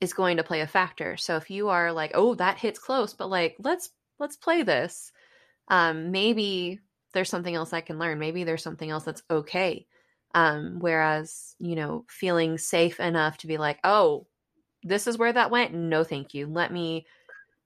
is 0.00 0.12
going 0.12 0.36
to 0.36 0.44
play 0.44 0.60
a 0.60 0.68
factor. 0.68 1.16
So 1.16 1.36
if 1.36 1.50
you 1.50 1.68
are 1.68 1.92
like, 1.92 2.12
oh, 2.14 2.36
that 2.36 2.58
hits 2.58 2.78
close, 2.78 3.12
but 3.12 3.28
like, 3.28 3.56
let's 3.58 3.90
let's 4.20 4.36
play 4.36 4.62
this. 4.62 5.10
Um, 5.66 6.12
maybe 6.12 6.78
there's 7.12 7.28
something 7.28 7.54
else 7.54 7.72
I 7.72 7.80
can 7.80 7.98
learn. 7.98 8.20
Maybe 8.20 8.44
there's 8.44 8.62
something 8.62 8.88
else 8.88 9.02
that's 9.02 9.24
okay. 9.28 9.86
Um, 10.32 10.76
whereas, 10.78 11.56
you 11.58 11.74
know, 11.74 12.04
feeling 12.08 12.56
safe 12.56 13.00
enough 13.00 13.38
to 13.38 13.48
be 13.48 13.58
like, 13.58 13.80
oh, 13.82 14.28
this 14.84 15.08
is 15.08 15.18
where 15.18 15.32
that 15.32 15.50
went. 15.50 15.74
No, 15.74 16.04
thank 16.04 16.34
you. 16.34 16.46
Let 16.46 16.72
me 16.72 17.04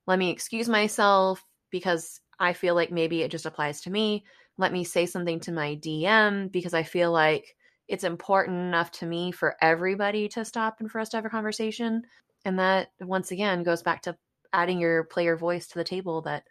let 0.06 0.18
me 0.18 0.30
excuse 0.30 0.68
myself, 0.68 1.44
because 1.70 2.20
I 2.38 2.52
feel 2.52 2.74
like 2.74 2.90
maybe 2.90 3.22
it 3.22 3.30
just 3.30 3.46
applies 3.46 3.80
to 3.82 3.90
me. 3.90 4.24
Let 4.58 4.72
me 4.72 4.84
say 4.84 5.06
something 5.06 5.40
to 5.40 5.52
my 5.52 5.76
DM 5.76 6.50
because 6.50 6.74
I 6.74 6.82
feel 6.82 7.12
like 7.12 7.56
it's 7.88 8.04
important 8.04 8.58
enough 8.58 8.90
to 8.92 9.06
me 9.06 9.32
for 9.32 9.56
everybody 9.60 10.28
to 10.30 10.44
stop 10.44 10.80
and 10.80 10.90
for 10.90 11.00
us 11.00 11.10
to 11.10 11.18
have 11.18 11.24
a 11.24 11.30
conversation. 11.30 12.02
And 12.44 12.58
that, 12.58 12.88
once 13.00 13.30
again, 13.30 13.62
goes 13.62 13.82
back 13.82 14.02
to 14.02 14.16
adding 14.52 14.80
your 14.80 15.04
player 15.04 15.36
voice 15.36 15.66
to 15.68 15.78
the 15.78 15.84
table 15.84 16.22
that 16.22 16.44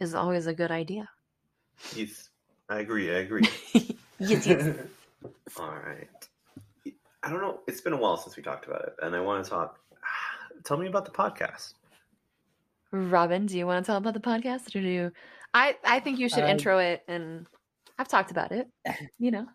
is 0.00 0.14
always 0.14 0.46
a 0.46 0.54
good 0.54 0.70
idea. 0.70 1.08
Yes, 1.94 2.30
I 2.68 2.80
agree. 2.80 3.10
I 3.10 3.20
agree. 3.20 3.48
yes, 4.18 4.46
yes. 4.46 4.76
All 5.58 5.68
right. 5.68 6.08
I 7.22 7.30
don't 7.30 7.40
know. 7.40 7.60
It's 7.66 7.80
been 7.80 7.94
a 7.94 7.96
while 7.96 8.16
since 8.16 8.36
we 8.36 8.42
talked 8.42 8.66
about 8.66 8.82
it, 8.82 8.94
and 9.02 9.16
I 9.16 9.20
want 9.20 9.44
to 9.44 9.50
talk. 9.50 9.78
Tell 10.64 10.76
me 10.76 10.86
about 10.86 11.04
the 11.04 11.10
podcast. 11.10 11.74
Robin, 12.94 13.46
do 13.46 13.58
you 13.58 13.66
want 13.66 13.84
to 13.84 13.86
tell 13.86 13.96
about 13.96 14.14
the 14.14 14.20
podcast, 14.20 14.68
or 14.74 14.80
do 14.80 14.88
you? 14.88 15.12
I 15.52 15.76
I 15.84 16.00
think 16.00 16.18
you 16.18 16.28
should 16.28 16.44
Uh, 16.44 16.48
intro 16.48 16.78
it, 16.78 17.02
and 17.08 17.46
I've 17.98 18.08
talked 18.08 18.30
about 18.30 18.52
it. 18.52 18.68
You 19.18 19.30
know, 19.30 19.46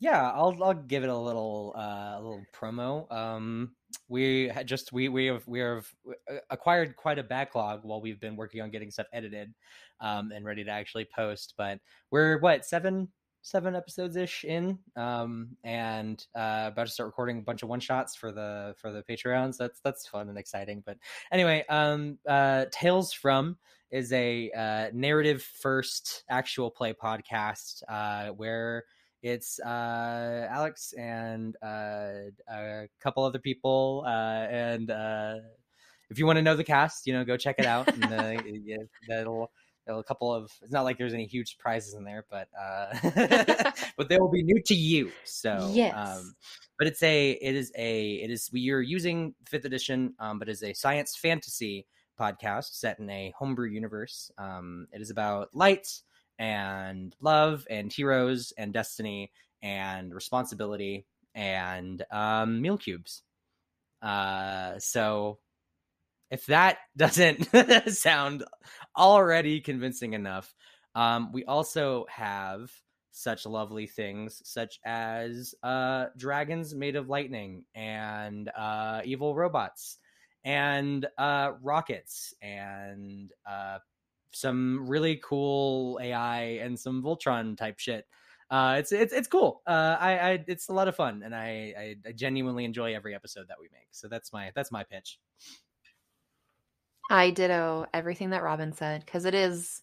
Yeah, 0.00 0.30
I'll 0.30 0.56
I'll 0.62 0.74
give 0.74 1.02
it 1.02 1.08
a 1.10 1.16
little 1.16 1.74
uh, 1.76 2.14
a 2.18 2.20
little 2.22 2.44
promo. 2.54 3.10
Um, 3.12 3.74
we 4.08 4.48
had 4.48 4.68
just 4.68 4.92
we 4.92 5.08
we 5.08 5.26
have 5.26 5.46
we 5.48 5.58
have 5.58 5.92
uh, 6.30 6.36
acquired 6.50 6.94
quite 6.96 7.18
a 7.18 7.22
backlog 7.24 7.80
while 7.84 8.00
we've 8.00 8.20
been 8.20 8.36
working 8.36 8.60
on 8.60 8.70
getting 8.70 8.90
stuff 8.92 9.08
edited, 9.12 9.52
um, 10.00 10.30
and 10.30 10.44
ready 10.44 10.62
to 10.64 10.70
actually 10.70 11.06
post. 11.14 11.54
But 11.56 11.80
we're 12.12 12.38
what 12.38 12.64
seven 12.64 13.08
seven 13.48 13.74
episodes 13.74 14.16
ish 14.16 14.44
in, 14.44 14.78
um, 14.96 15.48
and 15.64 16.24
uh, 16.36 16.68
about 16.72 16.86
to 16.86 16.92
start 16.92 17.06
recording 17.06 17.38
a 17.38 17.42
bunch 17.42 17.62
of 17.62 17.68
one 17.68 17.80
shots 17.80 18.14
for 18.14 18.32
the 18.32 18.74
for 18.78 18.92
the 18.92 19.02
Patreons. 19.02 19.56
That's 19.56 19.80
that's 19.80 20.06
fun 20.06 20.28
and 20.28 20.38
exciting. 20.38 20.82
But 20.84 20.98
anyway, 21.32 21.64
um, 21.68 22.18
uh, 22.28 22.66
Tales 22.70 23.12
from 23.12 23.56
is 23.90 24.12
a 24.12 24.50
uh, 24.50 24.90
narrative 24.92 25.42
first 25.42 26.24
actual 26.28 26.70
play 26.70 26.92
podcast 26.92 27.82
uh, 27.88 28.28
where 28.28 28.84
it's 29.22 29.58
uh, 29.60 30.46
Alex 30.50 30.92
and 30.96 31.56
uh, 31.62 32.30
a 32.50 32.88
couple 33.00 33.24
other 33.24 33.38
people. 33.38 34.04
Uh, 34.06 34.46
and 34.50 34.90
uh, 34.90 35.34
if 36.10 36.18
you 36.18 36.26
want 36.26 36.36
to 36.36 36.42
know 36.42 36.54
the 36.54 36.64
cast, 36.64 37.06
you 37.06 37.12
know, 37.12 37.24
go 37.24 37.36
check 37.36 37.56
it 37.58 37.66
out. 37.66 37.88
And 37.92 38.04
uh, 38.04 38.42
yeah, 38.64 38.76
that'll, 39.08 39.34
that'll 39.40 39.50
a 39.88 40.04
couple 40.04 40.32
of. 40.32 40.52
It's 40.62 40.72
not 40.72 40.82
like 40.82 40.98
there's 40.98 41.14
any 41.14 41.26
huge 41.26 41.52
surprises 41.52 41.94
in 41.94 42.04
there, 42.04 42.24
but 42.30 42.48
uh, 42.58 43.72
but 43.96 44.08
they 44.08 44.18
will 44.18 44.30
be 44.30 44.42
new 44.42 44.60
to 44.62 44.74
you. 44.74 45.10
So 45.24 45.70
Yes. 45.72 45.94
Um, 45.96 46.34
but 46.78 46.86
it's 46.86 47.02
a 47.02 47.30
it 47.32 47.54
is 47.54 47.72
a 47.76 48.12
it 48.14 48.30
is 48.30 48.50
we 48.52 48.70
are 48.70 48.80
using 48.80 49.34
fifth 49.46 49.64
edition, 49.64 50.14
um, 50.18 50.38
but 50.38 50.48
it's 50.48 50.62
a 50.62 50.72
science 50.72 51.16
fantasy 51.16 51.86
podcast 52.18 52.74
set 52.74 52.98
in 52.98 53.08
a 53.10 53.32
homebrew 53.36 53.68
universe. 53.68 54.30
Um, 54.38 54.86
it 54.92 55.00
is 55.00 55.10
about 55.10 55.54
lights 55.54 56.02
and 56.38 57.14
love 57.20 57.66
and 57.68 57.92
heroes 57.92 58.52
and 58.56 58.72
destiny 58.72 59.32
and 59.62 60.14
responsibility 60.14 61.06
and 61.34 62.04
um, 62.10 62.60
meal 62.60 62.78
cubes. 62.78 63.22
Uh, 64.02 64.78
so 64.78 65.38
if 66.30 66.46
that 66.46 66.78
doesn't 66.96 67.44
sound 67.90 68.44
already 68.96 69.60
convincing 69.60 70.12
enough, 70.14 70.54
um, 70.94 71.32
we 71.32 71.44
also 71.44 72.06
have 72.08 72.70
such 73.10 73.46
lovely 73.46 73.86
things 73.86 74.40
such 74.44 74.78
as 74.84 75.54
uh, 75.62 76.06
dragons 76.16 76.74
made 76.74 76.96
of 76.96 77.08
lightning 77.08 77.64
and 77.74 78.48
uh, 78.56 79.00
evil 79.04 79.34
robots 79.34 79.98
and 80.44 81.06
uh, 81.18 81.52
rockets 81.62 82.32
and 82.40 83.32
uh, 83.48 83.78
some 84.32 84.88
really 84.88 85.20
cool 85.22 85.98
AI 86.00 86.40
and 86.62 86.78
some 86.78 87.02
Voltron 87.02 87.56
type 87.56 87.78
shit. 87.78 88.06
Uh, 88.50 88.76
it's 88.78 88.92
it's 88.92 89.12
it's 89.12 89.28
cool. 89.28 89.60
Uh, 89.66 89.96
I, 90.00 90.18
I 90.18 90.44
it's 90.46 90.68
a 90.68 90.72
lot 90.72 90.88
of 90.88 90.96
fun, 90.96 91.22
and 91.22 91.34
I, 91.34 91.74
I 91.78 91.96
I 92.08 92.12
genuinely 92.12 92.64
enjoy 92.64 92.94
every 92.94 93.14
episode 93.14 93.48
that 93.48 93.58
we 93.60 93.68
make. 93.72 93.88
So 93.90 94.08
that's 94.08 94.32
my 94.32 94.52
that's 94.54 94.72
my 94.72 94.84
pitch. 94.84 95.18
I 97.10 97.30
ditto 97.30 97.86
everything 97.94 98.30
that 98.30 98.42
Robin 98.42 98.72
said 98.72 99.04
because 99.04 99.24
it 99.24 99.34
is 99.34 99.80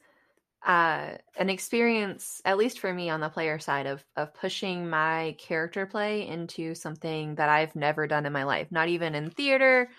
uh, 0.66 1.12
an 1.38 1.50
experience, 1.50 2.42
at 2.46 2.58
least 2.58 2.80
for 2.80 2.94
me 2.94 3.10
on 3.10 3.20
the 3.20 3.30
player 3.30 3.60
side, 3.60 3.86
of 3.88 4.04
of 4.16 4.34
pushing 4.34 4.90
my 4.90 5.36
character 5.40 5.86
play 5.86 6.28
into 6.28 6.76
something 6.76 7.36
that 7.36 7.50
I've 7.50 7.76
never 7.76 8.08
done 8.08 8.26
in 8.26 8.34
my 8.34 8.44
life. 8.44 8.72
Not 8.72 8.90
even 8.90 9.16
in 9.16 9.30
theater, 9.30 9.90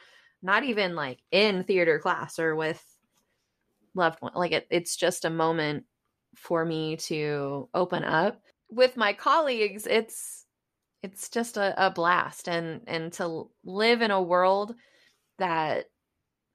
not 0.42 0.64
even 0.64 0.94
like 0.94 1.20
in 1.30 1.64
theater 1.64 1.98
class 1.98 2.38
or 2.38 2.56
with 2.56 2.82
loved 3.94 4.20
one. 4.20 4.32
Like 4.34 4.52
it, 4.52 4.66
it's 4.70 4.96
just 4.96 5.24
a 5.24 5.30
moment 5.30 5.84
for 6.36 6.64
me 6.64 6.96
to 6.96 7.68
open 7.74 8.04
up 8.04 8.40
with 8.70 8.96
my 8.96 9.12
colleagues. 9.12 9.86
It's 9.86 10.44
it's 11.02 11.28
just 11.28 11.56
a, 11.56 11.86
a 11.86 11.90
blast 11.90 12.48
and 12.48 12.82
and 12.86 13.12
to 13.14 13.48
live 13.64 14.02
in 14.02 14.10
a 14.10 14.22
world 14.22 14.74
that 15.38 15.86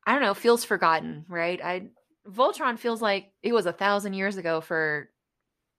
I 0.05 0.13
don't 0.13 0.21
know, 0.21 0.33
feels 0.33 0.63
forgotten, 0.63 1.25
right? 1.27 1.63
I 1.63 1.89
Voltron 2.27 2.77
feels 2.77 3.01
like 3.01 3.31
it 3.41 3.53
was 3.53 3.65
a 3.65 3.73
thousand 3.73 4.13
years 4.13 4.37
ago 4.37 4.61
for 4.61 5.09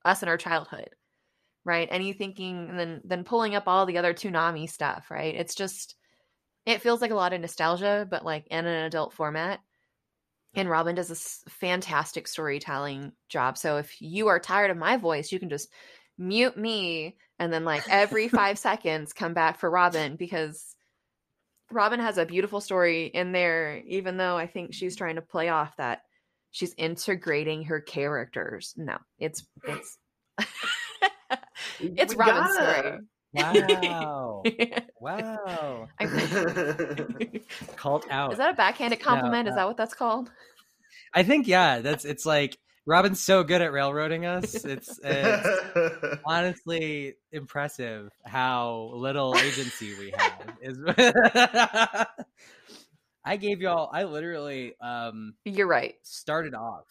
us 0.05 0.23
in 0.23 0.29
our 0.29 0.37
childhood, 0.37 0.91
right? 1.65 1.89
And 1.91 2.05
you 2.05 2.15
thinking, 2.15 2.69
and 2.69 2.79
then 2.79 3.01
then 3.05 3.25
pulling 3.25 3.55
up 3.55 3.65
all 3.67 3.87
the 3.87 3.99
other 3.99 4.15
Toonami 4.15 4.69
stuff, 4.71 5.11
right? 5.11 5.35
It's 5.35 5.55
just, 5.55 5.97
it 6.67 6.83
feels 6.83 7.01
like 7.01 7.11
a 7.11 7.17
lot 7.17 7.33
of 7.33 7.41
nostalgia, 7.41 8.07
but 8.11 8.25
like 8.25 8.47
in 8.49 8.67
an 8.67 8.85
adult 8.85 9.13
format. 9.13 9.61
And 10.55 10.69
Robin 10.69 10.95
does 10.95 11.09
this 11.09 11.43
fantastic 11.49 12.29
storytelling 12.29 13.13
job. 13.29 13.57
So 13.57 13.79
if 13.79 14.03
you 14.03 14.29
are 14.29 14.39
tired 14.39 14.71
of 14.71 14.77
my 14.77 14.99
voice, 14.99 15.33
you 15.33 15.39
can 15.39 15.49
just 15.49 15.71
mute 16.19 16.57
me 16.57 17.17
and 17.39 17.53
then 17.53 17.65
like 17.65 17.85
every 17.89 18.29
five 18.29 18.59
seconds 18.59 19.13
come 19.13 19.35
back 19.35 19.59
for 19.59 19.71
Robin 19.71 20.17
because 20.17 20.77
Robin 21.73 22.01
has 22.01 22.19
a 22.19 22.27
beautiful 22.27 22.61
story 22.61 23.07
in 23.07 23.33
there, 23.33 23.83
even 23.87 24.17
though 24.17 24.37
I 24.37 24.47
think 24.47 24.75
she's 24.75 24.97
trying 24.97 25.17
to 25.17 25.23
play 25.23 25.49
off 25.49 25.77
that 25.77 26.03
she's 26.51 26.75
integrating 26.77 27.65
her 27.65 27.81
characters. 27.81 28.75
No, 28.77 28.99
it's 29.19 29.47
it's 29.65 29.99
it's 31.81 32.15
We 32.15 32.19
Robin's 32.19 32.57
gotta- 32.57 33.01
Wow! 33.35 34.43
story. 34.45 34.75
wow! 35.01 35.89
Called 37.77 38.05
out. 38.11 38.33
Is 38.33 38.39
that 38.39 38.53
a 38.53 38.57
backhanded 38.57 39.01
compliment? 39.01 39.49
Is 39.49 39.53
uh, 39.53 39.57
that 39.57 39.67
what 39.69 39.77
that's 39.79 39.95
called? 39.95 40.31
I 41.15 41.23
think 41.23 41.49
yeah. 41.49 41.81
That's 41.81 42.05
it's 42.05 42.27
like 42.27 42.59
Robin's 42.87 43.21
so 43.21 43.45
good 43.45 43.63
at 43.63 43.73
railroading 43.73 44.27
us. 44.27 44.65
It's, 44.65 44.99
it's 45.05 46.21
honestly 46.25 47.15
impressive 47.31 48.11
how 48.25 48.91
little 48.95 49.37
agency 49.37 49.95
we 49.99 50.13
have. 50.17 50.57
Is 50.61 50.79
I 53.25 53.37
gave 53.37 53.61
y'all. 53.61 53.89
I 53.93 54.05
literally 54.05 54.75
um 54.81 55.35
You're 55.45 55.69
right. 55.69 55.95
started 56.03 56.55
off 56.55 56.87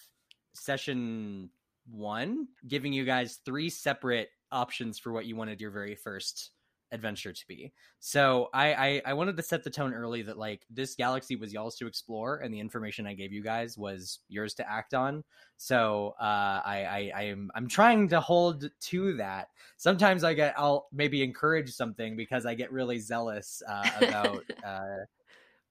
session 0.53 1.49
one 1.89 2.47
giving 2.67 2.93
you 2.93 3.03
guys 3.03 3.39
three 3.45 3.69
separate 3.69 4.29
options 4.51 4.99
for 4.99 5.11
what 5.11 5.25
you 5.25 5.35
wanted 5.35 5.59
your 5.59 5.71
very 5.71 5.95
first 5.95 6.51
adventure 6.91 7.33
to 7.33 7.47
be. 7.47 7.71
So 7.99 8.49
I, 8.53 8.73
I 8.73 9.01
I 9.07 9.13
wanted 9.13 9.37
to 9.37 9.43
set 9.43 9.63
the 9.63 9.69
tone 9.69 9.93
early 9.93 10.21
that 10.23 10.37
like 10.37 10.65
this 10.69 10.95
galaxy 10.95 11.35
was 11.35 11.53
y'all's 11.53 11.77
to 11.77 11.87
explore, 11.87 12.37
and 12.39 12.53
the 12.53 12.59
information 12.59 13.07
I 13.07 13.13
gave 13.13 13.31
you 13.31 13.41
guys 13.41 13.77
was 13.77 14.19
yours 14.27 14.53
to 14.55 14.69
act 14.69 14.93
on. 14.93 15.23
So 15.57 16.15
uh, 16.19 16.61
I, 16.65 16.85
I 16.89 17.11
I 17.15 17.23
am 17.23 17.51
I'm 17.55 17.67
trying 17.67 18.07
to 18.09 18.19
hold 18.19 18.69
to 18.79 19.13
that. 19.17 19.49
Sometimes 19.77 20.23
I 20.23 20.33
get 20.33 20.53
I'll 20.57 20.87
maybe 20.91 21.23
encourage 21.23 21.71
something 21.71 22.15
because 22.15 22.45
I 22.45 22.55
get 22.55 22.71
really 22.71 22.99
zealous 22.99 23.61
uh, 23.67 23.89
about. 24.01 24.43
uh, 24.65 25.05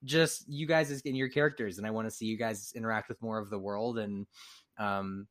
just 0.05 0.49
you 0.49 0.67
guys 0.67 0.91
in 1.03 1.15
your 1.15 1.29
characters 1.29 1.77
and 1.77 1.87
i 1.87 1.91
want 1.91 2.07
to 2.07 2.11
see 2.11 2.25
you 2.25 2.39
guys 2.39 2.73
interact 2.75 3.07
with 3.11 3.21
more 3.21 3.39
of 3.39 3.51
the 3.51 3.59
world 3.59 3.99
and 3.99 4.27
um 4.79 5.27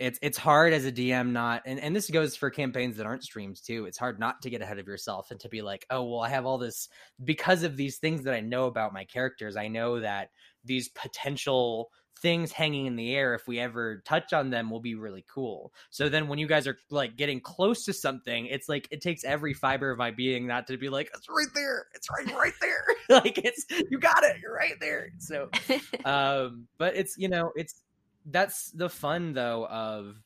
it's 0.00 0.18
it's 0.22 0.38
hard 0.38 0.72
as 0.72 0.86
a 0.86 0.92
dm 0.92 1.30
not 1.30 1.62
and, 1.66 1.78
and 1.78 1.94
this 1.94 2.08
goes 2.08 2.34
for 2.34 2.48
campaigns 2.50 2.96
that 2.96 3.06
aren't 3.06 3.22
streams 3.22 3.60
too. 3.60 3.84
It's 3.84 3.98
hard 3.98 4.18
not 4.18 4.40
to 4.42 4.50
get 4.50 4.62
ahead 4.62 4.78
of 4.78 4.86
yourself 4.86 5.30
and 5.30 5.38
to 5.40 5.48
be 5.48 5.62
like 5.62 5.86
oh 5.90 6.02
well 6.02 6.20
i 6.20 6.28
have 6.28 6.46
all 6.46 6.58
this 6.58 6.88
because 7.22 7.62
of 7.62 7.76
these 7.76 7.98
things 7.98 8.24
that 8.24 8.34
i 8.34 8.40
know 8.40 8.66
about 8.66 8.94
my 8.94 9.04
characters. 9.04 9.56
I 9.56 9.68
know 9.68 10.00
that 10.00 10.30
these 10.64 10.88
potential 10.88 11.90
things 12.20 12.52
hanging 12.52 12.86
in 12.86 12.96
the 12.96 13.14
air 13.14 13.34
if 13.34 13.46
we 13.46 13.58
ever 13.58 14.02
touch 14.04 14.32
on 14.32 14.50
them 14.50 14.70
will 14.70 14.80
be 14.80 14.94
really 14.94 15.24
cool. 15.32 15.72
So 15.90 16.08
then 16.08 16.28
when 16.28 16.38
you 16.38 16.46
guys 16.46 16.66
are 16.66 16.76
like 16.90 17.16
getting 17.16 17.40
close 17.40 17.84
to 17.84 17.92
something 17.92 18.46
it's 18.46 18.68
like 18.68 18.88
it 18.90 19.00
takes 19.00 19.24
every 19.24 19.54
fiber 19.54 19.90
of 19.90 19.98
my 19.98 20.10
being 20.10 20.46
not 20.46 20.66
to 20.68 20.76
be 20.76 20.88
like 20.88 21.10
it's 21.14 21.28
right 21.28 21.46
there. 21.54 21.86
It's 21.94 22.08
right 22.10 22.34
right 22.34 22.54
there. 22.60 22.84
Like 23.10 23.38
it's 23.38 23.66
you 23.90 23.98
got 23.98 24.22
it. 24.22 24.36
You're 24.40 24.54
right 24.54 24.78
there. 24.80 25.10
So 25.18 25.50
um 26.04 26.68
but 26.78 26.94
it's 26.94 27.16
you 27.18 27.28
know 27.28 27.50
it's 27.56 27.82
that's 28.26 28.70
the 28.72 28.88
fun 28.88 29.32
though 29.32 29.66
of 29.66 30.16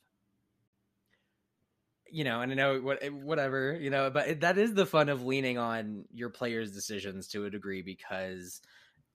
you 2.09 2.23
know 2.23 2.41
and 2.41 2.51
i 2.51 2.55
know 2.55 2.79
what 2.79 3.01
eh, 3.01 3.09
whatever 3.09 3.77
you 3.79 3.89
know 3.89 4.09
but 4.09 4.39
that 4.39 4.57
is 4.57 4.73
the 4.73 4.85
fun 4.85 5.09
of 5.09 5.25
leaning 5.25 5.57
on 5.57 6.05
your 6.13 6.29
players 6.29 6.71
decisions 6.71 7.27
to 7.27 7.45
a 7.45 7.49
degree 7.49 7.81
because 7.81 8.61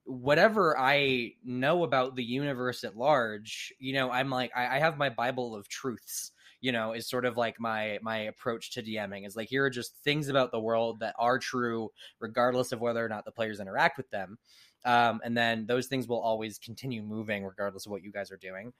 whatever 0.03 0.77
i 0.77 1.31
know 1.43 1.83
about 1.83 2.15
the 2.15 2.23
universe 2.23 2.83
at 2.83 2.97
large 2.97 3.71
you 3.79 3.93
know 3.93 4.09
i'm 4.11 4.29
like 4.29 4.51
i, 4.55 4.77
I 4.77 4.79
have 4.79 4.97
my 4.97 5.09
bible 5.09 5.55
of 5.55 5.67
truths 5.69 6.31
you 6.59 6.71
know 6.71 6.93
is 6.93 7.07
sort 7.07 7.25
of 7.25 7.37
like 7.37 7.59
my 7.59 7.99
my 8.01 8.17
approach 8.17 8.71
to 8.71 8.83
dming 8.83 9.25
is 9.25 9.35
like 9.35 9.49
here 9.49 9.65
are 9.65 9.69
just 9.69 9.95
things 10.03 10.27
about 10.27 10.51
the 10.51 10.59
world 10.59 10.99
that 10.99 11.15
are 11.17 11.39
true 11.39 11.89
regardless 12.19 12.71
of 12.71 12.81
whether 12.81 13.03
or 13.03 13.09
not 13.09 13.25
the 13.25 13.31
players 13.31 13.59
interact 13.59 13.97
with 13.97 14.09
them 14.09 14.37
um, 14.85 15.21
and 15.23 15.37
then 15.37 15.65
those 15.67 15.87
things 15.87 16.07
will 16.07 16.21
always 16.21 16.57
continue 16.59 17.01
moving 17.03 17.43
regardless 17.45 17.85
of 17.85 17.91
what 17.91 18.03
you 18.03 18.11
guys 18.11 18.31
are 18.31 18.37
doing 18.37 18.73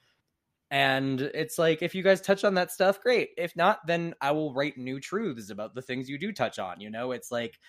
And 0.71 1.21
it's 1.21 1.59
like 1.59 1.81
if 1.81 1.93
you 1.95 2.01
guys 2.03 2.21
touch 2.21 2.43
on 2.45 2.53
that 2.55 2.71
stuff, 2.71 3.01
great. 3.01 3.31
If 3.37 3.55
not, 3.57 3.85
then 3.87 4.15
I 4.21 4.31
will 4.31 4.53
write 4.53 4.77
new 4.77 4.99
truths 5.01 5.49
about 5.49 5.75
the 5.75 5.81
things 5.81 6.09
you 6.09 6.17
do 6.17 6.31
touch 6.31 6.59
on. 6.59 6.79
You 6.81 6.89
know, 6.89 7.11
it's 7.11 7.31
like 7.31 7.59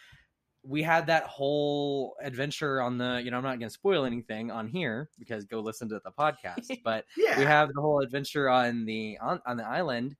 we 0.64 0.82
had 0.82 1.06
that 1.08 1.24
whole 1.24 2.14
adventure 2.22 2.80
on 2.80 2.98
the 2.98 3.20
you 3.24 3.30
know 3.30 3.36
i'm 3.36 3.42
not 3.42 3.58
going 3.58 3.68
to 3.68 3.70
spoil 3.70 4.04
anything 4.04 4.50
on 4.50 4.68
here 4.68 5.10
because 5.18 5.44
go 5.44 5.60
listen 5.60 5.88
to 5.88 6.00
the 6.04 6.12
podcast 6.12 6.78
but 6.84 7.04
Yeah. 7.16 7.38
we 7.38 7.44
have 7.44 7.68
the 7.74 7.80
whole 7.80 8.00
adventure 8.00 8.48
on 8.48 8.84
the 8.84 9.18
on, 9.20 9.40
on 9.44 9.56
the 9.56 9.66
island 9.66 10.14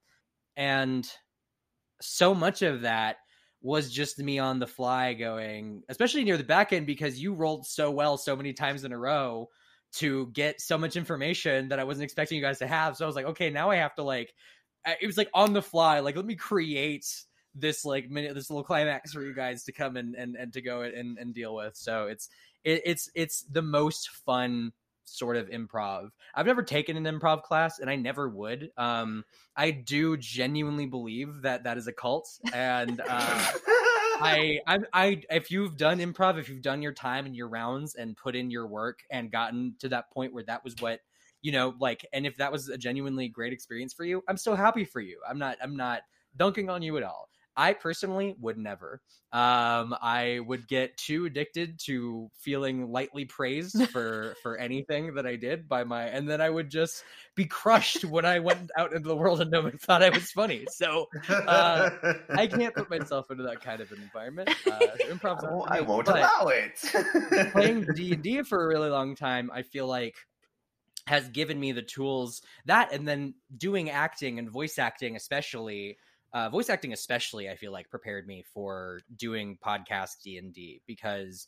and 0.57 1.09
so 2.01 2.35
much 2.35 2.63
of 2.63 2.83
that 2.83 3.17
was 3.63 3.91
just 3.91 4.19
me 4.19 4.39
on 4.39 4.59
the 4.59 4.67
fly 4.67 5.15
going 5.15 5.83
especially 5.89 6.25
near 6.25 6.37
the 6.37 6.45
back 6.45 6.73
end 6.73 6.87
because 6.87 7.21
you 7.21 7.33
rolled 7.33 7.67
so 7.67 7.91
well 7.91 8.17
so 8.17 8.35
many 8.37 8.53
times 8.53 8.85
in 8.85 8.93
a 8.93 8.99
row 8.99 9.49
to 9.93 10.27
get 10.29 10.61
so 10.61 10.77
much 10.77 10.97
information 10.97 11.69
that 11.69 11.79
i 11.79 11.85
wasn't 11.85 12.03
expecting 12.05 12.37
you 12.37 12.43
guys 12.43 12.59
to 12.59 12.67
have. 12.67 12.97
So 12.97 13.05
i 13.05 13.07
was 13.07 13.17
like 13.17 13.27
okay 13.27 13.51
now 13.51 13.71
i 13.71 13.77
have 13.77 13.95
to 13.95 14.03
like 14.03 14.33
it 15.01 15.07
was 15.07 15.17
like 15.17 15.31
on 15.33 15.53
the 15.53 15.63
fly 15.63 16.01
like 16.01 16.17
let 16.17 16.25
me 16.25 16.35
create 16.35 17.07
this 17.55 17.85
like 17.85 18.11
minute 18.11 18.35
this 18.35 18.51
little 18.51 18.65
climax 18.65 19.13
for 19.13 19.23
you 19.23 19.35
guys 19.35 19.65
to 19.65 19.73
come 19.73 19.97
and 19.97 20.15
and, 20.15 20.37
and 20.37 20.53
to 20.53 20.61
go 20.61 20.83
and, 20.83 21.19
and 21.19 21.35
deal 21.35 21.55
with. 21.55 21.77
So 21.77 22.07
it's 22.07 22.29
it, 22.65 22.83
it's 22.85 23.11
it's 23.15 23.43
the 23.43 23.63
most 23.63 24.09
fun 24.09 24.73
sort 25.05 25.37
of 25.37 25.49
improv 25.51 26.09
i've 26.35 26.47
never 26.47 26.63
taken 26.63 26.97
an 26.97 27.05
improv 27.05 27.43
class 27.43 27.79
and 27.79 27.91
i 27.91 27.97
never 27.97 28.29
would 28.29 28.71
um 28.77 29.25
i 29.57 29.71
do 29.71 30.17
genuinely 30.17 30.87
believe 30.87 31.43
that 31.43 31.65
that 31.65 31.77
is 31.77 31.87
a 31.87 31.93
cult 31.93 32.29
and 32.53 33.01
uh 33.09 33.53
I, 34.23 34.61
I, 34.67 34.79
I, 34.93 35.23
if 35.31 35.51
you've 35.51 35.77
done 35.77 35.99
improv, 35.99 36.39
if 36.39 36.49
you've 36.49 36.63
done 36.63 36.83
your 36.83 36.93
time 36.93 37.27
and 37.27 37.37
your 37.37 37.49
rounds 37.49 37.95
and 37.95 38.17
put 38.17 38.37
in 38.37 38.51
your 38.51 38.67
work 38.67 39.01
and 39.11 39.31
gotten 39.31 39.75
to 39.81 39.89
that 39.91 40.11
point 40.13 40.33
where 40.33 40.45
that 40.45 40.65
was 40.65 40.75
what, 40.81 41.01
you 41.41 41.53
know, 41.53 41.75
like, 41.81 42.07
and 42.13 42.27
if 42.27 42.37
that 42.37 42.53
was 42.53 42.69
a 42.69 42.79
genuinely 42.79 43.29
great 43.29 43.53
experience 43.53 43.93
for 43.93 44.05
you, 44.05 44.23
I'm 44.29 44.37
so 44.37 44.55
happy 44.55 44.85
for 44.85 45.01
you. 45.01 45.21
I'm 45.29 45.39
not, 45.39 45.57
I'm 45.63 45.77
not 45.77 46.03
dunking 46.37 46.71
on 46.71 46.83
you 46.83 46.97
at 46.97 47.03
all. 47.03 47.29
I 47.57 47.75
personally 47.75 48.35
would 48.41 48.59
never. 48.59 49.01
Um, 49.33 49.95
I 50.03 50.41
would 50.47 50.69
get 50.69 50.97
too 50.97 51.25
addicted 51.27 51.79
to 51.87 52.31
feeling 52.39 52.91
lightly 52.91 53.25
praised 53.25 53.83
for 53.91 54.35
for 54.43 54.57
anything 54.59 55.15
that 55.15 55.27
I 55.27 55.37
did 55.37 55.69
by 55.69 55.85
my, 55.85 56.05
and 56.05 56.29
then 56.29 56.41
I 56.41 56.51
would 56.51 56.71
just 56.71 57.03
be 57.35 57.47
crushed 57.47 58.05
when 58.05 58.25
I 58.25 58.41
went 58.41 58.71
out 58.77 58.93
into 58.93 59.09
the 59.09 59.17
world 59.17 59.41
and 59.41 59.51
nobody 59.51 59.79
thought 59.79 60.03
I 60.03 60.11
was 60.11 60.31
funny. 60.31 60.67
So 60.69 61.07
uh, 61.47 61.91
I 62.35 62.47
can't 62.47 62.75
put 62.75 62.91
myself 62.91 63.31
into 63.31 63.45
that 63.45 63.61
kind 63.61 63.81
of 63.81 63.91
an 63.93 64.03
environment. 64.03 64.51
Uh, 64.67 64.97
so 64.99 65.09
improv's 65.11 65.45
I 65.45 65.47
won't, 65.47 65.67
for 65.67 65.71
I 65.71 65.81
me. 65.81 65.81
won't 65.81 66.07
But 66.07 66.17
allow 66.17 66.49
it. 66.49 66.79
playing 67.53 67.87
D 67.95 68.13
and 68.15 68.23
D 68.23 68.43
for 68.43 68.65
a 68.65 68.69
really 68.69 68.91
long 68.91 69.15
time, 69.15 69.51
I 69.53 69.63
feel 69.63 69.87
like 69.87 70.17
has 71.07 71.29
given 71.31 71.59
me 71.59 71.73
the 71.73 71.83
tools 71.83 72.43
that, 72.67 72.93
and 72.93 73.07
then 73.09 73.35
doing 73.57 73.91
acting 73.91 74.39
and 74.39 74.49
voice 74.51 74.79
acting, 74.79 75.17
especially 75.17 75.99
uh, 76.33 76.49
voice 76.49 76.71
acting, 76.71 76.93
especially, 76.93 77.51
I 77.51 77.57
feel 77.57 77.73
like 77.73 77.91
prepared 77.91 78.27
me 78.27 78.45
for 78.55 79.01
doing 79.17 79.59
podcast 79.65 80.23
D 80.25 80.39
and 80.39 80.53
D 80.53 80.81
because 80.87 81.47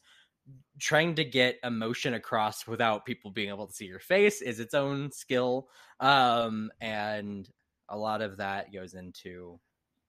trying 0.78 1.14
to 1.14 1.24
get 1.24 1.58
emotion 1.64 2.14
across 2.14 2.66
without 2.66 3.06
people 3.06 3.30
being 3.30 3.48
able 3.48 3.66
to 3.66 3.72
see 3.72 3.86
your 3.86 4.00
face 4.00 4.42
is 4.42 4.60
its 4.60 4.74
own 4.74 5.10
skill 5.10 5.68
um 6.00 6.70
and 6.80 7.48
a 7.88 7.96
lot 7.96 8.20
of 8.20 8.38
that 8.38 8.72
goes 8.72 8.94
into 8.94 9.58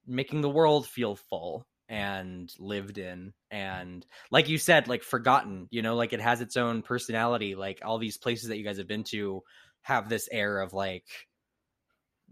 making 0.06 0.42
the 0.42 0.50
world 0.50 0.88
feel 0.88 1.16
full 1.16 1.66
and 1.88 2.52
lived 2.60 2.98
in 2.98 3.32
and 3.52 4.06
like 4.32 4.50
you 4.50 4.58
said 4.58 4.88
like 4.88 5.04
forgotten 5.04 5.68
you 5.70 5.82
know 5.82 5.96
like 5.96 6.14
it 6.14 6.22
has 6.22 6.42
its 6.42 6.58
own 6.58 6.82
personality 6.82 7.54
like 7.54 7.80
all 7.86 8.00
these 8.00 8.18
places 8.18 8.50
that 8.50 8.58
you 8.58 8.64
guys 8.64 8.78
have 8.78 8.88
been 8.88 9.04
to 9.04 9.42
have 9.84 10.10
this 10.10 10.28
air 10.32 10.60
of 10.62 10.74
like 10.74 11.06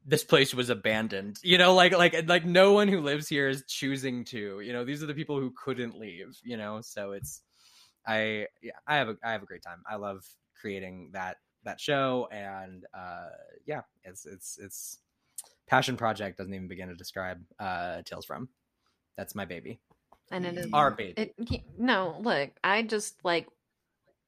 this 0.05 0.23
place 0.23 0.53
was 0.53 0.69
abandoned. 0.69 1.39
You 1.43 1.57
know 1.57 1.73
like 1.73 1.93
like 1.97 2.27
like 2.27 2.45
no 2.45 2.73
one 2.73 2.87
who 2.87 3.01
lives 3.01 3.27
here 3.27 3.47
is 3.49 3.63
choosing 3.67 4.25
to 4.25 4.59
you 4.61 4.73
know 4.73 4.83
these 4.83 5.01
are 5.03 5.05
the 5.05 5.13
people 5.13 5.39
who 5.39 5.51
couldn't 5.51 5.97
leave 5.97 6.37
you 6.43 6.57
know? 6.57 6.81
So 6.81 7.11
it's 7.11 7.41
i 8.05 8.47
yeah 8.61 8.73
i 8.85 8.97
have 8.97 9.09
a 9.09 9.17
i 9.23 9.31
have 9.31 9.43
a 9.43 9.45
great 9.45 9.63
time. 9.63 9.83
I 9.89 9.95
love 9.95 10.25
creating 10.59 11.11
that 11.13 11.37
that 11.63 11.79
show 11.79 12.27
and 12.31 12.85
uh 12.93 13.29
yeah 13.65 13.81
it's 14.03 14.25
it's 14.25 14.57
it's 14.61 14.99
passion 15.67 15.95
project 15.95 16.37
doesn't 16.37 16.53
even 16.53 16.67
begin 16.67 16.89
to 16.89 16.95
describe 16.95 17.41
uh 17.59 18.01
tales 18.03 18.25
from. 18.25 18.49
That's 19.17 19.35
my 19.35 19.45
baby. 19.45 19.79
And 20.31 20.45
it 20.45 20.57
is 20.57 20.67
our 20.73 20.91
baby. 20.91 21.13
It 21.37 21.61
no 21.77 22.17
look 22.21 22.49
i 22.63 22.81
just 22.81 23.15
like 23.23 23.47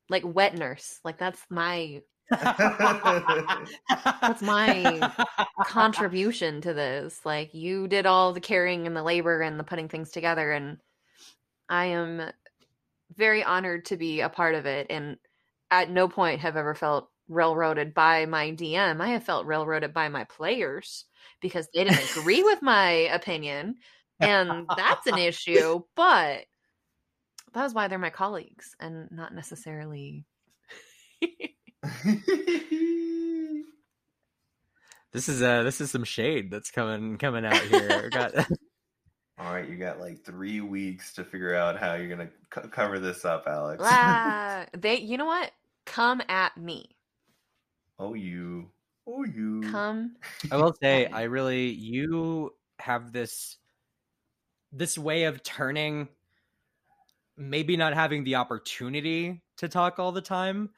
like 0.09 0.23
wet 0.26 0.55
nurse. 0.55 0.99
Like 1.03 1.17
that's 1.17 1.41
my 1.49 2.01
that's 2.32 3.71
my 4.41 5.11
contribution 5.65 6.61
to 6.61 6.73
this 6.73 7.19
like 7.23 7.53
you 7.53 7.88
did 7.88 8.05
all 8.05 8.34
the 8.34 8.39
carrying 8.39 8.88
and 8.88 8.95
the 8.95 9.03
labor 9.03 9.41
and 9.41 9.59
the 9.59 9.63
putting 9.63 9.88
things 9.88 10.09
together 10.09 10.51
and 10.51 10.78
i 11.69 11.86
am 11.86 12.21
very 13.15 13.43
honored 13.43 13.86
to 13.86 13.95
be 13.95 14.21
a 14.21 14.30
part 14.30 14.55
of 14.55 14.65
it 14.65 14.88
and 14.89 15.17
at 15.69 15.91
no 15.91 16.07
point 16.07 16.41
have 16.41 16.57
ever 16.57 16.73
felt 16.73 17.09
railroaded 17.28 17.93
by 17.93 18.26
my 18.26 18.51
dm 18.51 19.01
i 19.01 19.09
have 19.09 19.23
felt 19.23 19.45
railroaded 19.45 19.93
by 19.93 20.09
my 20.09 20.23
players 20.23 21.05
because 21.41 21.67
they 21.73 21.84
didn't 21.84 22.17
agree 22.17 22.43
with 22.43 22.61
my 22.61 22.89
opinion 22.89 23.76
and 24.19 24.67
that's 24.76 25.05
an 25.05 25.17
issue 25.17 25.80
but 25.95 26.45
that 27.53 27.65
is 27.65 27.73
why 27.73 27.88
they're 27.88 27.99
my 27.99 28.09
colleagues 28.09 28.76
and 28.80 29.09
not 29.11 29.34
necessarily 29.34 30.26
this 35.13 35.29
is 35.29 35.41
uh 35.41 35.63
this 35.63 35.81
is 35.81 35.91
some 35.91 36.03
shade 36.03 36.51
that's 36.51 36.71
coming 36.71 37.17
coming 37.17 37.45
out 37.45 37.61
here 37.61 38.09
got 38.09 38.33
All 39.38 39.51
right, 39.51 39.67
you 39.67 39.75
got 39.75 39.99
like 39.99 40.23
three 40.23 40.61
weeks 40.61 41.13
to 41.15 41.25
figure 41.25 41.53
out 41.53 41.77
how 41.77 41.95
you're 41.95 42.07
gonna 42.07 42.29
co- 42.49 42.69
cover 42.69 42.99
this 42.99 43.25
up, 43.25 43.43
Alex. 43.47 43.83
Ah, 43.86 44.65
they 44.77 44.99
you 44.99 45.17
know 45.17 45.25
what 45.25 45.51
come 45.86 46.21
at 46.29 46.55
me 46.55 46.95
oh, 47.99 48.13
you. 48.13 48.69
Oh, 49.07 49.23
you. 49.23 49.61
come 49.71 50.15
I 50.51 50.57
will 50.57 50.75
say. 50.81 51.05
I 51.05 51.23
really 51.23 51.67
you 51.69 52.53
have 52.79 53.11
this 53.11 53.57
this 54.71 54.97
way 54.97 55.23
of 55.23 55.43
turning 55.43 56.09
maybe 57.38 57.77
not 57.77 57.93
having 57.93 58.23
the 58.23 58.36
opportunity 58.36 59.41
to 59.57 59.69
talk 59.69 59.99
all 59.99 60.11
the 60.11 60.21
time 60.21 60.69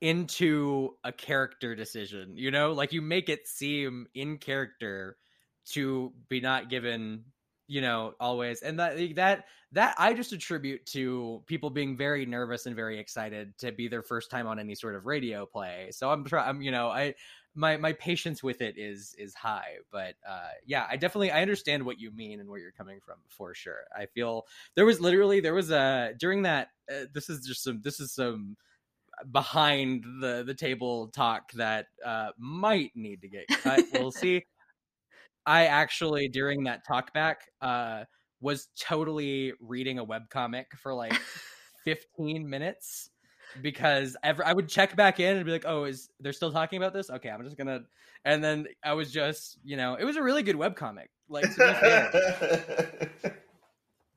into 0.00 0.96
a 1.04 1.12
character 1.12 1.74
decision. 1.74 2.36
You 2.36 2.50
know, 2.50 2.72
like 2.72 2.92
you 2.92 3.02
make 3.02 3.28
it 3.28 3.46
seem 3.46 4.06
in 4.14 4.38
character 4.38 5.16
to 5.66 6.12
be 6.28 6.40
not 6.40 6.70
given 6.70 7.24
you 7.70 7.80
know 7.80 8.14
always 8.18 8.62
and 8.62 8.80
that 8.80 8.96
that 9.14 9.44
that 9.70 9.94
i 9.96 10.12
just 10.12 10.32
attribute 10.32 10.84
to 10.86 11.40
people 11.46 11.70
being 11.70 11.96
very 11.96 12.26
nervous 12.26 12.66
and 12.66 12.74
very 12.74 12.98
excited 12.98 13.56
to 13.58 13.70
be 13.70 13.86
their 13.86 14.02
first 14.02 14.28
time 14.28 14.48
on 14.48 14.58
any 14.58 14.74
sort 14.74 14.96
of 14.96 15.06
radio 15.06 15.46
play 15.46 15.88
so 15.92 16.10
i'm 16.10 16.24
trying 16.24 16.48
i'm 16.48 16.60
you 16.62 16.72
know 16.72 16.88
i 16.88 17.14
my 17.54 17.76
my 17.76 17.92
patience 17.92 18.42
with 18.42 18.60
it 18.60 18.76
is 18.76 19.14
is 19.18 19.34
high 19.34 19.74
but 19.92 20.14
uh 20.28 20.48
yeah 20.66 20.84
i 20.90 20.96
definitely 20.96 21.30
i 21.30 21.42
understand 21.42 21.84
what 21.84 22.00
you 22.00 22.10
mean 22.10 22.40
and 22.40 22.48
where 22.48 22.58
you're 22.58 22.72
coming 22.72 22.98
from 23.00 23.18
for 23.28 23.54
sure 23.54 23.84
i 23.96 24.04
feel 24.06 24.46
there 24.74 24.84
was 24.84 25.00
literally 25.00 25.38
there 25.38 25.54
was 25.54 25.70
a 25.70 26.12
during 26.18 26.42
that 26.42 26.70
uh, 26.92 27.04
this 27.14 27.30
is 27.30 27.46
just 27.46 27.62
some 27.62 27.80
this 27.82 28.00
is 28.00 28.12
some 28.12 28.56
behind 29.30 30.04
the 30.20 30.42
the 30.46 30.54
table 30.54 31.08
talk 31.08 31.52
that 31.52 31.86
uh 32.04 32.28
might 32.38 32.90
need 32.94 33.20
to 33.20 33.28
get 33.28 33.46
cut 33.48 33.84
we'll 33.92 34.10
see 34.10 34.42
i 35.46 35.66
actually 35.66 36.28
during 36.28 36.64
that 36.64 36.86
talk 36.86 37.12
back 37.12 37.42
uh 37.60 38.04
was 38.40 38.68
totally 38.78 39.52
reading 39.60 39.98
a 39.98 40.04
webcomic 40.04 40.64
for 40.76 40.94
like 40.94 41.12
15 41.84 42.48
minutes 42.48 43.10
because 43.62 44.16
ever 44.22 44.44
I 44.44 44.52
would 44.52 44.68
check 44.68 44.96
back 44.96 45.20
in 45.20 45.36
and 45.36 45.44
be 45.44 45.52
like, 45.52 45.64
"Oh, 45.66 45.84
is 45.84 46.08
they're 46.20 46.32
still 46.32 46.52
talking 46.52 46.76
about 46.76 46.92
this? 46.92 47.10
Okay, 47.10 47.28
I'm 47.28 47.42
just 47.44 47.56
gonna." 47.56 47.80
And 48.24 48.44
then 48.44 48.66
I 48.84 48.92
was 48.92 49.10
just, 49.12 49.58
you 49.64 49.76
know, 49.76 49.94
it 49.94 50.04
was 50.04 50.16
a 50.16 50.22
really 50.22 50.42
good 50.42 50.56
webcomic. 50.56 51.06
Like 51.28 51.46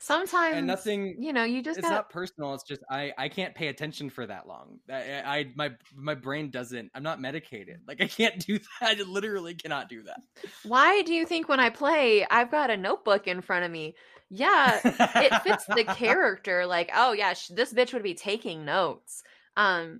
to 0.08 0.14
be 0.14 0.28
fair, 0.28 0.28
sometimes 0.28 0.68
nothing- 0.68 1.22
you 1.22 1.34
know 1.34 1.43
you 1.43 1.62
just 1.64 1.80
it's 1.80 1.88
got 1.88 1.93
not 1.93 2.10
personal. 2.10 2.54
It's 2.54 2.64
just 2.64 2.82
I 2.89 3.14
I 3.18 3.30
can't 3.30 3.56
pay 3.56 3.68
attention 3.68 4.10
for 4.10 4.26
that 4.28 4.47
long. 4.47 4.80
I, 4.89 5.22
I 5.39 5.51
my 5.56 5.72
my 5.95 6.16
brain 6.16 6.49
doesn't. 6.49 6.91
I'm 6.93 7.04
not 7.04 7.22
medicated. 7.22 7.82
Like 7.88 8.01
I 8.01 8.08
can't 8.08 8.39
do 8.45 8.60
that. 8.82 8.97
I 8.99 9.01
literally 9.04 9.54
cannot 9.56 9.89
do 9.89 10.04
that. 10.04 10.20
why 10.64 11.01
do 11.04 11.14
you 11.14 11.26
think 11.26 11.47
when 11.49 11.60
i 11.60 11.70
play 11.70 12.26
i've 12.30 12.51
got 12.51 12.70
a 12.70 12.78
notebook 12.78 13.28
in 13.28 13.41
front 13.41 13.66
of 13.66 13.72
me 13.72 13.95
yeah 14.30 14.80
it 14.84 15.41
fits 15.43 15.66
the 15.66 15.84
character 15.95 16.66
like 16.66 16.89
oh 16.95 17.12
yeah 17.14 17.34
sh- 17.34 17.49
this 17.56 17.74
bitch 17.74 17.93
would 17.93 18.04
be 18.04 18.14
taking 18.16 18.66
notes 18.66 19.24
um 19.58 19.99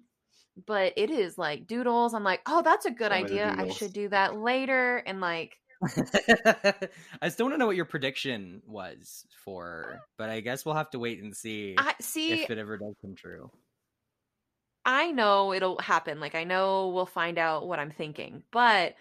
but 0.66 0.94
it 0.98 1.10
is 1.10 1.38
like 1.38 1.68
doodles 1.68 2.14
i'm 2.14 2.24
like 2.24 2.42
oh 2.48 2.62
that's 2.62 2.86
a 2.86 2.92
good 2.92 3.12
idea 3.12 3.54
i 3.58 3.70
should 3.70 3.94
do 3.94 4.08
that 4.10 4.36
later 4.38 4.98
and 5.06 5.20
like 5.22 5.58
I 7.22 7.30
still 7.30 7.46
want 7.46 7.56
to 7.56 7.58
know 7.58 7.68
what 7.68 7.76
your 7.76 7.86
prediction 7.86 8.62
was 8.66 9.26
for, 9.44 9.94
uh 9.94 9.98
but 10.18 10.30
I 10.30 10.40
guess 10.40 10.66
we'll 10.66 10.76
have 10.76 10.92
to 10.92 11.00
wait 11.00 11.22
and 11.22 11.36
see 11.36 11.76
i 11.78 11.94
see 12.00 12.44
if 12.44 12.50
it 12.50 12.58
ever 12.58 12.78
does 12.78 12.96
come 13.02 13.16
true. 13.16 13.50
I 14.86 15.12
know 15.12 15.54
it'll 15.54 15.80
happen. 15.80 16.20
Like 16.20 16.36
I 16.36 16.44
know 16.44 16.90
we'll 16.90 17.06
find 17.06 17.38
out 17.38 17.68
what 17.68 17.80
I'm 17.80 17.92
thinking, 17.92 18.44
but 18.52 18.96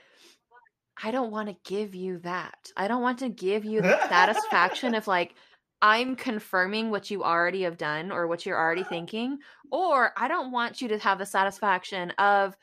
I 1.02 1.10
don't 1.10 1.32
want 1.32 1.48
to 1.48 1.56
give 1.64 1.94
you 1.94 2.18
that. 2.18 2.70
I 2.76 2.88
don't 2.88 3.02
want 3.02 3.18
to 3.20 3.28
give 3.28 3.64
you 3.64 3.80
the 3.80 4.08
satisfaction 4.08 4.94
of 4.94 5.06
like 5.06 5.34
I'm 5.80 6.14
confirming 6.14 6.90
what 6.90 7.10
you 7.10 7.24
already 7.24 7.62
have 7.62 7.76
done 7.76 8.12
or 8.12 8.28
what 8.28 8.46
you're 8.46 8.58
already 8.58 8.84
thinking, 8.84 9.38
or 9.72 10.12
I 10.16 10.28
don't 10.28 10.52
want 10.52 10.80
you 10.80 10.88
to 10.88 10.98
have 10.98 11.18
the 11.18 11.26
satisfaction 11.26 12.12
of, 12.12 12.56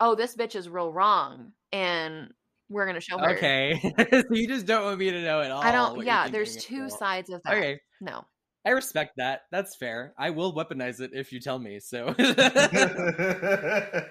oh, 0.00 0.16
this 0.16 0.34
bitch 0.34 0.56
is 0.56 0.68
real 0.68 0.92
wrong, 0.92 1.52
and 1.72 2.32
we're 2.68 2.86
gonna 2.86 3.00
show 3.00 3.18
her. 3.18 3.30
Okay, 3.36 3.80
so 4.10 4.22
you 4.30 4.46
just 4.48 4.66
don't 4.66 4.84
want 4.84 4.98
me 4.98 5.10
to 5.10 5.22
know 5.22 5.40
at 5.40 5.50
all. 5.50 5.62
I 5.62 5.72
don't. 5.72 6.04
Yeah, 6.04 6.28
there's 6.28 6.56
two 6.56 6.84
all. 6.84 6.90
sides 6.90 7.30
of 7.30 7.42
that. 7.44 7.54
Okay, 7.54 7.80
No. 8.00 8.24
I 8.66 8.70
respect 8.70 9.12
that. 9.16 9.42
That's 9.50 9.76
fair. 9.76 10.12
I 10.18 10.28
will 10.30 10.52
weaponize 10.52 11.00
it 11.00 11.12
if 11.14 11.32
you 11.32 11.40
tell 11.40 11.58
me. 11.58 11.78
So. 11.80 12.14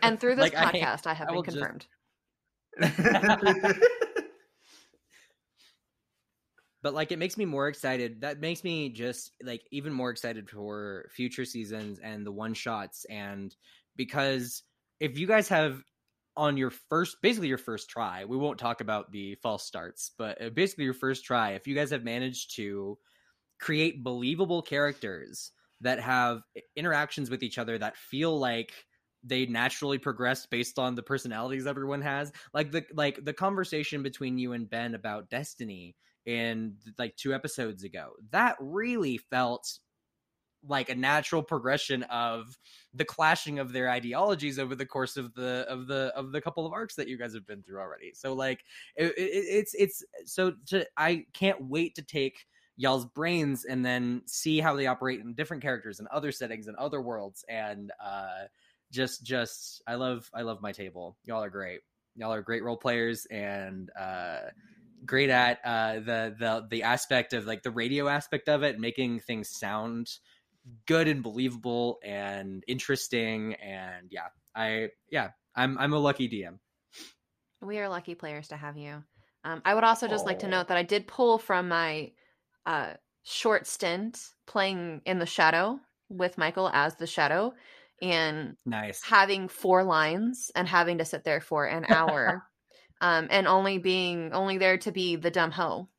And 0.01 0.19
through 0.19 0.35
this 0.35 0.51
Like, 0.51 0.53
podcast, 0.53 1.05
I, 1.05 1.13
have 1.13 1.27
I 1.27 1.31
been 1.31 1.35
will 1.35 1.43
just- 1.43 1.57
confirmed. 1.57 1.85
but 6.83 6.93
like 6.93 7.11
it 7.11 7.19
makes 7.19 7.37
me 7.37 7.45
more 7.45 7.67
excited 7.67 8.21
that 8.21 8.39
makes 8.39 8.63
me 8.63 8.89
just 8.89 9.31
like 9.43 9.61
even 9.71 9.91
more 9.93 10.09
excited 10.11 10.49
for 10.49 11.09
future 11.11 11.45
seasons 11.45 11.99
and 11.99 12.25
the 12.25 12.31
one 12.31 12.53
shots 12.53 13.05
and 13.09 13.55
because 13.95 14.63
if 14.99 15.17
you 15.17 15.27
guys 15.27 15.47
have 15.49 15.81
on 16.37 16.55
your 16.55 16.69
first 16.69 17.17
basically 17.21 17.47
your 17.47 17.57
first 17.57 17.89
try 17.89 18.23
we 18.23 18.37
won't 18.37 18.59
talk 18.59 18.79
about 18.81 19.11
the 19.11 19.35
false 19.35 19.65
starts 19.65 20.11
but 20.17 20.41
uh, 20.41 20.49
basically 20.49 20.85
your 20.85 20.93
first 20.93 21.25
try 21.25 21.51
if 21.51 21.67
you 21.67 21.75
guys 21.75 21.89
have 21.89 22.03
managed 22.03 22.55
to 22.55 22.97
create 23.59 24.03
believable 24.03 24.61
characters 24.61 25.51
that 25.81 25.99
have 25.99 26.41
interactions 26.75 27.29
with 27.29 27.43
each 27.43 27.57
other 27.57 27.77
that 27.77 27.97
feel 27.97 28.37
like 28.37 28.71
they 29.23 29.45
naturally 29.45 29.97
progress 29.97 30.45
based 30.45 30.77
on 30.79 30.95
the 30.95 31.03
personalities 31.03 31.67
everyone 31.67 32.01
has 32.01 32.31
like 32.53 32.71
the 32.71 32.85
like 32.93 33.23
the 33.25 33.33
conversation 33.33 34.03
between 34.03 34.37
you 34.37 34.53
and 34.53 34.69
ben 34.69 34.95
about 34.95 35.29
destiny 35.29 35.95
in 36.25 36.75
like 36.99 37.15
two 37.15 37.33
episodes 37.33 37.83
ago 37.83 38.11
that 38.31 38.55
really 38.59 39.17
felt 39.17 39.79
like 40.67 40.89
a 40.89 40.95
natural 40.95 41.43
progression 41.43 42.03
of 42.03 42.57
the 42.93 43.05
clashing 43.05 43.59
of 43.59 43.71
their 43.73 43.89
ideologies 43.89 44.59
over 44.59 44.75
the 44.75 44.85
course 44.85 45.17
of 45.17 45.33
the 45.33 45.65
of 45.69 45.87
the 45.87 46.11
of 46.15 46.31
the 46.31 46.41
couple 46.41 46.65
of 46.65 46.73
arcs 46.73 46.95
that 46.95 47.07
you 47.07 47.17
guys 47.17 47.33
have 47.33 47.45
been 47.45 47.63
through 47.63 47.79
already. 47.79 48.11
So 48.13 48.33
like 48.33 48.63
it, 48.95 49.07
it, 49.17 49.21
it's 49.21 49.73
it's 49.73 50.03
so 50.25 50.53
to 50.67 50.85
i 50.97 51.25
can't 51.33 51.61
wait 51.61 51.95
to 51.95 52.01
take 52.01 52.45
y'all's 52.77 53.05
brains 53.05 53.65
and 53.65 53.83
then 53.85 54.21
see 54.25 54.59
how 54.59 54.75
they 54.75 54.87
operate 54.87 55.19
in 55.19 55.33
different 55.33 55.63
characters 55.63 55.99
and 55.99 56.07
other 56.09 56.31
settings 56.31 56.67
and 56.67 56.77
other 56.77 57.01
worlds. 57.01 57.43
And 57.49 57.91
uh 58.03 58.45
just 58.91 59.23
just 59.23 59.81
i 59.87 59.95
love 59.95 60.29
i 60.33 60.41
love 60.41 60.61
my 60.61 60.71
table. 60.71 61.17
Y'all 61.25 61.43
are 61.43 61.49
great. 61.49 61.81
Y'all 62.15 62.33
are 62.33 62.41
great 62.41 62.63
role 62.63 62.77
players 62.77 63.25
and 63.27 63.89
uh 63.99 64.39
great 65.05 65.29
at 65.29 65.59
uh 65.63 65.95
the 65.95 66.35
the 66.39 66.67
the 66.69 66.83
aspect 66.83 67.33
of 67.33 67.45
like 67.45 67.63
the 67.63 67.71
radio 67.71 68.07
aspect 68.07 68.49
of 68.49 68.63
it 68.63 68.79
making 68.79 69.19
things 69.19 69.49
sound 69.49 70.17
good 70.85 71.07
and 71.07 71.23
believable 71.23 71.99
and 72.03 72.63
interesting 72.67 73.55
and 73.55 74.07
yeah 74.09 74.27
i 74.55 74.89
yeah 75.09 75.29
i'm 75.55 75.77
i'm 75.77 75.93
a 75.93 75.99
lucky 75.99 76.27
dm 76.29 76.57
We 77.61 77.79
are 77.79 77.89
lucky 77.89 78.13
players 78.15 78.49
to 78.49 78.55
have 78.55 78.77
you. 78.77 79.03
Um, 79.43 79.61
I 79.65 79.73
would 79.73 79.83
also 79.83 80.07
just 80.07 80.25
like 80.27 80.39
to 80.39 80.47
note 80.47 80.67
that 80.67 80.77
I 80.77 80.83
did 80.83 81.07
pull 81.07 81.39
from 81.39 81.69
my 81.69 82.11
uh, 82.67 82.93
short 83.23 83.65
stint 83.65 84.19
playing 84.45 85.01
in 85.05 85.17
the 85.17 85.25
shadow 85.25 85.79
with 86.07 86.37
Michael 86.37 86.69
as 86.71 86.95
the 86.95 87.07
shadow 87.07 87.53
and 87.99 88.57
nice 88.65 89.01
having 89.03 89.47
four 89.47 89.83
lines 89.83 90.51
and 90.53 90.67
having 90.67 90.99
to 90.99 91.05
sit 91.05 91.23
there 91.23 91.41
for 91.41 91.65
an 91.65 91.85
hour 91.89 92.43
um, 93.01 93.27
and 93.31 93.47
only 93.47 93.79
being 93.79 94.33
only 94.33 94.59
there 94.59 94.77
to 94.77 94.91
be 94.91 95.15
the 95.15 95.31
dumb 95.31 95.51
hoe. 95.51 95.89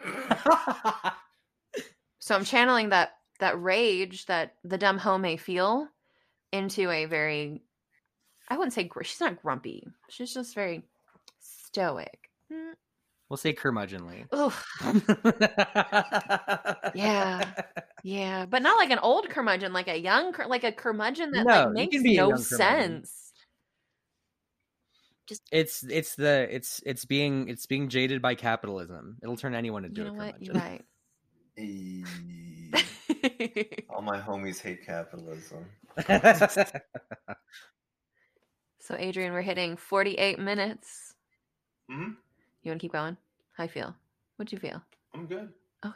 So 2.20 2.34
I'm 2.34 2.44
channeling 2.44 2.90
that 2.90 3.12
that 3.40 3.60
rage 3.60 4.26
that 4.26 4.54
the 4.64 4.78
dumb 4.78 4.98
hoe 4.98 5.18
may 5.18 5.36
feel 5.36 5.88
into 6.52 6.90
a 6.90 7.06
very 7.06 7.62
I 8.48 8.56
wouldn't 8.56 8.72
say 8.72 8.84
gr- 8.84 9.02
she's 9.04 9.20
not 9.20 9.40
grumpy. 9.42 9.86
She's 10.08 10.32
just 10.34 10.54
very 10.54 10.82
stoic. 11.40 12.30
Mm, 12.52 12.72
we'll 13.28 13.36
say 13.36 13.52
curmudgeonly 13.52 14.32
Oof. 14.34 14.64
Yeah. 16.94 17.44
Yeah, 18.02 18.46
but 18.46 18.62
not 18.62 18.78
like 18.78 18.90
an 18.90 18.98
old 18.98 19.28
curmudgeon, 19.28 19.72
like 19.72 19.88
a 19.88 19.98
young, 19.98 20.32
cur- 20.32 20.46
like 20.46 20.64
a 20.64 20.72
curmudgeon 20.72 21.32
that 21.32 21.46
No, 21.46 21.64
like 21.64 21.72
makes 21.72 21.94
can 21.94 22.02
be 22.02 22.16
no 22.16 22.34
sense. 22.36 23.32
Just 25.26 25.42
it's 25.52 25.84
it's 25.84 26.16
the 26.16 26.48
it's 26.50 26.82
it's 26.84 27.04
being 27.04 27.48
it's 27.48 27.66
being 27.66 27.88
jaded 27.88 28.20
by 28.20 28.34
capitalism 28.34 29.16
it'll 29.22 29.36
turn 29.36 29.54
anyone 29.54 29.84
into 29.84 30.00
You 30.00 30.08
know 30.08 30.14
a 30.14 30.16
what? 30.16 30.42
You're 30.42 30.54
curmudgeon 30.54 30.84
right. 31.56 31.56
All 33.90 34.02
my 34.02 34.18
homies 34.18 34.60
hate 34.60 34.84
capitalism. 34.84 35.64
so, 38.78 38.96
Adrian, 38.98 39.32
we're 39.32 39.42
hitting 39.42 39.76
48 39.76 40.38
minutes. 40.38 41.14
hmm 41.88 42.10
You 42.62 42.70
want 42.70 42.80
to 42.80 42.84
keep 42.84 42.92
going? 42.92 43.16
How 43.56 43.64
you 43.64 43.70
feel? 43.70 43.94
What'd 44.36 44.52
you 44.52 44.58
feel? 44.58 44.82
I'm 45.14 45.26
good. 45.26 45.52
Okay. 45.84 45.94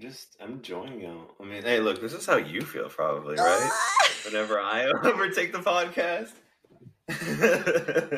Just 0.00 0.36
I'm 0.42 0.54
enjoying 0.54 1.00
it. 1.02 1.16
I 1.40 1.44
mean, 1.44 1.62
hey, 1.62 1.80
look, 1.80 2.00
this 2.00 2.12
is 2.12 2.26
how 2.26 2.36
you 2.36 2.62
feel, 2.62 2.88
probably, 2.88 3.36
right? 3.36 3.70
Whenever 4.24 4.58
I 4.58 4.86
overtake 5.04 5.52
the 5.52 5.58
podcast. 5.58 6.32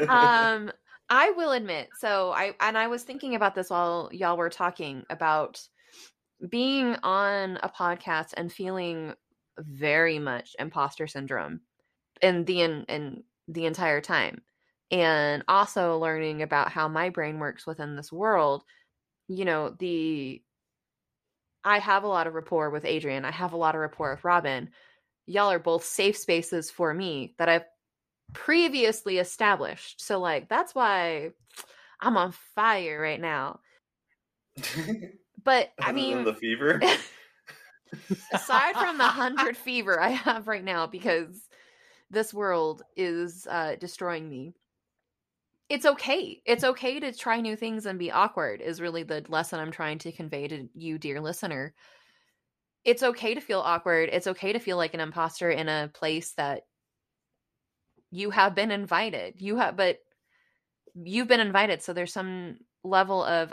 um 0.09 0.71
i 1.11 1.31
will 1.37 1.51
admit 1.53 1.89
so 1.97 2.31
i 2.31 2.53
and 2.61 2.79
i 2.79 2.87
was 2.87 3.03
thinking 3.03 3.35
about 3.35 3.55
this 3.55 3.69
while 3.71 4.09
y'all 4.13 4.37
were 4.37 4.49
talking 4.49 5.05
about 5.11 5.61
being 6.49 6.97
on 7.03 7.59
a 7.63 7.69
podcast 7.69 8.35
and 8.37 8.53
feeling 8.53 9.15
very 9.59 10.19
much 10.19 10.55
imposter 10.59 11.07
syndrome 11.07 11.61
in 12.21 12.45
the 12.45 12.61
in, 12.61 12.85
in 12.85 13.23
the 13.49 13.67
entire 13.67 14.01
time 14.01 14.43
and 14.91 15.43
also 15.49 15.99
learning 15.99 16.43
about 16.43 16.71
how 16.71 16.89
my 16.89 17.09
brain 17.09 17.39
works 17.39 17.67
within 17.67 17.97
this 17.97 18.13
world 18.13 18.65
you 19.29 19.45
know 19.45 19.75
the 19.79 20.43
i 21.65 21.79
have 21.79 22.05
a 22.05 22.09
lot 22.09 22.27
of 22.27 22.35
rapport 22.35 22.71
with 22.71 22.85
adrian 22.85 23.25
i 23.25 23.31
have 23.31 23.53
a 23.53 23.57
lot 23.57 23.75
of 23.75 23.81
rapport 23.81 24.13
with 24.13 24.25
robin 24.25 24.69
y'all 25.27 25.51
are 25.51 25.59
both 25.59 25.85
safe 25.85 26.17
spaces 26.17 26.71
for 26.71 26.93
me 26.93 27.35
that 27.39 27.49
i've 27.49 27.65
previously 28.33 29.19
established. 29.19 30.05
So 30.05 30.19
like 30.19 30.49
that's 30.49 30.75
why 30.75 31.31
I'm 32.01 32.17
on 32.17 32.33
fire 32.55 33.01
right 33.01 33.21
now. 33.21 33.61
But 35.47 35.71
I 35.81 35.91
Other 35.91 35.93
than 35.93 35.95
mean 35.95 36.25
the 36.25 36.35
fever. 36.35 36.83
aside 38.33 38.75
from 38.75 38.99
the 38.99 39.05
100 39.05 39.57
fever 39.57 40.01
I 40.01 40.09
have 40.09 40.49
right 40.49 40.65
now 40.65 40.89
because 40.89 41.49
this 42.11 42.35
world 42.35 42.83
is 42.97 43.47
uh 43.49 43.77
destroying 43.77 44.29
me. 44.29 44.55
It's 45.69 45.87
okay. 45.87 46.43
It's 46.45 46.65
okay 46.65 46.99
to 46.99 47.13
try 47.13 47.41
new 47.41 47.55
things 47.55 47.87
and 47.87 47.97
be 47.99 48.11
awkward 48.11 48.61
is 48.61 48.81
really 48.81 49.05
the 49.05 49.25
lesson 49.29 49.61
I'm 49.61 49.71
trying 49.71 49.99
to 49.99 50.13
convey 50.13 50.49
to 50.49 50.69
you 50.75 50.99
dear 50.99 51.21
listener. 51.21 51.75
It's 52.85 53.05
okay 53.05 53.35
to 53.35 53.41
feel 53.41 53.61
awkward. 53.61 54.11
It's 54.13 54.27
okay 54.27 54.53
to 54.53 54.59
feel 54.59 54.77
like 54.77 54.95
an 54.95 55.01
imposter 55.01 55.51
in 55.51 55.69
a 55.69 55.91
place 55.95 56.33
that 56.33 56.63
you 58.11 58.31
have 58.31 58.57
been 58.57 58.73
invited. 58.73 59.41
You 59.41 59.59
have 59.59 59.77
but 59.77 59.99
you've 60.95 61.29
been 61.29 61.41
invited 61.41 61.83
so 61.83 61.93
there's 61.93 62.13
some 62.13 62.57
level 62.83 63.23
of 63.23 63.53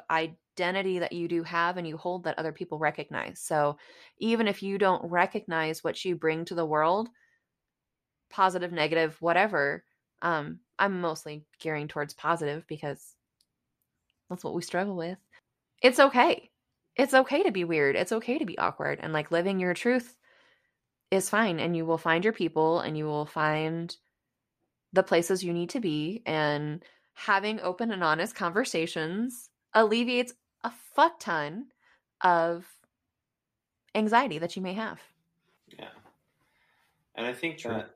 identity 0.58 1.00
that 1.00 1.14
you 1.14 1.28
do 1.28 1.44
have 1.44 1.78
and 1.78 1.88
you 1.88 1.98
hold 1.98 2.24
that 2.24 2.38
other 2.38 2.52
people 2.52 2.78
recognize. 2.78 3.40
So 3.40 3.78
even 4.20 4.48
if 4.48 4.62
you 4.62 4.78
don't 4.78 5.10
recognize 5.10 5.84
what 5.84 6.04
you 6.06 6.16
bring 6.16 6.46
to 6.46 6.56
the 6.56 6.66
world, 6.66 7.10
positive, 8.30 8.72
negative, 8.72 9.18
whatever, 9.20 9.84
um, 10.22 10.60
I'm 10.80 11.02
mostly 11.02 11.46
gearing 11.60 11.88
towards 11.88 12.14
positive 12.14 12.66
because 12.68 13.16
that's 14.30 14.44
what 14.44 14.54
we 14.54 14.62
struggle 14.62 14.96
with. 14.96 15.18
It's 15.82 16.00
okay. 16.00 16.50
It's 16.96 17.14
okay 17.14 17.44
to 17.44 17.52
be 17.52 17.64
weird. 17.64 17.96
It's 17.96 18.12
okay 18.12 18.38
to 18.38 18.46
be 18.46 18.58
awkward. 18.58 19.00
And 19.02 19.14
like 19.14 19.32
living 19.32 19.60
your 19.60 19.74
truth 19.74 20.16
is 21.12 21.30
fine. 21.30 21.60
And 21.60 21.76
you 21.76 21.86
will 21.86 21.98
find 21.98 22.24
your 22.24 22.34
people 22.34 22.80
and 22.80 22.98
you 22.98 23.06
will 23.06 23.26
find 23.26 23.96
the 24.94 25.04
places 25.04 25.44
you 25.44 25.54
need 25.54 25.72
to 25.72 25.80
be. 25.80 26.22
And 26.26 26.84
having 27.14 27.60
open 27.60 27.92
and 27.92 28.04
honest 28.04 28.36
conversations 28.36 29.50
alleviates 29.74 30.34
a 30.64 30.72
fuck 30.72 31.20
ton 31.20 31.72
of 32.22 32.80
anxiety 33.96 34.38
that 34.40 34.56
you 34.56 34.62
may 34.62 34.74
have. 34.74 35.02
Yeah. 35.68 35.90
And 37.16 37.26
I 37.26 37.34
think 37.34 37.58
True. 37.58 37.74
that 37.74 37.96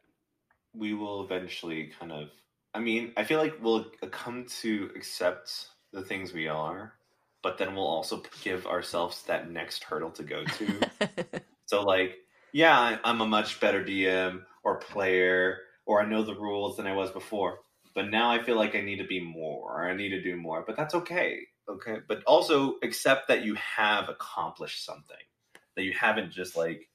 we 0.73 0.93
will 0.93 1.23
eventually 1.23 1.87
kind 1.99 2.11
of 2.11 2.29
I 2.73 2.79
mean, 2.79 3.13
I 3.17 3.23
feel 3.23 3.39
like 3.39 3.55
we'll 3.61 3.85
come 4.11 4.45
to 4.61 4.91
accept 4.95 5.69
the 5.91 6.03
things 6.03 6.33
we 6.33 6.47
are, 6.47 6.93
but 7.41 7.57
then 7.57 7.75
we'll 7.75 7.87
also 7.87 8.21
give 8.43 8.67
ourselves 8.67 9.23
that 9.23 9.49
next 9.49 9.83
hurdle 9.83 10.11
to 10.11 10.23
go 10.23 10.45
to. 10.45 10.91
so 11.65 11.83
like, 11.83 12.17
yeah, 12.53 12.79
I- 12.79 12.99
I'm 13.03 13.21
a 13.21 13.27
much 13.27 13.59
better 13.59 13.83
DM 13.83 14.45
or 14.63 14.79
player 14.79 15.59
or 15.85 16.01
I 16.01 16.05
know 16.05 16.23
the 16.23 16.35
rules 16.35 16.77
than 16.77 16.87
I 16.87 16.93
was 16.95 17.11
before. 17.11 17.59
but 17.95 18.09
now 18.09 18.29
I 18.31 18.43
feel 18.43 18.57
like 18.57 18.75
I 18.75 18.81
need 18.81 18.97
to 18.99 19.07
be 19.07 19.19
more. 19.21 19.81
Or 19.83 19.89
I 19.89 19.95
need 19.95 20.09
to 20.09 20.21
do 20.21 20.35
more, 20.37 20.63
but 20.67 20.77
that's 20.77 20.95
okay. 20.95 21.47
Okay, 21.69 21.97
but 22.07 22.23
also 22.23 22.75
accept 22.83 23.27
that 23.27 23.43
you 23.43 23.55
have 23.55 24.09
accomplished 24.09 24.85
something. 24.85 25.17
That 25.75 25.83
you 25.83 25.93
haven't 25.93 26.31
just 26.31 26.55
like, 26.55 26.89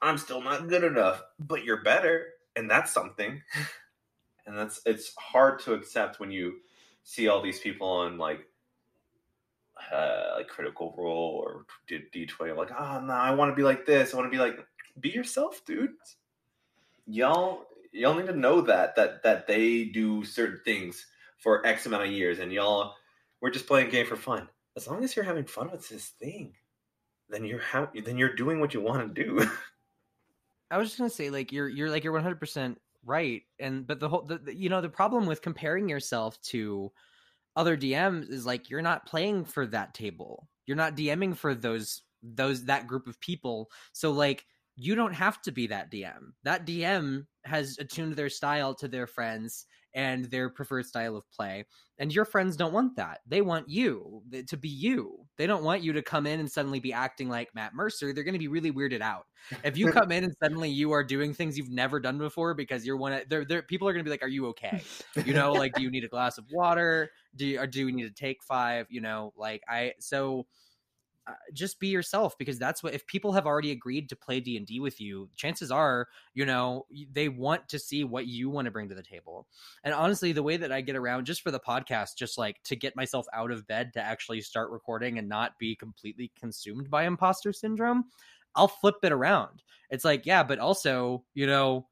I'm 0.00 0.18
still 0.18 0.42
not 0.42 0.68
good 0.68 0.84
enough, 0.84 1.22
but 1.38 1.64
you're 1.64 1.82
better, 1.82 2.28
and 2.56 2.68
that's 2.68 2.92
something. 2.92 3.42
and 4.46 4.56
that's 4.56 4.80
it's 4.86 5.14
hard 5.16 5.60
to 5.60 5.74
accept 5.74 6.20
when 6.20 6.30
you 6.30 6.56
see 7.02 7.28
all 7.28 7.42
these 7.42 7.60
people 7.60 7.88
on 7.88 8.18
like 8.18 8.40
uh, 9.92 10.32
like 10.36 10.48
Critical 10.48 10.94
Role 10.96 11.42
or 11.44 11.66
D 11.88 12.26
twenty. 12.26 12.52
Like, 12.52 12.70
oh 12.76 13.00
no, 13.00 13.12
I 13.12 13.32
want 13.32 13.50
to 13.52 13.56
be 13.56 13.62
like 13.62 13.86
this. 13.86 14.12
I 14.12 14.16
want 14.16 14.26
to 14.30 14.36
be 14.36 14.42
like, 14.42 14.58
be 15.00 15.10
yourself, 15.10 15.62
dude. 15.66 15.90
Y'all, 17.06 17.66
y'all 17.92 18.14
need 18.14 18.26
to 18.26 18.36
know 18.36 18.60
that 18.62 18.96
that 18.96 19.22
that 19.22 19.46
they 19.46 19.84
do 19.84 20.24
certain 20.24 20.60
things 20.64 21.06
for 21.38 21.66
X 21.66 21.86
amount 21.86 22.04
of 22.04 22.10
years, 22.10 22.38
and 22.38 22.52
y'all, 22.52 22.94
we're 23.46 23.52
just 23.52 23.68
playing 23.68 23.86
a 23.86 23.90
game 23.92 24.06
for 24.06 24.16
fun. 24.16 24.48
As 24.76 24.88
long 24.88 25.04
as 25.04 25.14
you're 25.14 25.24
having 25.24 25.44
fun 25.44 25.70
with 25.70 25.88
this 25.88 26.06
thing, 26.06 26.54
then 27.28 27.44
you're 27.44 27.60
ha- 27.60 27.92
then 28.04 28.18
you're 28.18 28.34
doing 28.34 28.58
what 28.58 28.74
you 28.74 28.80
want 28.80 29.14
to 29.14 29.22
do. 29.22 29.48
I 30.72 30.78
was 30.78 30.88
just 30.88 30.98
gonna 30.98 31.10
say, 31.10 31.30
like 31.30 31.52
you're 31.52 31.68
you're 31.68 31.88
like 31.88 32.02
you're 32.02 32.12
one 32.12 32.24
hundred 32.24 32.40
percent 32.40 32.80
right, 33.04 33.42
and 33.60 33.86
but 33.86 34.00
the 34.00 34.08
whole 34.08 34.22
the, 34.22 34.38
the, 34.38 34.52
you 34.52 34.68
know 34.68 34.80
the 34.80 34.88
problem 34.88 35.26
with 35.26 35.42
comparing 35.42 35.88
yourself 35.88 36.42
to 36.42 36.90
other 37.54 37.76
DMs 37.76 38.28
is 38.30 38.44
like 38.44 38.68
you're 38.68 38.82
not 38.82 39.06
playing 39.06 39.44
for 39.44 39.64
that 39.68 39.94
table. 39.94 40.48
You're 40.66 40.76
not 40.76 40.96
DMing 40.96 41.36
for 41.36 41.54
those 41.54 42.02
those 42.20 42.64
that 42.64 42.88
group 42.88 43.06
of 43.06 43.20
people. 43.20 43.70
So 43.92 44.10
like 44.10 44.44
you 44.74 44.96
don't 44.96 45.14
have 45.14 45.40
to 45.42 45.52
be 45.52 45.68
that 45.68 45.92
DM. 45.92 46.32
That 46.42 46.66
DM 46.66 47.26
has 47.44 47.76
attuned 47.78 48.16
their 48.16 48.28
style 48.28 48.74
to 48.74 48.88
their 48.88 49.06
friends 49.06 49.66
and 49.96 50.26
their 50.26 50.50
preferred 50.50 50.84
style 50.84 51.16
of 51.16 51.28
play. 51.32 51.64
And 51.98 52.14
your 52.14 52.26
friends 52.26 52.56
don't 52.56 52.74
want 52.74 52.96
that. 52.96 53.20
They 53.26 53.40
want 53.40 53.70
you 53.70 54.22
to 54.46 54.56
be 54.58 54.68
you. 54.68 55.26
They 55.38 55.46
don't 55.46 55.64
want 55.64 55.82
you 55.82 55.94
to 55.94 56.02
come 56.02 56.26
in 56.26 56.38
and 56.38 56.52
suddenly 56.52 56.78
be 56.78 56.92
acting 56.92 57.30
like 57.30 57.54
Matt 57.54 57.74
Mercer. 57.74 58.12
They're 58.12 58.22
going 58.22 58.34
to 58.34 58.38
be 58.38 58.48
really 58.48 58.70
weirded 58.70 59.00
out. 59.00 59.24
If 59.64 59.78
you 59.78 59.90
come 59.90 60.12
in 60.12 60.24
and 60.24 60.34
suddenly 60.42 60.68
you 60.68 60.92
are 60.92 61.02
doing 61.02 61.32
things 61.32 61.56
you've 61.56 61.70
never 61.70 61.98
done 61.98 62.18
before 62.18 62.52
because 62.52 62.84
you're 62.84 62.98
one 62.98 63.14
of 63.14 63.22
they're, 63.30 63.46
they're 63.46 63.62
people 63.62 63.88
are 63.88 63.92
going 63.92 64.04
to 64.04 64.08
be 64.08 64.10
like, 64.10 64.22
"Are 64.22 64.28
you 64.28 64.48
okay?" 64.48 64.82
You 65.24 65.32
know, 65.32 65.52
like, 65.52 65.72
do 65.74 65.82
you 65.82 65.90
need 65.90 66.04
a 66.04 66.08
glass 66.08 66.36
of 66.36 66.44
water? 66.52 67.10
Do 67.34 67.46
you, 67.46 67.60
or 67.60 67.66
do 67.66 67.86
we 67.86 67.92
need 67.92 68.06
to 68.06 68.12
take 68.12 68.42
five? 68.42 68.86
You 68.90 69.00
know, 69.00 69.32
like 69.36 69.62
I 69.66 69.94
so 69.98 70.46
uh, 71.28 71.32
just 71.52 71.80
be 71.80 71.88
yourself 71.88 72.38
because 72.38 72.58
that's 72.58 72.82
what 72.82 72.94
if 72.94 73.06
people 73.06 73.32
have 73.32 73.46
already 73.46 73.72
agreed 73.72 74.08
to 74.08 74.16
play 74.16 74.38
D&D 74.38 74.78
with 74.78 75.00
you 75.00 75.28
chances 75.34 75.70
are 75.70 76.08
you 76.34 76.46
know 76.46 76.86
they 77.12 77.28
want 77.28 77.68
to 77.68 77.78
see 77.78 78.04
what 78.04 78.26
you 78.26 78.48
want 78.48 78.66
to 78.66 78.70
bring 78.70 78.88
to 78.88 78.94
the 78.94 79.02
table. 79.02 79.46
And 79.82 79.92
honestly 79.92 80.32
the 80.32 80.42
way 80.42 80.56
that 80.56 80.72
I 80.72 80.80
get 80.80 80.96
around 80.96 81.24
just 81.24 81.42
for 81.42 81.50
the 81.50 81.60
podcast 81.60 82.16
just 82.16 82.38
like 82.38 82.62
to 82.64 82.76
get 82.76 82.96
myself 82.96 83.26
out 83.32 83.50
of 83.50 83.66
bed 83.66 83.92
to 83.94 84.00
actually 84.00 84.40
start 84.40 84.70
recording 84.70 85.18
and 85.18 85.28
not 85.28 85.58
be 85.58 85.74
completely 85.74 86.30
consumed 86.38 86.90
by 86.90 87.04
imposter 87.04 87.52
syndrome 87.52 88.04
I'll 88.54 88.68
flip 88.68 88.96
it 89.02 89.12
around. 89.12 89.62
It's 89.90 90.04
like 90.04 90.26
yeah 90.26 90.42
but 90.42 90.58
also 90.58 91.24
you 91.34 91.46
know 91.46 91.88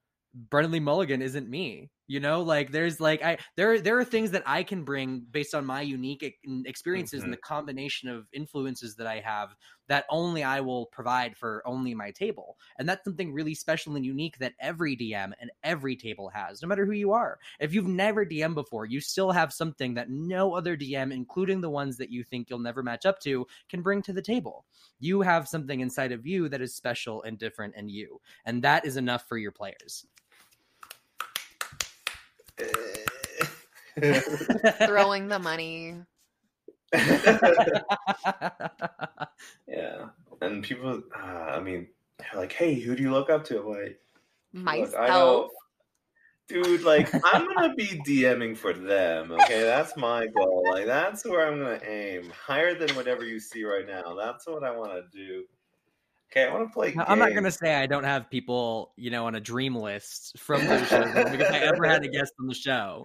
Brennan 0.50 0.72
Lee 0.72 0.80
Mulligan 0.80 1.22
isn't 1.22 1.48
me 1.48 1.90
you 2.06 2.20
know 2.20 2.42
like 2.42 2.70
there's 2.70 3.00
like 3.00 3.22
i 3.22 3.36
there 3.56 3.80
there 3.80 3.98
are 3.98 4.04
things 4.04 4.30
that 4.30 4.42
i 4.46 4.62
can 4.62 4.84
bring 4.84 5.24
based 5.30 5.54
on 5.54 5.64
my 5.64 5.80
unique 5.80 6.38
experiences 6.64 7.20
mm-hmm. 7.20 7.24
and 7.24 7.32
the 7.32 7.38
combination 7.38 8.08
of 8.08 8.26
influences 8.32 8.96
that 8.96 9.06
i 9.06 9.20
have 9.20 9.54
that 9.88 10.04
only 10.10 10.42
i 10.42 10.60
will 10.60 10.86
provide 10.86 11.36
for 11.36 11.62
only 11.66 11.94
my 11.94 12.10
table. 12.10 12.56
And 12.78 12.88
that's 12.88 13.04
something 13.04 13.32
really 13.32 13.54
special 13.54 13.96
and 13.96 14.04
unique 14.04 14.38
that 14.38 14.54
every 14.60 14.96
dm 14.96 15.32
and 15.40 15.50
every 15.62 15.96
table 15.96 16.28
has 16.30 16.62
no 16.62 16.68
matter 16.68 16.86
who 16.86 16.92
you 16.92 17.12
are. 17.12 17.38
If 17.60 17.74
you've 17.74 17.86
never 17.86 18.24
dm 18.24 18.54
before 18.54 18.86
you 18.86 19.00
still 19.00 19.32
have 19.32 19.52
something 19.52 19.94
that 19.94 20.10
no 20.10 20.54
other 20.54 20.76
dm 20.76 21.12
including 21.12 21.60
the 21.60 21.70
ones 21.70 21.96
that 21.98 22.10
you 22.10 22.22
think 22.24 22.48
you'll 22.48 22.58
never 22.58 22.82
match 22.82 23.06
up 23.06 23.20
to 23.20 23.46
can 23.68 23.82
bring 23.82 24.02
to 24.02 24.12
the 24.12 24.22
table. 24.22 24.64
You 25.00 25.20
have 25.22 25.48
something 25.48 25.80
inside 25.80 26.12
of 26.12 26.26
you 26.26 26.48
that 26.48 26.62
is 26.62 26.74
special 26.74 27.22
and 27.22 27.38
different 27.38 27.74
and 27.76 27.90
you 27.90 28.20
and 28.44 28.62
that 28.62 28.84
is 28.84 28.96
enough 28.96 29.26
for 29.28 29.38
your 29.38 29.52
players 29.52 30.06
Throwing 34.86 35.28
the 35.28 35.38
money. 35.38 35.96
yeah, 39.66 40.08
and 40.40 40.62
people, 40.62 41.02
uh, 41.16 41.22
I 41.22 41.60
mean, 41.60 41.88
they're 42.18 42.40
like, 42.40 42.52
"Hey, 42.52 42.74
who 42.74 42.94
do 42.94 43.02
you 43.02 43.12
look 43.12 43.30
up 43.30 43.44
to?" 43.46 43.60
I'm 43.60 43.68
like, 43.68 44.00
myself. 44.52 45.50
Dude, 46.46 46.82
like 46.82 47.12
I'm 47.32 47.48
gonna 47.54 47.74
be 47.74 48.00
DMing 48.06 48.56
for 48.56 48.72
them. 48.72 49.32
Okay, 49.32 49.62
that's 49.62 49.96
my 49.96 50.26
goal. 50.26 50.64
Like 50.70 50.86
that's 50.86 51.24
where 51.24 51.46
I'm 51.46 51.58
gonna 51.58 51.80
aim. 51.84 52.30
Higher 52.30 52.74
than 52.74 52.94
whatever 52.96 53.24
you 53.24 53.40
see 53.40 53.64
right 53.64 53.86
now. 53.86 54.14
That's 54.14 54.46
what 54.46 54.62
I 54.62 54.76
want 54.76 54.92
to 54.92 55.04
do. 55.10 55.44
Okay, 56.34 56.48
I 56.48 56.52
want 56.52 56.68
to 56.68 56.72
play. 56.72 56.90
Games. 56.90 57.04
I'm 57.06 57.20
not 57.20 57.32
gonna 57.32 57.50
say 57.52 57.76
I 57.76 57.86
don't 57.86 58.02
have 58.02 58.28
people, 58.28 58.92
you 58.96 59.08
know, 59.08 59.26
on 59.26 59.36
a 59.36 59.40
dream 59.40 59.76
list 59.76 60.36
from 60.36 60.66
those 60.66 60.88
shows 60.88 61.14
because 61.30 61.48
I 61.48 61.58
ever 61.58 61.84
had 61.84 62.02
a 62.02 62.08
guest 62.08 62.32
on 62.40 62.48
the 62.48 62.54
show. 62.54 63.04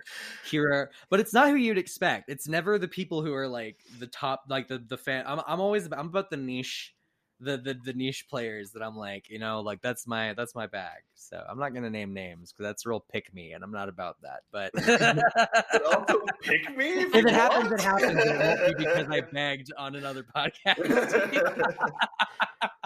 Here, 0.50 0.90
but 1.12 1.20
it's 1.20 1.32
not 1.32 1.50
who 1.50 1.56
you'd 1.56 1.78
expect. 1.78 2.30
It's 2.30 2.48
never 2.48 2.80
the 2.80 2.88
people 2.88 3.22
who 3.22 3.32
are 3.36 3.48
like 3.48 3.78
the 4.00 4.08
top, 4.08 4.46
like 4.50 4.68
the 4.68 4.80
the 4.80 4.98
fan. 4.98 5.26
I'm 5.28 5.42
I'm 5.46 5.60
always 5.60 5.86
I'm 5.86 6.08
about 6.08 6.32
the 6.32 6.38
niche 6.38 6.96
the, 7.40 7.58
the 7.58 7.78
the 7.86 7.94
niche 7.94 8.28
players 8.30 8.72
that 8.72 8.84
I'm 8.84 8.98
like, 8.98 9.30
you 9.30 9.40
know, 9.40 9.62
like 9.62 9.82
that's 9.82 10.06
my 10.06 10.34
that's 10.34 10.56
my 10.56 10.68
bag. 10.68 11.04
So 11.16 11.42
I'm 11.50 11.58
not 11.58 11.74
gonna 11.74 11.90
name 11.90 12.14
names 12.14 12.52
because 12.52 12.66
that's 12.66 12.86
real 12.86 13.00
pick 13.00 13.34
me, 13.34 13.54
and 13.54 13.64
I'm 13.64 13.72
not 13.72 13.88
about 13.88 14.18
that. 14.22 14.42
But 14.52 14.74
pick 16.42 16.78
me. 16.78 16.90
If, 17.00 17.16
if 17.16 17.26
it 17.26 17.32
happens, 17.32 17.72
it 17.72 17.82
happens. 17.82 18.24
It 18.24 18.40
won't 18.40 18.78
be 18.78 18.84
because 18.84 19.08
I 19.10 19.22
begged 19.22 19.72
on 19.78 19.96
another 19.96 20.24
podcast. 20.24 20.80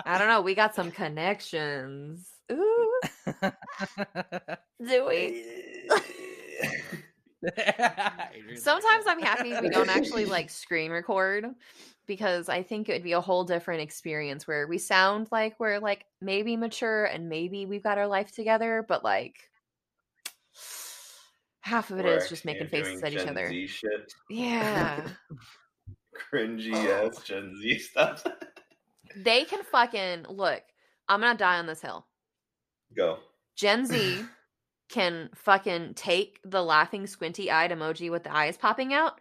I 0.05 0.17
don't 0.17 0.27
know. 0.27 0.41
We 0.41 0.55
got 0.55 0.75
some 0.75 0.91
connections. 0.91 2.29
Ooh, 2.51 2.91
do 4.85 5.05
we? 5.07 5.43
Sometimes 8.55 9.05
I'm 9.07 9.19
happy 9.19 9.53
we 9.61 9.69
don't 9.69 9.89
actually 9.89 10.25
like 10.25 10.49
screen 10.49 10.91
record 10.91 11.45
because 12.07 12.49
I 12.49 12.63
think 12.63 12.89
it 12.89 12.93
would 12.93 13.03
be 13.03 13.13
a 13.13 13.21
whole 13.21 13.43
different 13.43 13.81
experience 13.81 14.47
where 14.47 14.67
we 14.67 14.77
sound 14.77 15.27
like 15.31 15.59
we're 15.59 15.79
like 15.79 16.05
maybe 16.21 16.57
mature 16.57 17.05
and 17.05 17.29
maybe 17.29 17.65
we've 17.65 17.83
got 17.83 17.97
our 17.97 18.07
life 18.07 18.33
together, 18.33 18.85
but 18.87 19.03
like 19.03 19.35
half 21.61 21.91
of 21.91 21.99
it 21.99 22.05
is 22.05 22.29
just 22.29 22.45
making 22.45 22.67
faces 22.67 23.01
at 23.03 23.13
each 23.13 23.27
other. 23.27 23.47
Z 23.47 23.67
shit. 23.67 24.13
Yeah. 24.29 25.07
Cringy 26.31 26.73
oh. 26.73 27.07
ass 27.07 27.23
Gen 27.23 27.55
Z 27.59 27.79
stuff. 27.79 28.23
they 29.15 29.45
can 29.45 29.63
fucking 29.63 30.25
look. 30.29 30.61
I'm 31.07 31.21
gonna 31.21 31.37
die 31.37 31.59
on 31.59 31.67
this 31.67 31.81
hill. 31.81 32.05
Go. 32.95 33.19
Gen 33.55 33.85
Z 33.87 34.23
can 34.89 35.29
fucking 35.35 35.93
take 35.95 36.39
the 36.43 36.63
laughing 36.63 37.07
squinty 37.07 37.49
eyed 37.49 37.71
emoji 37.71 38.11
with 38.11 38.23
the 38.23 38.35
eyes 38.35 38.57
popping 38.57 38.93
out 38.93 39.19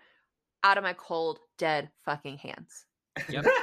out 0.64 0.78
of 0.78 0.85
my 0.85 0.93
cold, 0.93 1.41
dead 1.63 1.91
fucking 2.05 2.39
hands. 2.39 2.87
Yep. 3.29 3.45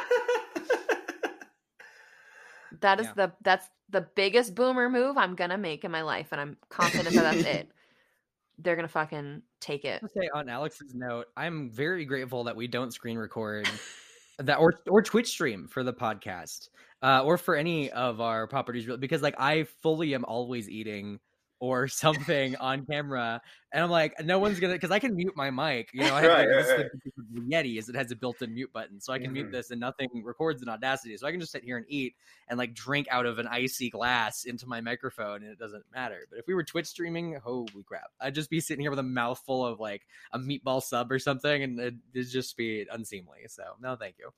that 2.80 3.02
is 3.02 3.08
yeah. 3.08 3.14
the 3.18 3.34
that's 3.42 3.68
the 3.90 4.08
biggest 4.16 4.56
boomer 4.56 4.90
move 4.90 5.18
I'm 5.18 5.36
gonna 5.36 5.58
make 5.58 5.84
in 5.84 5.92
my 5.92 6.04
life, 6.04 6.28
and 6.32 6.40
I'm 6.40 6.56
confident 6.70 7.14
that 7.14 7.24
that's 7.24 7.46
it. 7.46 7.70
They're 8.58 8.78
gonna 8.78 8.88
fucking 8.88 9.42
take 9.60 9.84
it. 9.84 10.02
say 10.16 10.30
on 10.34 10.48
Alex's 10.48 10.96
note, 10.96 11.26
I'm 11.36 11.70
very 11.72 12.06
grateful 12.06 12.46
that 12.46 12.56
we 12.56 12.68
don't 12.68 12.94
screen 12.94 13.18
record 13.18 13.70
that 14.40 14.60
or 14.60 14.76
or 14.88 15.02
Twitch 15.02 15.28
stream 15.28 15.68
for 15.68 15.84
the 15.84 15.92
podcast, 15.94 16.70
uh, 17.02 17.24
or 17.26 17.38
for 17.38 17.58
any 17.58 17.92
of 17.92 18.22
our 18.22 18.48
properties, 18.48 18.88
because 18.98 19.22
like 19.22 19.36
I 19.38 19.66
fully 19.82 20.16
am 20.16 20.24
always 20.24 20.70
eating 20.70 21.20
or 21.60 21.88
something 21.88 22.56
on 22.58 22.86
camera 22.86 23.42
and 23.72 23.84
i'm 23.84 23.90
like 23.90 24.14
no 24.24 24.40
one's 24.40 24.60
gonna 24.60 24.74
because 24.74 24.92
i 24.92 25.00
can 25.00 25.16
mute 25.16 25.34
my 25.36 25.50
mic 25.50 25.90
you 25.94 26.02
know 26.02 26.16
i 26.16 26.22
have 26.22 26.32
right, 26.32 26.48
like, 26.48 26.68
right, 26.68 26.78
right. 26.78 27.50
yeti 27.50 27.78
is 27.78 27.90
it 27.90 27.96
has 27.96 28.12
a 28.12 28.16
built-in 28.16 28.54
mute 28.54 28.72
button 28.74 29.00
so 29.00 29.14
i 29.14 29.18
can 29.18 29.28
mm-hmm. 29.28 29.34
mute 29.34 29.52
this 29.52 29.72
and 29.72 29.80
nothing 29.80 30.08
records 30.24 30.62
in 30.62 30.70
audacity 30.70 31.16
so 31.18 31.28
i 31.28 31.32
can 31.32 31.40
just 31.40 31.52
sit 31.52 31.64
here 31.64 31.78
and 31.78 31.86
eat 31.90 32.16
and 32.48 32.58
like 32.58 32.74
drink 32.74 33.08
out 33.12 33.26
of 33.26 33.40
an 33.40 33.48
icy 33.48 33.90
glass 33.90 34.46
into 34.46 34.68
my 34.68 34.82
microphone 34.82 35.44
and 35.44 35.52
it 35.52 35.60
doesn't 35.60 35.84
matter 35.94 36.28
but 36.30 36.40
if 36.40 36.48
we 36.48 36.54
were 36.54 36.64
twitch 36.64 36.88
streaming 36.88 37.36
holy 37.44 37.84
crap 37.86 38.12
i'd 38.22 38.36
just 38.36 38.50
be 38.50 38.60
sitting 38.60 38.82
here 38.82 38.92
with 38.92 39.00
a 39.00 39.04
mouthful 39.04 39.66
of 39.66 39.80
like 39.80 40.08
a 40.34 40.40
meatball 40.40 40.82
sub 40.82 41.12
or 41.12 41.20
something 41.20 41.64
and 41.64 41.80
it'd 41.80 42.00
just 42.30 42.56
be 42.58 42.86
unseemly 42.92 43.40
so 43.48 43.64
no 43.82 43.96
thank 43.96 44.16
you 44.18 44.30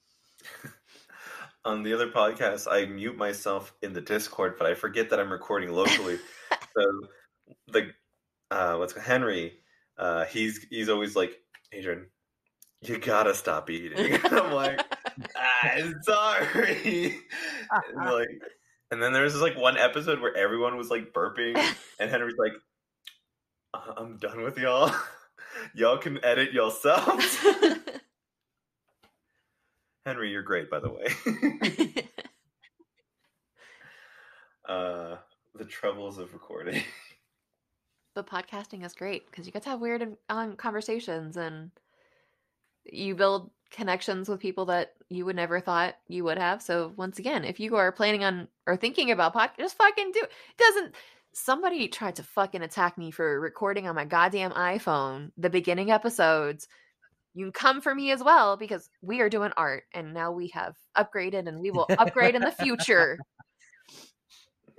on 1.66 1.84
the 1.84 1.94
other 1.94 2.08
podcast, 2.08 2.68
I 2.70 2.86
mute 2.86 3.18
myself 3.18 3.74
in 3.82 3.94
the 3.94 4.02
Discord, 4.02 4.56
but 4.58 4.68
I 4.68 4.74
forget 4.74 5.10
that 5.10 5.20
I'm 5.20 5.32
recording 5.32 5.72
locally. 5.72 6.18
so 6.76 7.02
the 7.68 7.92
uh, 8.52 8.76
what's 8.76 8.94
Henry? 8.94 9.54
Uh, 9.98 10.26
he's 10.26 10.66
he's 10.70 10.90
always 10.90 11.16
like, 11.16 11.38
Adrian, 11.72 12.08
you 12.82 12.98
gotta 12.98 13.34
stop 13.34 13.70
eating. 13.70 14.20
I'm 14.26 14.52
like, 14.52 14.82
I'm 15.64 15.96
sorry. 16.04 17.16
and 17.96 17.96
like, 18.12 18.28
and 18.92 19.02
then 19.02 19.14
there's 19.14 19.34
this 19.34 19.42
like 19.42 19.58
one 19.58 19.78
episode 19.78 20.20
where 20.22 20.36
everyone 20.36 20.78
was 20.78 20.90
like 20.90 21.14
burping, 21.14 21.56
and 22.00 22.10
Henry's 22.10 22.38
like, 22.38 22.54
uh, 23.74 23.94
I'm 23.98 24.18
done 24.18 24.44
with 24.44 24.58
y'all. 24.58 24.94
Y'all 25.76 25.98
can 25.98 26.24
edit 26.24 26.54
yourselves. 26.54 27.38
Henry, 30.06 30.32
you're 30.32 30.42
great, 30.42 30.70
by 30.72 30.80
the 30.80 30.90
way. 30.90 32.06
uh, 34.68 35.18
the 35.56 35.66
troubles 35.66 36.18
of 36.18 36.34
recording. 36.34 36.84
but 38.16 38.28
podcasting 38.28 38.86
is 38.86 38.94
great 38.94 39.30
because 39.30 39.46
you 39.46 39.52
get 39.52 39.64
to 39.64 39.70
have 39.70 39.82
weird 39.82 40.16
um, 40.30 40.56
conversations 40.56 41.38
and 41.38 41.72
you 42.86 43.16
build 43.16 43.52
connections 43.72 44.28
with 44.28 44.40
people 44.40 44.66
that 44.66 44.94
you 45.10 45.26
would 45.26 45.36
never 45.36 45.60
thought 45.60 45.96
you 46.08 46.24
would 46.24 46.38
have. 46.38 46.62
So 46.62 46.94
once 46.98 47.20
again, 47.20 47.46
if 47.46 47.60
you 47.60 47.76
are 47.76 47.92
planning 47.92 48.24
on 48.24 48.48
or 48.68 48.76
thinking 48.76 49.12
about 49.12 49.34
podcast, 49.34 49.58
just 49.58 49.78
fucking 49.78 50.12
do 50.12 50.22
it. 50.22 50.32
Doesn't 50.58 50.96
somebody 51.34 51.88
tried 51.88 52.16
to 52.18 52.24
fucking 52.24 52.62
attack 52.62 52.98
me 52.98 53.12
for 53.12 53.40
recording 53.40 53.88
on 53.88 53.96
my 53.96 54.06
goddamn 54.06 54.52
iPhone 54.52 55.32
the 55.38 55.50
beginning 55.50 55.92
episodes. 55.92 56.68
You 57.34 57.46
can 57.46 57.54
come 57.54 57.82
for 57.82 57.96
me 57.96 58.12
as 58.12 58.22
well 58.22 58.58
because 58.58 58.90
we 59.02 59.22
are 59.22 59.30
doing 59.30 59.54
art 59.56 59.84
and 59.94 60.14
now 60.14 60.34
we 60.34 60.50
have 60.50 60.76
upgraded 60.98 61.48
and 61.48 61.62
we 61.62 61.72
will 61.72 61.88
upgrade 61.98 62.36
in 62.36 62.42
the 62.42 62.52
future. 62.52 63.18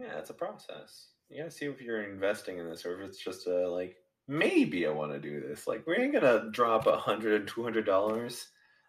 Yeah, 0.03 0.19
it's 0.19 0.31
a 0.31 0.35
process. 0.35 1.09
You 1.29 1.39
gotta 1.39 1.51
see 1.51 1.67
if 1.67 1.81
you're 1.81 2.03
investing 2.03 2.59
in 2.59 2.69
this 2.69 2.85
or 2.85 3.01
if 3.01 3.09
it's 3.09 3.23
just 3.23 3.47
a 3.47 3.69
like 3.69 3.97
maybe 4.27 4.87
I 4.87 4.91
want 4.91 5.13
to 5.13 5.21
do 5.21 5.41
this. 5.41 5.67
Like 5.69 5.87
we 5.87 5.97
ain't 5.97 6.13
gonna 6.13 6.51
drop 6.51 6.87
a 6.87 6.97
hundred 6.97 7.41
and 7.41 7.49
two 7.49 7.63
hundred 7.63 7.87
dollars 7.87 8.49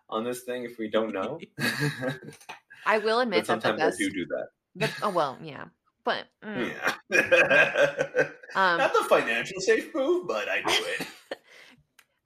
on 0.09 0.23
this 0.23 0.43
thing 0.43 0.63
if 0.63 0.79
we 0.79 0.89
don't 0.89 1.13
know. 1.13 1.39
I 2.85 2.97
will 2.97 3.19
admit 3.19 3.45
but 3.47 3.47
that 3.47 3.61
the 3.61 3.77
sometimes 3.77 3.95
I 3.95 3.97
do 3.97 4.09
do 4.09 4.25
that. 4.25 4.47
the- 4.75 5.05
oh 5.05 5.09
well, 5.11 5.37
yeah, 5.43 5.65
but 6.03 6.25
mm, 6.43 6.71
Yeah. 6.71 6.93
um, 8.55 8.77
Not 8.79 8.93
the 8.93 9.05
financial 9.07 9.61
safe 9.61 9.93
move, 9.93 10.27
but 10.27 10.49
I 10.49 10.61
do 10.61 10.73
it. 10.73 11.07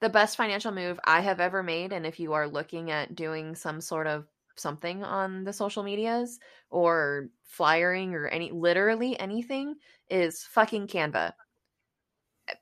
the 0.00 0.08
best 0.08 0.36
financial 0.36 0.72
move 0.72 0.98
I 1.04 1.20
have 1.20 1.40
ever 1.40 1.62
made. 1.62 1.92
And 1.92 2.06
if 2.06 2.18
you 2.18 2.32
are 2.32 2.48
looking 2.48 2.90
at 2.90 3.14
doing 3.14 3.54
some 3.54 3.82
sort 3.82 4.06
of 4.06 4.24
something 4.58 5.04
on 5.04 5.44
the 5.44 5.52
social 5.52 5.82
medias 5.82 6.38
or 6.70 7.28
flyering 7.44 8.14
or 8.14 8.26
any 8.28 8.50
literally 8.50 9.18
anything, 9.18 9.76
is 10.10 10.44
fucking 10.44 10.86
Canva. 10.86 11.32
Eh, 12.48 12.54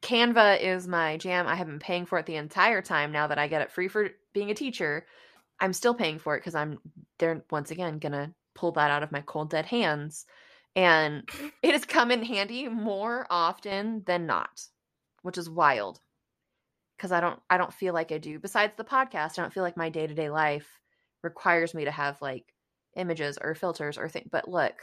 Canva 0.00 0.60
is 0.60 0.86
my 0.88 1.16
jam. 1.16 1.46
I 1.46 1.54
have 1.54 1.66
been 1.66 1.78
paying 1.78 2.06
for 2.06 2.18
it 2.18 2.26
the 2.26 2.36
entire 2.36 2.82
time 2.82 3.12
now 3.12 3.26
that 3.26 3.38
I 3.38 3.48
get 3.48 3.62
it 3.62 3.72
free 3.72 3.88
for 3.88 4.10
being 4.32 4.50
a 4.50 4.54
teacher. 4.54 5.06
I'm 5.60 5.72
still 5.72 5.94
paying 5.94 6.18
for 6.18 6.34
it 6.34 6.40
because 6.40 6.54
I'm 6.54 6.78
they're 7.18 7.44
once 7.50 7.70
again 7.70 7.98
gonna 7.98 8.34
pull 8.54 8.72
that 8.72 8.90
out 8.90 9.02
of 9.02 9.12
my 9.12 9.20
cold 9.20 9.50
dead 9.50 9.66
hands. 9.66 10.26
And 10.74 11.26
mm-hmm. 11.26 11.48
it 11.62 11.72
has 11.72 11.84
come 11.84 12.10
in 12.10 12.24
handy 12.24 12.68
more 12.68 13.26
often 13.30 14.02
than 14.06 14.26
not, 14.26 14.66
which 15.22 15.38
is 15.38 15.48
wild. 15.48 16.00
Cause 16.98 17.10
I 17.10 17.20
don't 17.20 17.40
I 17.50 17.58
don't 17.58 17.72
feel 17.72 17.94
like 17.94 18.12
I 18.12 18.18
do. 18.18 18.38
Besides 18.38 18.74
the 18.76 18.84
podcast, 18.84 19.38
I 19.38 19.42
don't 19.42 19.52
feel 19.52 19.64
like 19.64 19.76
my 19.76 19.88
day-to-day 19.88 20.30
life 20.30 20.81
requires 21.22 21.74
me 21.74 21.84
to 21.84 21.90
have 21.90 22.20
like 22.20 22.44
images 22.96 23.38
or 23.40 23.54
filters 23.54 23.98
or 23.98 24.08
things. 24.08 24.28
But 24.30 24.48
look, 24.48 24.74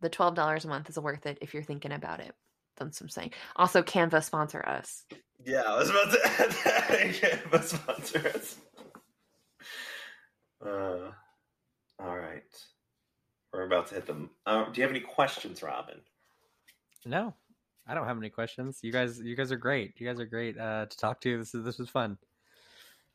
the 0.00 0.08
twelve 0.08 0.34
dollars 0.34 0.64
a 0.64 0.68
month 0.68 0.88
is 0.88 0.98
worth 0.98 1.26
it 1.26 1.38
if 1.40 1.54
you're 1.54 1.62
thinking 1.62 1.92
about 1.92 2.20
it. 2.20 2.34
That's 2.76 3.00
what 3.00 3.06
I'm 3.06 3.10
saying. 3.10 3.32
Also, 3.56 3.82
Canva 3.82 4.24
sponsor 4.24 4.66
us. 4.66 5.04
Yeah, 5.44 5.62
I 5.62 5.78
was 5.78 5.90
about 5.90 6.10
to 6.12 6.20
add 6.24 6.50
that. 6.64 6.88
Canva 6.88 7.62
sponsor 7.64 8.28
us. 8.34 8.56
Uh, 10.64 11.10
all 11.98 12.16
right. 12.18 12.42
We're 13.52 13.66
about 13.66 13.88
to 13.88 13.96
hit 13.96 14.06
them. 14.06 14.30
Uh, 14.46 14.70
do 14.70 14.80
you 14.80 14.82
have 14.82 14.90
any 14.94 15.00
questions, 15.00 15.62
Robin? 15.62 16.00
No, 17.04 17.34
I 17.86 17.94
don't 17.94 18.06
have 18.06 18.18
any 18.18 18.30
questions. 18.30 18.78
You 18.82 18.92
guys, 18.92 19.20
you 19.20 19.34
guys 19.34 19.50
are 19.50 19.56
great. 19.56 19.94
You 19.98 20.06
guys 20.06 20.20
are 20.20 20.26
great 20.26 20.58
uh, 20.58 20.86
to 20.86 20.96
talk 20.96 21.20
to. 21.22 21.38
This 21.38 21.54
is 21.54 21.64
this 21.64 21.78
was 21.78 21.88
fun. 21.88 22.16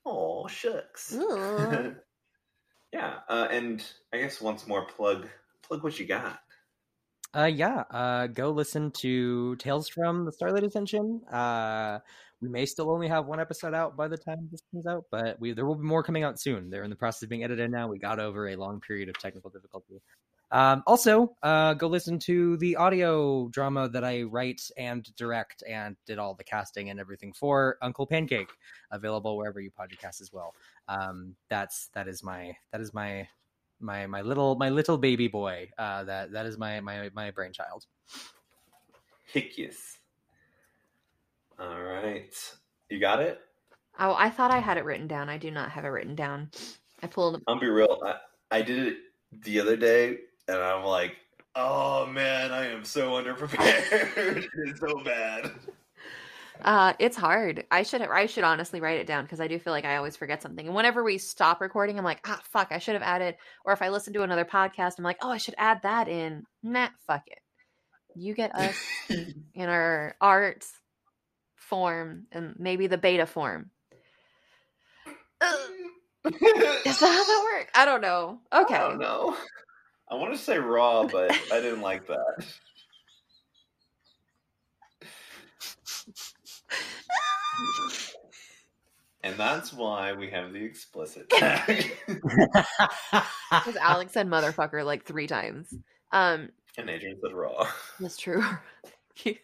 Oh, 0.06 0.47
shucks. 0.47 1.16
Yeah, 2.95 3.20
uh, 3.28 3.49
and 3.51 3.84
I 4.14 4.20
guess 4.20 4.39
once 4.39 4.68
more, 4.68 4.86
plug 4.86 5.28
plug 5.64 5.84
what 5.84 5.99
you 5.99 6.06
got. 6.06 6.39
Uh, 7.36 7.51
yeah, 7.53 7.84
uh, 7.91 8.28
go 8.28 8.51
listen 8.51 8.89
to 8.91 9.58
Tales 9.58 9.89
from 9.89 10.24
the 10.24 10.32
Starlight 10.32 10.64
Ascension. 10.64 11.22
Uh, 11.26 11.99
we 12.39 12.47
may 12.47 12.66
still 12.66 12.89
only 12.89 13.10
have 13.10 13.26
one 13.26 13.41
episode 13.41 13.74
out 13.74 13.97
by 13.97 14.08
the 14.08 14.18
time 14.18 14.47
this 14.49 14.62
comes 14.72 14.88
out, 14.88 15.03
but 15.12 15.38
we 15.41 15.51
there 15.51 15.66
will 15.66 15.76
be 15.76 15.86
more 15.86 16.03
coming 16.03 16.24
out 16.24 16.39
soon. 16.39 16.70
They're 16.70 16.84
in 16.84 16.89
the 16.89 16.95
process 16.95 17.24
of 17.24 17.30
being 17.30 17.43
edited 17.43 17.70
now. 17.70 17.89
We 17.89 17.99
got 17.99 18.22
over 18.22 18.47
a 18.47 18.56
long 18.56 18.80
period 18.80 19.10
of 19.10 19.20
technical 19.20 19.49
difficulty. 19.49 20.01
Um, 20.51 20.83
also, 20.85 21.35
uh, 21.43 21.73
go 21.73 21.87
listen 21.87 22.19
to 22.19 22.57
the 22.57 22.75
audio 22.75 23.47
drama 23.49 23.89
that 23.89 24.03
I 24.03 24.23
write 24.23 24.61
and 24.77 25.03
direct 25.15 25.63
and 25.67 25.95
did 26.05 26.19
all 26.19 26.33
the 26.33 26.43
casting 26.43 26.89
and 26.89 26.99
everything 26.99 27.33
for 27.33 27.77
Uncle 27.81 28.05
Pancake, 28.05 28.49
available 28.91 29.37
wherever 29.37 29.59
you 29.59 29.71
podcast 29.71 30.21
as 30.21 30.31
well. 30.31 30.53
Um, 30.87 31.35
that's 31.49 31.89
that 31.93 32.07
is 32.07 32.23
my 32.23 32.55
that 32.71 32.81
is 32.81 32.93
my 32.93 33.27
my 33.79 34.07
my 34.07 34.21
little 34.21 34.55
my 34.55 34.69
little 34.69 34.97
baby 34.97 35.27
boy. 35.27 35.69
Uh, 35.77 36.03
that 36.03 36.31
that 36.31 36.45
is 36.45 36.57
my 36.57 36.79
my 36.79 37.09
my 37.13 37.31
brainchild. 37.31 37.85
Hickius. 39.33 39.97
All 41.59 41.81
right. 41.81 42.33
You 42.89 42.99
got 42.99 43.21
it? 43.21 43.39
Oh, 43.99 44.13
I 44.17 44.29
thought 44.29 44.51
I 44.51 44.59
had 44.59 44.77
it 44.77 44.85
written 44.85 45.07
down. 45.07 45.29
I 45.29 45.37
do 45.37 45.51
not 45.51 45.71
have 45.71 45.85
it 45.85 45.89
written 45.89 46.15
down. 46.15 46.51
I 47.01 47.07
pulled. 47.07 47.41
I'll 47.47 47.59
be 47.59 47.67
real. 47.67 47.99
I, 48.05 48.15
I 48.51 48.61
did 48.61 48.87
it 48.87 48.97
the 49.43 49.59
other 49.59 49.75
day, 49.75 50.17
and 50.47 50.57
I'm 50.57 50.83
like, 50.83 51.15
oh 51.55 52.05
man, 52.05 52.51
I 52.51 52.67
am 52.67 52.83
so 52.83 53.11
underprepared. 53.13 54.47
it's 54.65 54.79
so 54.79 54.99
bad. 55.03 55.51
Uh, 56.63 56.93
it's 56.99 57.17
hard. 57.17 57.65
I 57.69 57.83
should. 57.83 58.01
I 58.01 58.27
should 58.27 58.43
honestly 58.43 58.79
write 58.79 58.99
it 58.99 59.07
down 59.07 59.25
because 59.25 59.41
I 59.41 59.47
do 59.47 59.59
feel 59.59 59.73
like 59.73 59.85
I 59.85 59.97
always 59.97 60.15
forget 60.15 60.41
something. 60.41 60.65
And 60.65 60.75
whenever 60.75 61.03
we 61.03 61.17
stop 61.17 61.59
recording, 61.59 61.97
I'm 61.97 62.05
like, 62.05 62.21
ah, 62.25 62.41
fuck, 62.51 62.69
I 62.71 62.77
should 62.77 62.93
have 62.93 63.03
added. 63.03 63.35
Or 63.65 63.73
if 63.73 63.81
I 63.81 63.89
listen 63.89 64.13
to 64.13 64.23
another 64.23 64.45
podcast, 64.45 64.93
I'm 64.97 65.03
like, 65.03 65.17
oh, 65.21 65.31
I 65.31 65.37
should 65.37 65.55
add 65.57 65.81
that 65.83 66.07
in. 66.07 66.43
Nah, 66.63 66.89
fuck 67.07 67.23
it. 67.27 67.39
You 68.15 68.33
get 68.33 68.55
us 68.55 68.75
in 69.09 69.69
our 69.69 70.15
art 70.21 70.65
form 71.55 72.27
and 72.31 72.55
maybe 72.57 72.87
the 72.87 72.97
beta 72.97 73.25
form. 73.25 73.71
Ugh, 75.41 75.69
Is 76.25 76.99
that 76.99 77.11
how 77.11 77.23
that 77.23 77.51
works? 77.53 77.71
I 77.75 77.85
don't 77.85 78.01
know. 78.01 78.39
Okay. 78.51 78.75
I 78.75 78.89
don't 78.89 78.99
know. 78.99 79.35
I 80.10 80.16
want 80.16 80.34
to 80.34 80.38
say 80.38 80.58
raw, 80.60 81.08
but 81.08 81.32
I 81.51 81.60
didn't 81.60 81.82
like 81.82 82.08
that. 82.08 82.45
And 89.24 89.36
that's 89.38 89.74
why 89.74 90.14
we 90.14 90.30
have 90.30 90.53
the 90.53 90.64
explicit 90.64 91.30
tag. 91.30 91.97
Because 93.51 93.78
Alex 93.78 94.12
said 94.12 94.28
motherfucker 94.28 94.84
like 94.86 95.06
three 95.06 95.28
times. 95.28 95.74
Um, 96.12 96.49
and 96.78 96.89
Adrian 96.89 97.18
said 97.22 97.34
raw. 97.34 97.68
that's 97.99 98.18
true. 98.18 98.43
I'm 99.26 99.36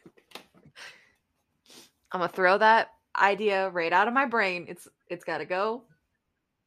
gonna 2.11 2.27
throw 2.27 2.57
that 2.57 2.89
idea 3.17 3.69
right 3.69 3.93
out 3.93 4.07
of 4.07 4.13
my 4.13 4.25
brain. 4.25 4.65
It's 4.67 4.87
it's 5.07 5.23
gotta 5.23 5.45
go. 5.45 5.83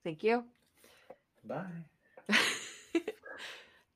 Thank 0.04 0.22
you. 0.22 0.44
Bye. 1.44 1.66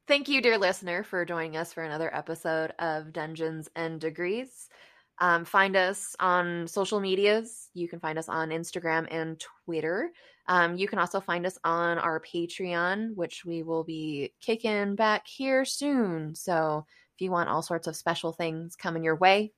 Thank 0.08 0.30
you, 0.30 0.40
dear 0.40 0.56
listener, 0.56 1.02
for 1.02 1.26
joining 1.26 1.58
us 1.58 1.74
for 1.74 1.82
another 1.82 2.12
episode 2.16 2.72
of 2.78 3.12
Dungeons 3.12 3.68
and 3.76 4.00
Degrees. 4.00 4.70
Um, 5.18 5.44
find 5.44 5.76
us 5.76 6.16
on 6.18 6.66
social 6.66 6.98
medias. 6.98 7.68
You 7.74 7.88
can 7.88 8.00
find 8.00 8.18
us 8.18 8.26
on 8.26 8.48
Instagram 8.48 9.06
and 9.10 9.38
Twitter. 9.66 10.10
Um, 10.46 10.78
you 10.78 10.88
can 10.88 10.98
also 10.98 11.20
find 11.20 11.44
us 11.44 11.58
on 11.62 11.98
our 11.98 12.22
Patreon, 12.22 13.16
which 13.16 13.44
we 13.44 13.62
will 13.62 13.84
be 13.84 14.32
kicking 14.40 14.94
back 14.94 15.26
here 15.26 15.66
soon. 15.66 16.34
So 16.34 16.86
if 17.14 17.20
you 17.20 17.30
want 17.30 17.50
all 17.50 17.60
sorts 17.60 17.86
of 17.86 17.94
special 17.94 18.32
things 18.32 18.76
coming 18.76 19.04
your 19.04 19.16
way, 19.16 19.52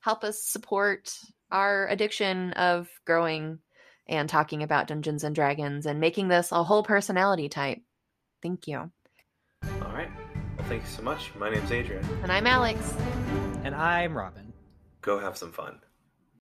help 0.00 0.24
us 0.24 0.42
support 0.42 1.14
our 1.50 1.86
addiction 1.88 2.54
of 2.54 2.88
growing 3.04 3.58
and 4.06 4.30
talking 4.30 4.62
about 4.62 4.86
Dungeons 4.86 5.24
and 5.24 5.34
Dragons 5.34 5.84
and 5.84 6.00
making 6.00 6.28
this 6.28 6.52
a 6.52 6.64
whole 6.64 6.82
personality 6.82 7.50
type. 7.50 7.82
Thank 8.42 8.66
you. 8.66 8.90
All 9.82 9.92
right. 9.92 10.10
Well, 10.58 10.66
thank 10.68 10.82
you 10.82 10.88
so 10.88 11.02
much. 11.02 11.30
My 11.38 11.50
name's 11.50 11.70
Adrian. 11.72 12.04
And 12.22 12.30
I'm 12.32 12.46
Alex. 12.46 12.94
and 13.64 13.74
I'm 13.74 14.16
Robin. 14.16 14.52
Go 15.00 15.18
have 15.18 15.36
some 15.36 15.52
fun. 15.52 15.78